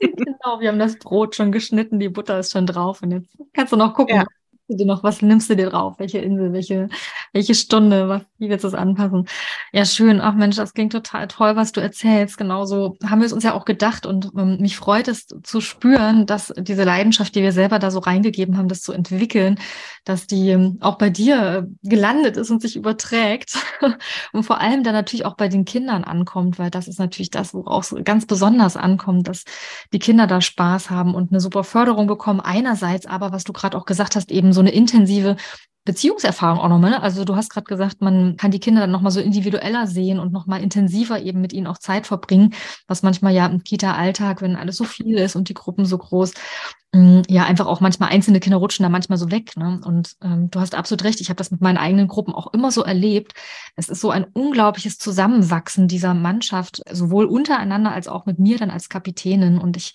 genau, 0.00 0.60
wir 0.60 0.68
haben 0.68 0.80
das 0.80 0.98
Brot 0.98 1.36
schon 1.36 1.52
geschnitten, 1.52 2.00
die 2.00 2.08
Butter 2.08 2.40
ist 2.40 2.50
schon 2.50 2.66
drauf 2.66 3.02
und 3.02 3.12
jetzt 3.12 3.28
kannst 3.52 3.72
du 3.72 3.76
noch 3.76 3.94
gucken, 3.94 4.16
ja 4.16 4.24
du 4.68 4.76
dir 4.76 4.86
noch, 4.86 5.02
was 5.02 5.22
nimmst 5.22 5.50
du 5.50 5.56
dir 5.56 5.70
drauf? 5.70 5.98
Welche 5.98 6.18
Insel, 6.18 6.52
welche, 6.52 6.88
welche 7.32 7.54
Stunde, 7.54 8.08
was, 8.08 8.22
wie 8.44 8.50
willst 8.50 8.64
es 8.64 8.74
anpassen? 8.74 9.26
Ja, 9.72 9.84
schön. 9.84 10.20
Ach 10.20 10.34
Mensch, 10.34 10.56
das 10.56 10.74
klingt 10.74 10.92
total 10.92 11.28
toll, 11.28 11.56
was 11.56 11.72
du 11.72 11.80
erzählst. 11.80 12.36
Genauso 12.36 12.96
haben 13.04 13.20
wir 13.20 13.26
es 13.26 13.32
uns 13.32 13.44
ja 13.44 13.54
auch 13.54 13.64
gedacht 13.64 14.06
und 14.06 14.30
ähm, 14.36 14.58
mich 14.60 14.76
freut 14.76 15.08
es 15.08 15.26
zu 15.42 15.60
spüren, 15.60 16.26
dass 16.26 16.52
diese 16.56 16.84
Leidenschaft, 16.84 17.34
die 17.34 17.42
wir 17.42 17.52
selber 17.52 17.78
da 17.78 17.90
so 17.90 17.98
reingegeben 18.00 18.56
haben, 18.58 18.68
das 18.68 18.82
zu 18.82 18.92
entwickeln, 18.92 19.58
dass 20.04 20.26
die 20.26 20.50
ähm, 20.50 20.78
auch 20.80 20.98
bei 20.98 21.10
dir 21.10 21.68
gelandet 21.82 22.36
ist 22.36 22.50
und 22.50 22.60
sich 22.60 22.76
überträgt 22.76 23.56
und 24.32 24.44
vor 24.44 24.60
allem 24.60 24.84
dann 24.84 24.94
natürlich 24.94 25.24
auch 25.24 25.36
bei 25.36 25.48
den 25.48 25.64
Kindern 25.64 26.04
ankommt, 26.04 26.58
weil 26.58 26.70
das 26.70 26.88
ist 26.88 26.98
natürlich 26.98 27.30
das, 27.30 27.54
worauf 27.54 27.90
es 27.90 28.04
ganz 28.04 28.26
besonders 28.26 28.76
ankommt, 28.76 29.28
dass 29.28 29.44
die 29.92 29.98
Kinder 29.98 30.26
da 30.26 30.40
Spaß 30.40 30.90
haben 30.90 31.14
und 31.14 31.30
eine 31.32 31.40
super 31.40 31.64
Förderung 31.64 32.06
bekommen. 32.06 32.40
Einerseits 32.40 33.06
aber, 33.06 33.32
was 33.32 33.44
du 33.44 33.52
gerade 33.52 33.76
auch 33.76 33.86
gesagt 33.86 34.16
hast, 34.16 34.30
eben 34.30 34.52
so 34.52 34.60
eine 34.60 34.72
intensive 34.72 35.36
Beziehungserfahrung 35.84 36.58
auch 36.58 36.68
nochmal. 36.68 36.90
Ne? 36.92 37.02
Also 37.02 37.24
du 37.24 37.36
hast 37.36 37.50
gerade 37.50 37.64
gesagt, 37.64 38.00
man 38.00 38.36
kann 38.36 38.50
die 38.50 38.60
Kinder 38.60 38.80
dann 38.80 38.90
nochmal 38.90 39.12
so 39.12 39.20
individueller 39.20 39.86
sehen 39.86 40.18
und 40.18 40.32
nochmal 40.32 40.62
intensiver 40.62 41.20
eben 41.20 41.40
mit 41.40 41.52
ihnen 41.52 41.66
auch 41.66 41.78
Zeit 41.78 42.06
verbringen, 42.06 42.54
was 42.86 43.02
manchmal 43.02 43.34
ja 43.34 43.46
im 43.46 43.62
Kita-Alltag, 43.62 44.40
wenn 44.40 44.56
alles 44.56 44.76
so 44.76 44.84
viel 44.84 45.18
ist 45.18 45.36
und 45.36 45.48
die 45.48 45.54
Gruppen 45.54 45.84
so 45.84 45.98
groß, 45.98 46.32
ja, 47.28 47.44
einfach 47.44 47.66
auch 47.66 47.80
manchmal 47.80 48.10
einzelne 48.10 48.38
Kinder 48.38 48.58
rutschen 48.58 48.84
da 48.84 48.88
manchmal 48.88 49.18
so 49.18 49.30
weg. 49.30 49.56
Ne? 49.56 49.80
Und 49.84 50.14
ähm, 50.22 50.50
du 50.50 50.60
hast 50.60 50.74
absolut 50.74 51.02
recht, 51.04 51.20
ich 51.20 51.28
habe 51.28 51.36
das 51.36 51.50
mit 51.50 51.60
meinen 51.60 51.76
eigenen 51.76 52.06
Gruppen 52.06 52.32
auch 52.32 52.52
immer 52.52 52.70
so 52.70 52.82
erlebt. 52.82 53.34
Es 53.74 53.88
ist 53.88 54.00
so 54.00 54.10
ein 54.10 54.24
unglaubliches 54.24 54.98
Zusammenwachsen 54.98 55.88
dieser 55.88 56.14
Mannschaft, 56.14 56.82
sowohl 56.90 57.24
untereinander 57.24 57.90
als 57.90 58.06
auch 58.06 58.26
mit 58.26 58.38
mir 58.38 58.58
dann 58.58 58.70
als 58.70 58.88
Kapitänin. 58.88 59.58
Und 59.58 59.76
ich 59.76 59.94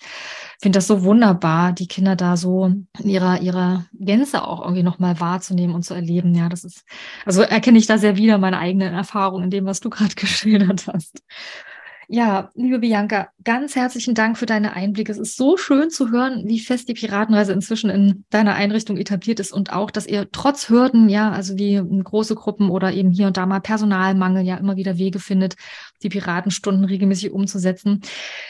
finde 0.60 0.76
das 0.76 0.86
so 0.86 1.02
wunderbar, 1.02 1.72
die 1.72 1.88
Kinder 1.88 2.16
da 2.16 2.36
so 2.36 2.66
in 2.66 2.86
ihrer, 3.08 3.40
ihrer 3.40 3.86
Gänze 3.94 4.46
auch 4.46 4.60
irgendwie 4.60 4.82
nochmal 4.82 5.20
wahrzunehmen 5.20 5.74
und 5.74 5.84
zu 5.84 5.94
erleben. 5.94 6.34
Ja, 6.34 6.50
das 6.50 6.64
ist, 6.64 6.84
also 7.24 7.40
erkenne 7.40 7.78
ich 7.78 7.86
da 7.86 7.96
sehr 7.96 8.16
wieder 8.16 8.36
meine 8.36 8.58
eigenen 8.58 8.92
Erfahrungen 8.92 9.44
in 9.44 9.50
dem, 9.50 9.64
was 9.64 9.80
du 9.80 9.88
gerade 9.88 10.14
geschildert 10.16 10.86
hast. 10.86 11.22
Ja, 12.12 12.50
liebe 12.56 12.80
Bianca, 12.80 13.28
ganz 13.44 13.76
herzlichen 13.76 14.16
Dank 14.16 14.36
für 14.36 14.44
deine 14.44 14.72
Einblicke. 14.72 15.12
Es 15.12 15.18
ist 15.18 15.36
so 15.36 15.56
schön 15.56 15.90
zu 15.90 16.10
hören, 16.10 16.42
wie 16.44 16.58
fest 16.58 16.88
die 16.88 16.94
Piratenreise 16.94 17.52
inzwischen 17.52 17.88
in 17.88 18.24
deiner 18.30 18.56
Einrichtung 18.56 18.96
etabliert 18.96 19.38
ist 19.38 19.52
und 19.52 19.72
auch, 19.72 19.92
dass 19.92 20.08
ihr 20.08 20.28
trotz 20.32 20.68
Hürden, 20.68 21.08
ja, 21.08 21.30
also 21.30 21.56
wie 21.56 21.80
große 21.80 22.34
Gruppen 22.34 22.68
oder 22.68 22.92
eben 22.92 23.12
hier 23.12 23.28
und 23.28 23.36
da 23.36 23.46
mal 23.46 23.60
Personalmangel 23.60 24.44
ja 24.44 24.56
immer 24.56 24.74
wieder 24.74 24.98
Wege 24.98 25.20
findet, 25.20 25.54
die 26.02 26.08
Piratenstunden 26.08 26.84
regelmäßig 26.84 27.30
umzusetzen. 27.32 28.00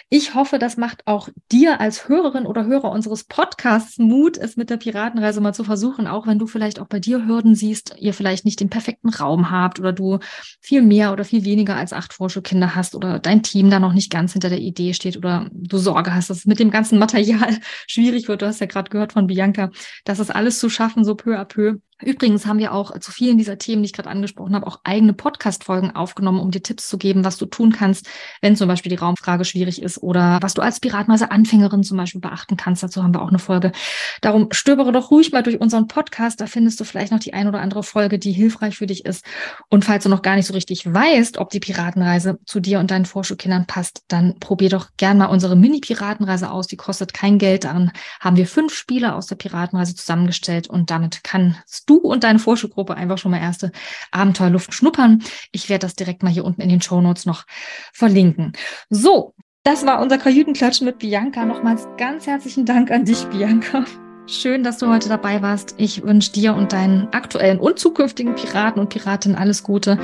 Ich 0.08 0.34
hoffe, 0.34 0.58
das 0.58 0.76
macht 0.76 1.06
auch 1.06 1.28
dir 1.50 1.80
als 1.80 2.08
Hörerin 2.08 2.46
oder 2.46 2.66
Hörer 2.66 2.90
unseres 2.90 3.24
Podcasts 3.24 3.98
Mut, 3.98 4.38
es 4.38 4.56
mit 4.56 4.70
der 4.70 4.76
Piratenreise 4.76 5.40
mal 5.40 5.54
zu 5.54 5.64
versuchen, 5.64 6.06
auch 6.06 6.26
wenn 6.26 6.38
du 6.38 6.46
vielleicht 6.46 6.80
auch 6.80 6.86
bei 6.86 7.00
dir 7.00 7.26
Hürden 7.26 7.54
siehst, 7.54 7.94
ihr 7.98 8.14
vielleicht 8.14 8.44
nicht 8.44 8.60
den 8.60 8.70
perfekten 8.70 9.08
Raum 9.08 9.50
habt 9.50 9.80
oder 9.80 9.92
du 9.92 10.18
viel 10.60 10.82
mehr 10.82 11.12
oder 11.12 11.24
viel 11.24 11.44
weniger 11.44 11.76
als 11.76 11.92
acht 11.92 12.12
Vorschulkinder 12.12 12.74
hast 12.74 12.94
oder 12.94 13.18
dein 13.18 13.42
Team 13.42 13.70
da 13.70 13.80
noch 13.80 13.92
nicht 13.92 14.10
ganz 14.10 14.32
hinter 14.32 14.48
der 14.48 14.60
Idee 14.60 14.94
steht 14.94 15.16
oder 15.16 15.48
du 15.52 15.78
Sorge 15.78 16.14
hast, 16.14 16.30
dass 16.30 16.38
es 16.38 16.46
mit 16.46 16.58
dem 16.58 16.70
ganzen 16.70 16.98
Material 16.98 17.58
schwierig 17.86 18.28
wird. 18.28 18.42
Du 18.42 18.46
hast 18.46 18.60
ja 18.60 18.66
gerade 18.66 18.90
gehört 18.90 19.12
von 19.12 19.26
Bianca, 19.26 19.70
dass 20.04 20.18
es 20.18 20.30
alles 20.30 20.58
zu 20.58 20.70
schaffen, 20.70 21.04
so 21.04 21.14
peu 21.14 21.38
à 21.38 21.44
peu. 21.44 21.76
Übrigens 22.02 22.46
haben 22.46 22.58
wir 22.58 22.72
auch 22.72 22.98
zu 22.98 23.12
vielen 23.12 23.38
dieser 23.38 23.58
Themen, 23.58 23.82
die 23.82 23.86
ich 23.86 23.92
gerade 23.92 24.08
angesprochen 24.08 24.54
habe, 24.54 24.66
auch 24.66 24.80
eigene 24.84 25.12
Podcast-Folgen 25.12 25.94
aufgenommen, 25.94 26.40
um 26.40 26.50
dir 26.50 26.62
Tipps 26.62 26.88
zu 26.88 26.98
geben, 26.98 27.24
was 27.24 27.36
du 27.36 27.46
tun 27.46 27.72
kannst, 27.72 28.08
wenn 28.40 28.56
zum 28.56 28.68
Beispiel 28.68 28.90
die 28.90 28.96
Raumfrage 28.96 29.44
schwierig 29.44 29.82
ist 29.82 30.02
oder 30.02 30.38
was 30.40 30.54
du 30.54 30.62
als 30.62 30.80
Piratmeiser-Anfängerin 30.80 31.82
zum 31.82 31.96
Beispiel 31.96 32.20
beachten 32.20 32.56
kannst. 32.56 32.82
Dazu 32.82 33.02
haben 33.02 33.14
wir 33.14 33.22
auch 33.22 33.28
eine 33.28 33.38
Folge. 33.38 33.72
Darum 34.20 34.48
stöbere 34.52 34.92
doch 34.92 35.10
ruhig 35.10 35.32
mal 35.32 35.42
durch 35.42 35.60
unseren 35.60 35.88
Podcast. 35.88 36.40
Da 36.40 36.46
findest 36.46 36.80
du 36.80 36.84
vielleicht 36.84 37.12
noch 37.12 37.20
die 37.20 37.34
ein 37.34 37.48
oder 37.48 37.60
andere 37.60 37.82
Folge, 37.82 38.18
die 38.18 38.32
hilfreich 38.32 38.76
für 38.76 38.86
dich 38.86 39.04
ist. 39.04 39.24
Und 39.68 39.84
falls 39.84 40.04
du 40.04 40.08
noch 40.08 40.22
gar 40.22 40.36
nicht 40.36 40.46
so 40.46 40.54
richtig 40.54 40.86
weißt, 40.86 41.38
ob 41.38 41.50
die 41.50 41.60
Piratenreise 41.60 42.38
zu 42.46 42.60
dir 42.60 42.78
und 42.78 42.90
deinen 42.90 43.04
Vorschulkindern 43.04 43.66
passt, 43.66 44.04
dann 44.08 44.38
probier 44.38 44.70
doch 44.70 44.88
gern 44.96 45.18
mal 45.18 45.26
unsere 45.26 45.56
Mini-Piratenreise 45.56 46.50
aus. 46.50 46.66
Die 46.66 46.76
kostet 46.76 47.12
kein 47.12 47.38
Geld. 47.38 47.64
Darin 47.64 47.90
haben 48.20 48.36
wir 48.36 48.46
fünf 48.46 48.74
Spiele 48.74 49.14
aus 49.14 49.26
der 49.26 49.36
Piratenreise 49.36 49.94
zusammengestellt 49.94 50.68
und 50.68 50.90
damit 50.90 51.24
kannst 51.24 51.89
du 51.90 51.96
und 51.96 52.24
deine 52.24 52.38
Vorschulgruppe 52.38 52.94
einfach 52.94 53.18
schon 53.18 53.32
mal 53.32 53.40
erste 53.40 53.72
Abenteuerluft 54.12 54.72
schnuppern. 54.72 55.22
Ich 55.52 55.68
werde 55.68 55.86
das 55.86 55.94
direkt 55.94 56.22
mal 56.22 56.32
hier 56.32 56.44
unten 56.44 56.60
in 56.60 56.68
den 56.68 56.80
Show 56.80 57.00
Notes 57.00 57.26
noch 57.26 57.44
verlinken. 57.92 58.52
So, 58.88 59.34
das 59.64 59.84
war 59.84 60.00
unser 60.00 60.16
Kajütenklatschen 60.16 60.86
mit 60.86 60.98
Bianca. 60.98 61.44
Nochmals 61.44 61.86
ganz 61.98 62.26
herzlichen 62.26 62.64
Dank 62.64 62.90
an 62.90 63.04
dich, 63.04 63.24
Bianca. 63.26 63.84
Schön, 64.26 64.62
dass 64.62 64.78
du 64.78 64.88
heute 64.88 65.08
dabei 65.08 65.42
warst. 65.42 65.74
Ich 65.76 66.04
wünsche 66.04 66.30
dir 66.32 66.54
und 66.54 66.72
deinen 66.72 67.08
aktuellen 67.12 67.58
und 67.58 67.78
zukünftigen 67.78 68.36
Piraten 68.36 68.80
und 68.80 68.88
Piratinnen 68.88 69.36
alles 69.36 69.64
Gute. 69.64 69.98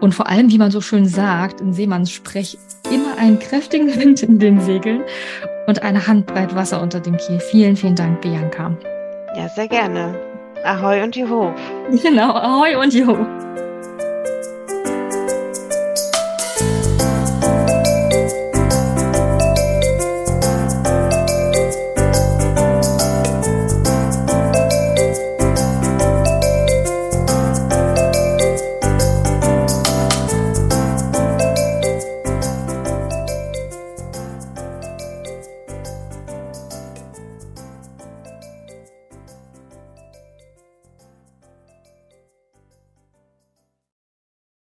Und 0.00 0.14
vor 0.14 0.28
allem, 0.28 0.50
wie 0.50 0.58
man 0.58 0.70
so 0.70 0.80
schön 0.80 1.06
sagt, 1.06 1.60
in 1.60 1.72
Seemannssprech, 1.72 2.56
immer 2.90 3.18
einen 3.18 3.38
kräftigen 3.40 3.94
Wind 3.98 4.22
in 4.22 4.38
den 4.38 4.60
Segeln 4.60 5.02
und 5.66 5.82
eine 5.82 6.06
Handbreit 6.06 6.54
Wasser 6.54 6.80
unter 6.80 7.00
dem 7.00 7.16
Kiel. 7.16 7.40
Vielen, 7.40 7.76
vielen 7.76 7.96
Dank, 7.96 8.20
Bianca. 8.20 8.76
Ja, 9.36 9.48
sehr 9.48 9.68
gerne. 9.68 10.33
Ahoi 10.64 11.02
und 11.02 11.14
Juhu. 11.14 11.52
Genau, 12.02 12.30
Ahoi 12.30 12.74
und 12.76 12.94
Juhu. 12.94 13.16